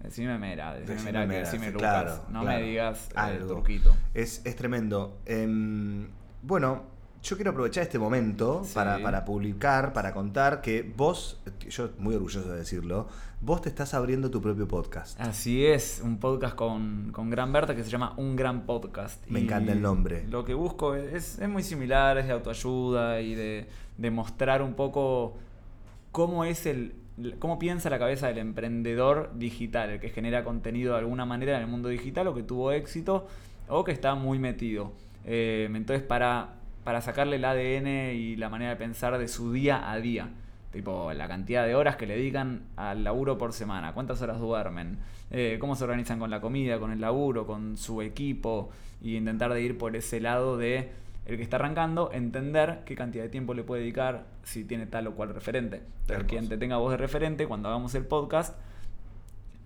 decime 0.02 0.40
mera, 0.40 0.74
decime, 0.74 0.94
Decime 0.96 1.12
mera, 1.12 1.28
que 1.28 1.40
decime 1.40 1.72
Lucas, 1.72 1.80
claro, 2.04 2.26
no 2.30 2.42
claro. 2.42 2.60
me 2.60 2.66
digas 2.66 3.10
eh, 3.10 3.14
Algo. 3.16 3.48
turquito. 3.48 3.96
Es, 4.16 4.44
es 4.44 4.56
tremendo. 4.56 5.20
Em, 5.28 6.08
bueno, 6.42 6.97
yo 7.24 7.36
quiero 7.36 7.52
aprovechar 7.52 7.84
este 7.84 8.00
momento 8.00 8.62
Sí. 8.64 8.74
para, 8.74 9.00
para 9.02 9.26
publicar, 9.26 9.94
para 9.94 10.14
contar 10.14 10.62
que 10.62 10.82
vos, 10.96 11.40
yo 11.70 11.90
muy 12.00 12.16
orgulloso 12.16 12.52
de 12.52 12.60
decirlo, 12.60 13.08
vos 13.42 13.62
te 13.62 13.70
estás 13.70 13.94
abriendo 13.94 14.30
tu 14.32 14.42
propio 14.42 14.68
podcast. 14.68 15.20
Así 15.20 15.66
es, 15.66 16.02
un 16.04 16.20
podcast 16.20 16.56
con, 16.56 17.12
con 17.12 17.30
Gran 17.30 17.52
Berta 17.52 17.76
que 17.76 17.84
se 17.84 17.90
llama 17.90 18.14
Un 18.18 18.36
Gran 18.36 18.66
Podcast. 18.66 19.26
Me 19.28 19.40
encanta 19.40 19.72
el 19.74 19.82
nombre. 19.82 20.26
Lo 20.30 20.44
que 20.46 20.54
busco 20.54 20.96
es, 20.96 21.40
es 21.40 21.50
muy 21.50 21.64
similar, 21.64 22.18
es 22.18 22.28
de 22.28 22.34
autoayuda 22.34 23.22
y 23.22 23.36
de, 23.36 23.68
de 23.98 24.12
mostrar 24.12 24.62
un 24.62 24.74
poco 24.74 25.36
cómo 26.12 26.44
es 26.46 26.66
el 26.66 26.96
cómo 27.40 27.58
piensa 27.58 27.90
la 27.90 27.98
cabeza 27.98 28.28
del 28.28 28.38
emprendedor 28.38 29.32
digital, 29.36 29.90
el 29.90 30.00
que 30.00 30.10
genera 30.10 30.44
contenido 30.44 30.94
de 30.94 31.00
alguna 31.00 31.26
manera 31.26 31.56
en 31.58 31.64
el 31.64 31.68
mundo 31.68 31.90
digital 31.90 32.28
o 32.28 32.36
que 32.36 32.44
tuvo 32.44 32.72
éxito 32.72 33.26
o 33.68 33.84
que 33.84 33.92
está 33.92 34.14
muy 34.14 34.38
metido. 34.38 34.92
Eh, 35.26 35.68
entonces, 35.74 36.06
para, 36.06 36.57
para 36.88 37.02
sacarle 37.02 37.36
el 37.36 37.44
ADN 37.44 38.16
y 38.16 38.38
la 38.38 38.48
manera 38.48 38.70
de 38.72 38.78
pensar 38.78 39.18
de 39.18 39.28
su 39.28 39.52
día 39.52 39.92
a 39.92 39.98
día. 39.98 40.30
Tipo, 40.72 41.12
la 41.12 41.28
cantidad 41.28 41.66
de 41.66 41.76
horas 41.76 41.98
que 41.98 42.08
le 42.08 42.16
dedican 42.16 42.62
al 42.78 43.04
laburo 43.04 43.38
por 43.38 43.52
semana, 43.52 43.94
cuántas 43.94 44.22
horas 44.22 44.40
duermen, 44.40 44.98
eh, 45.30 45.58
cómo 45.60 45.76
se 45.76 45.84
organizan 45.84 46.18
con 46.18 46.30
la 46.30 46.40
comida, 46.40 46.80
con 46.80 46.94
el 46.94 47.02
laburo, 47.02 47.46
con 47.46 47.76
su 47.76 48.02
equipo, 48.02 48.70
y 49.02 49.18
intentar 49.18 49.54
de 49.54 49.62
ir 49.64 49.78
por 49.78 49.98
ese 49.98 50.22
lado 50.22 50.56
de 50.56 50.92
el 51.26 51.36
que 51.36 51.44
está 51.44 51.58
arrancando, 51.58 52.10
entender 52.14 52.84
qué 52.86 52.96
cantidad 52.96 53.26
de 53.26 53.30
tiempo 53.30 53.54
le 53.54 53.64
puede 53.64 53.82
dedicar 53.82 54.24
si 54.44 54.64
tiene 54.64 54.86
tal 54.86 55.08
o 55.08 55.12
cual 55.14 55.34
referente. 55.34 55.82
Hermoso. 56.08 56.28
quien 56.28 56.48
te 56.48 56.58
tenga 56.58 56.78
voz 56.78 56.92
de 56.92 56.98
referente, 56.98 57.48
cuando 57.48 57.68
hagamos 57.68 57.96
el 57.96 58.06
podcast, 58.06 58.56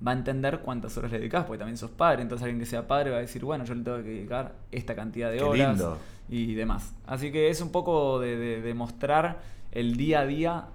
va 0.06 0.12
a 0.12 0.16
entender 0.16 0.62
cuántas 0.62 0.98
horas 0.98 1.12
le 1.12 1.20
dedicas, 1.20 1.46
porque 1.46 1.60
también 1.60 1.78
sos 1.78 1.92
padre, 1.92 2.24
entonces 2.24 2.46
alguien 2.46 2.60
que 2.60 2.66
sea 2.66 2.88
padre 2.88 3.12
va 3.12 3.18
a 3.18 3.22
decir, 3.22 3.46
bueno, 3.46 3.64
yo 3.64 3.76
le 3.76 3.84
tengo 3.84 3.98
que 3.98 4.10
dedicar 4.10 4.54
esta 4.72 4.96
cantidad 4.96 5.30
de 5.30 5.38
Qué 5.38 5.44
horas. 5.44 5.70
lindo. 5.70 5.98
Y 6.32 6.56
demás. 6.56 6.96
Así 7.06 7.32
que 7.32 7.50
es 7.50 7.62
un 7.62 7.72
poco 7.72 8.20
de, 8.20 8.36
de- 8.38 8.62
de 8.62 8.74
mostrar 8.74 9.42
el 9.72 9.98
día 9.98 10.22
a 10.22 10.26
día 10.26 10.66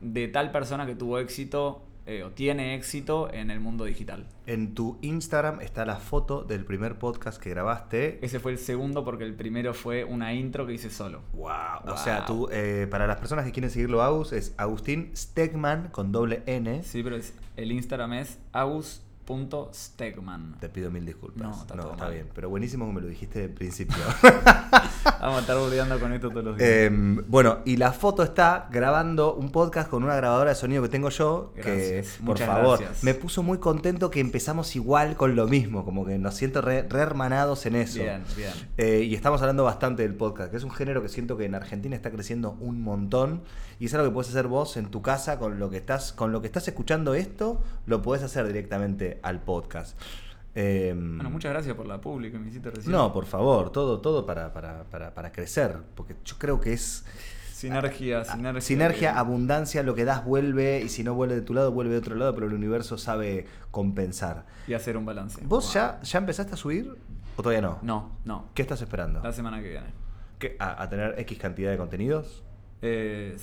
de 0.00 0.26
tal 0.28 0.50
persona 0.50 0.84
que 0.86 0.94
tuvo 0.96 1.18
éxito 1.18 1.82
eh, 2.06 2.22
o 2.22 2.30
tiene 2.32 2.74
éxito 2.74 3.32
en 3.32 3.50
el 3.50 3.60
mundo 3.60 3.84
digital. 3.84 4.26
En 4.46 4.74
tu 4.74 4.98
Instagram 5.00 5.62
está 5.62 5.86
la 5.86 5.96
foto 5.96 6.42
del 6.42 6.66
primer 6.66 6.98
podcast 6.98 7.40
que 7.40 7.48
grabaste. 7.48 8.18
Ese 8.22 8.40
fue 8.40 8.52
el 8.52 8.58
segundo 8.58 9.04
porque 9.04 9.24
el 9.24 9.32
primero 9.34 9.72
fue 9.72 10.04
una 10.04 10.34
intro 10.34 10.66
que 10.66 10.74
hice 10.74 10.90
solo. 10.90 11.20
Wow. 11.32 11.50
O 11.92 11.96
sea, 11.96 12.26
tú, 12.26 12.48
eh, 12.52 12.86
para 12.90 13.06
las 13.06 13.16
personas 13.16 13.46
que 13.46 13.52
quieren 13.52 13.70
seguirlo 13.70 14.02
Agus, 14.02 14.34
es 14.34 14.54
Agustín 14.58 15.12
Stegman 15.16 15.88
con 15.92 16.12
doble 16.12 16.42
N. 16.44 16.82
Sí, 16.82 17.02
pero 17.02 17.16
es- 17.16 17.32
el 17.56 17.72
Instagram 17.72 18.12
es 18.14 18.38
agus.stegman. 19.26 20.56
Te 20.60 20.68
pido 20.68 20.90
mil 20.90 21.04
disculpas. 21.04 21.42
No, 21.42 21.60
está 21.62 21.74
todo 21.74 21.92
está 21.92 22.08
bien. 22.08 22.28
Pero 22.34 22.50
buenísimo 22.50 22.86
que 22.86 22.92
me 22.92 23.00
lo 23.00 23.06
dijiste 23.06 23.40
de 23.40 23.48
principio. 23.48 23.96
Vamos 25.20 25.38
a 25.38 25.40
estar 25.40 25.58
burleando 25.58 25.98
con 25.98 26.12
esto 26.12 26.30
todos 26.30 26.44
los 26.44 26.56
días. 26.58 26.70
Em, 26.70 27.24
bueno, 27.28 27.58
y 27.64 27.76
la 27.76 27.92
foto 27.92 28.22
está 28.22 28.68
grabando 28.70 29.34
un 29.34 29.50
podcast 29.50 29.88
con 29.88 30.04
una 30.04 30.16
grabadora 30.16 30.50
de 30.50 30.56
sonido 30.56 30.82
que 30.82 30.88
tengo 30.88 31.08
yo. 31.08 31.52
Gracias, 31.56 32.16
que, 32.16 32.24
por 32.24 32.38
favor, 32.38 32.78
gracias. 32.78 33.04
me 33.04 33.14
puso 33.14 33.42
muy 33.42 33.58
contento 33.58 34.10
que 34.10 34.20
empezamos 34.20 34.76
igual 34.76 35.16
con 35.16 35.34
lo 35.36 35.46
mismo. 35.46 35.84
Como 35.84 36.04
que 36.04 36.18
nos 36.18 36.34
siento 36.34 36.60
re, 36.60 36.82
re 36.82 37.00
hermanados 37.00 37.66
en 37.66 37.76
eso. 37.76 38.02
bien, 38.02 38.24
bien. 38.36 38.52
Eh, 38.76 39.02
y 39.02 39.14
estamos 39.14 39.40
hablando 39.40 39.64
bastante 39.64 40.02
del 40.02 40.14
podcast, 40.14 40.50
que 40.50 40.56
es 40.56 40.64
un 40.64 40.70
género 40.70 41.02
que 41.02 41.08
siento 41.08 41.36
que 41.36 41.44
en 41.44 41.54
Argentina 41.54 41.96
está 41.96 42.10
creciendo 42.10 42.56
un 42.60 42.82
montón. 42.82 43.42
Y 43.80 43.86
es 43.86 43.94
algo 43.94 44.06
que 44.06 44.12
puedes 44.14 44.30
hacer 44.30 44.46
vos 44.46 44.76
en 44.76 44.86
tu 44.86 45.02
casa 45.02 45.38
con 45.38 45.58
lo 45.58 45.68
que 45.70 45.76
estás, 45.76 46.12
con 46.12 46.32
lo 46.32 46.40
que 46.40 46.46
estás 46.46 46.68
escuchando 46.68 47.14
esto, 47.14 47.60
lo 47.86 48.02
podés 48.02 48.22
hacer 48.22 48.46
directamente 48.46 49.13
al 49.22 49.40
podcast. 49.42 49.98
Em, 50.54 51.16
Bueno, 51.16 51.30
muchas 51.30 51.52
gracias 51.52 51.74
por 51.76 51.86
la 51.86 52.00
publi 52.00 52.30
que 52.30 52.38
me 52.38 52.48
hiciste 52.48 52.70
recién. 52.70 52.92
no, 52.92 53.12
por 53.12 53.26
favor, 53.26 53.70
todo, 53.72 54.00
todo 54.00 54.24
para, 54.24 54.52
para, 54.52 54.84
para, 54.84 55.12
para 55.14 55.32
crecer. 55.32 55.78
Porque 55.94 56.14
yo 56.24 56.36
creo 56.38 56.60
que 56.60 56.72
es 56.72 57.04
Sinergia, 57.52 58.24
sinergia. 58.24 58.60
sinergia, 58.60 59.18
abundancia, 59.18 59.82
lo 59.82 59.94
que 59.94 60.04
das 60.04 60.24
vuelve, 60.24 60.80
y 60.80 60.88
si 60.88 61.02
no 61.02 61.14
vuelve 61.14 61.34
de 61.36 61.40
tu 61.42 61.54
lado, 61.54 61.72
vuelve 61.72 61.92
de 61.92 61.98
otro 61.98 62.14
lado, 62.14 62.34
pero 62.34 62.46
el 62.46 62.52
universo 62.54 62.98
sabe 62.98 63.46
compensar. 63.70 64.44
Y 64.68 64.74
hacer 64.74 64.96
un 64.96 65.06
balance. 65.06 65.40
¿Vos 65.44 65.64
Wow. 65.66 65.74
ya, 65.74 66.00
ya 66.02 66.18
empezaste 66.18 66.54
a 66.54 66.56
subir 66.56 66.94
o 67.36 67.42
todavía 67.42 67.62
no? 67.62 67.78
No, 67.82 68.12
no. 68.24 68.46
¿Qué 68.54 68.62
estás 68.62 68.80
esperando? 68.82 69.20
La 69.22 69.32
semana 69.32 69.62
que 69.62 69.68
viene. 69.70 69.86
¿Qué? 70.38 70.56
¿A, 70.58 70.82
a 70.82 70.88
tener 70.88 71.14
X 71.20 71.38
cantidad 71.38 71.70
de 71.70 71.78
contenidos? 71.78 72.42
Eh, 72.82 73.36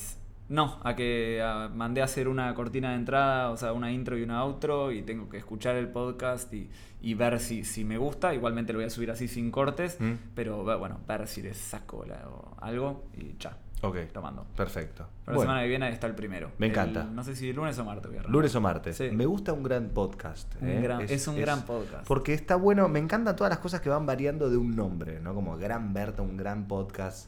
no, 0.52 0.80
a 0.84 0.96
que 0.96 1.42
a- 1.42 1.70
mandé 1.74 2.02
a 2.02 2.04
hacer 2.04 2.28
una 2.28 2.54
cortina 2.54 2.90
de 2.92 2.96
entrada, 2.98 3.50
o 3.52 3.58
sea, 3.58 3.74
una 3.74 3.92
intro 3.92 4.18
y 4.18 4.24
una 4.24 4.42
outro, 4.42 4.92
y 4.92 5.02
tengo 5.02 5.30
que 5.30 5.38
escuchar 5.38 5.76
el 5.78 5.88
podcast 5.88 6.54
y, 6.54 6.70
y 7.02 7.14
ver 7.16 7.40
si, 7.40 7.64
si 7.64 7.84
me 7.86 7.98
gusta. 7.98 8.34
Igualmente 8.34 8.74
lo 8.74 8.80
voy 8.80 8.86
a 8.86 8.90
subir 8.90 9.10
así 9.12 9.28
sin 9.28 9.50
cortes, 9.50 9.98
Mm. 10.00 10.14
pero 10.36 10.64
bueno, 10.78 11.00
ver 11.08 11.28
si 11.28 11.42
les 11.42 11.58
saco 11.58 12.06
la- 12.06 12.28
o 12.30 12.56
algo 12.62 13.06
y 13.18 13.36
ya. 13.40 13.58
Ok. 13.84 13.98
Lo 14.14 14.22
mando. 14.22 14.46
Perfecto. 14.56 15.08
Pero 15.26 15.38
la 15.38 15.42
semana 15.42 15.62
que 15.64 15.68
viene 15.70 15.90
está 15.90 16.06
el 16.06 16.14
primero. 16.14 16.52
Me 16.60 16.68
El- 16.68 16.72
encanta. 16.74 17.04
no 17.04 17.24
sé 17.24 17.36
si 17.36 17.52
lunes 17.52 17.80
o 17.80 17.84
martes 17.84 18.12
arrancar. 18.12 18.30
Lunes 18.30 18.54
o 18.54 18.62
martes. 18.62 18.96
Sí. 18.98 19.10
Me 19.12 19.26
gusta 19.26 19.54
un 19.54 19.64
gran 19.64 19.90
podcast. 19.90 20.54
Un 20.62 20.70
¿eh? 20.70 20.82
gran- 20.84 21.02
es 21.02 21.28
un 21.28 21.36
gran 21.38 21.64
podcast. 21.64 22.06
Porque 22.08 22.36
está 22.36 22.58
bueno, 22.58 22.88
me 22.90 23.00
encantan 23.00 23.36
todas 23.36 23.50
las 23.50 23.58
cosas 23.58 23.82
que 23.82 23.90
van 23.90 24.06
variando 24.06 24.52
de 24.52 24.58
un 24.58 24.76
nombre, 24.76 25.20
¿no? 25.20 25.34
Como 25.34 25.58
Gran 25.58 25.94
Berta, 25.94 26.22
un 26.22 26.38
gran 26.38 26.68
podcast. 26.68 27.28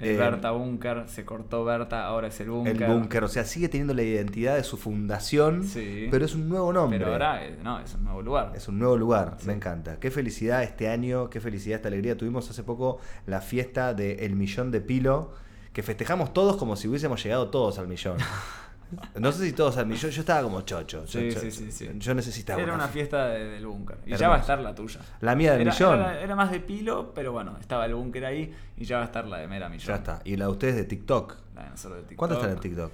El 0.00 0.10
Eh, 0.10 0.16
Berta 0.16 0.50
Bunker, 0.52 1.04
se 1.08 1.24
cortó 1.24 1.64
Berta, 1.64 2.04
ahora 2.06 2.28
es 2.28 2.40
el 2.40 2.50
Bunker. 2.50 2.82
El 2.82 2.88
Búnker, 2.92 3.24
o 3.24 3.28
sea, 3.28 3.44
sigue 3.44 3.68
teniendo 3.68 3.94
la 3.94 4.02
identidad 4.02 4.56
de 4.56 4.64
su 4.64 4.76
fundación, 4.76 5.64
Sí. 5.64 6.08
pero 6.10 6.24
es 6.24 6.34
un 6.34 6.48
nuevo 6.48 6.72
nombre. 6.72 6.98
Pero 6.98 7.12
ahora, 7.12 7.44
eh, 7.44 7.58
no, 7.62 7.78
es 7.80 7.94
un 7.94 8.04
nuevo 8.04 8.22
lugar. 8.22 8.52
Es 8.54 8.66
un 8.68 8.78
nuevo 8.78 8.96
lugar, 8.96 9.36
Sí. 9.38 9.46
me 9.46 9.52
encanta. 9.52 9.98
Qué 10.00 10.10
felicidad 10.10 10.62
este 10.62 10.88
año, 10.88 11.28
qué 11.30 11.40
felicidad 11.40 11.76
esta 11.76 11.88
alegría. 11.88 12.16
Tuvimos 12.16 12.48
hace 12.50 12.62
poco 12.62 12.98
la 13.26 13.40
fiesta 13.40 13.92
del 13.94 14.34
millón 14.36 14.70
de 14.70 14.80
Pilo, 14.80 15.32
que 15.72 15.82
festejamos 15.82 16.32
todos 16.32 16.56
como 16.56 16.74
si 16.76 16.88
hubiésemos 16.88 17.22
llegado 17.22 17.48
todos 17.50 17.78
al 17.78 17.86
millón. 17.88 18.16
No 19.18 19.32
sé 19.32 19.46
si 19.46 19.52
todos 19.52 19.76
al 19.76 19.86
millón, 19.86 20.10
yo 20.10 20.20
estaba 20.20 20.42
como 20.42 20.60
chocho. 20.62 21.04
Yo, 21.04 21.20
Sí, 21.20 21.30
yo- 21.30 21.40
sí, 21.40 21.50
sí, 21.50 21.70
sí. 21.72 21.90
yo 21.98 22.14
necesitaba 22.14 22.60
Era 22.60 22.74
una 22.74 22.84
una 22.84 22.92
fiesta 22.92 23.28
de- 23.28 23.44
del 23.50 23.66
búnker. 23.66 23.98
Y 24.06 24.16
ya 24.16 24.28
va 24.28 24.36
a 24.36 24.40
estar 24.40 24.60
la 24.60 24.74
tuya. 24.74 25.00
La 25.20 25.34
mía 25.34 25.52
del 25.52 25.62
era, 25.62 25.72
millón. 25.72 25.98
Era, 26.00 26.20
era 26.20 26.36
más 26.36 26.50
de 26.50 26.60
pilo, 26.60 27.12
pero 27.14 27.32
bueno, 27.32 27.56
estaba 27.60 27.86
el 27.86 27.94
búnker 27.94 28.24
ahí 28.24 28.54
y 28.76 28.84
ya 28.84 28.96
va 28.96 29.02
a 29.02 29.06
estar 29.06 29.26
la 29.26 29.38
de 29.38 29.46
mera 29.48 29.68
millón. 29.68 29.86
Ya 29.88 29.94
está. 29.96 30.20
Y 30.24 30.36
la 30.36 30.46
de 30.46 30.50
ustedes 30.52 30.76
de 30.76 30.84
TikTok. 30.84 31.36
La 31.54 31.64
de 31.64 31.70
nosotros 31.70 31.96
de 31.98 32.02
TikTok. 32.08 32.18
¿Cuánto 32.18 32.34
están 32.36 32.50
en 32.50 32.58
TikTok? 32.60 32.92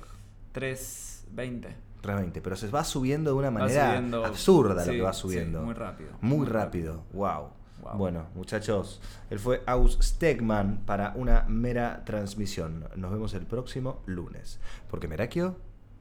320. 0.53 1.77
320. 2.01 2.41
Pero 2.41 2.57
se 2.57 2.69
va 2.69 2.85
subiendo 2.85 3.31
de 3.31 3.37
una 3.37 3.51
manera 3.51 3.89
subiendo- 3.89 4.25
absurda 4.25 4.85
lo 4.85 4.93
que 4.93 5.01
va 5.03 5.13
sí, 5.13 5.21
subiendo. 5.21 5.63
muy 5.63 5.75
rápido. 5.75 6.11
Muy, 6.21 6.39
Muy 6.39 6.47
rápido. 6.47 7.05
Wow. 7.13 7.51
Wow. 7.83 7.97
Bueno, 7.99 8.27
muchachos, 8.35 9.01
él 9.31 9.39
fue 9.39 9.63
Aus 9.67 9.99
Stegman 10.03 10.79
para 10.87 11.13
una 11.15 11.45
mera 11.47 12.03
transmisión. 12.05 12.89
Nos 12.97 13.13
vemos 13.13 13.35
el 13.35 13.47
próximo 13.47 14.03
lunes. 14.07 14.59
Porque 14.89 15.07
Merakio. 15.09 15.57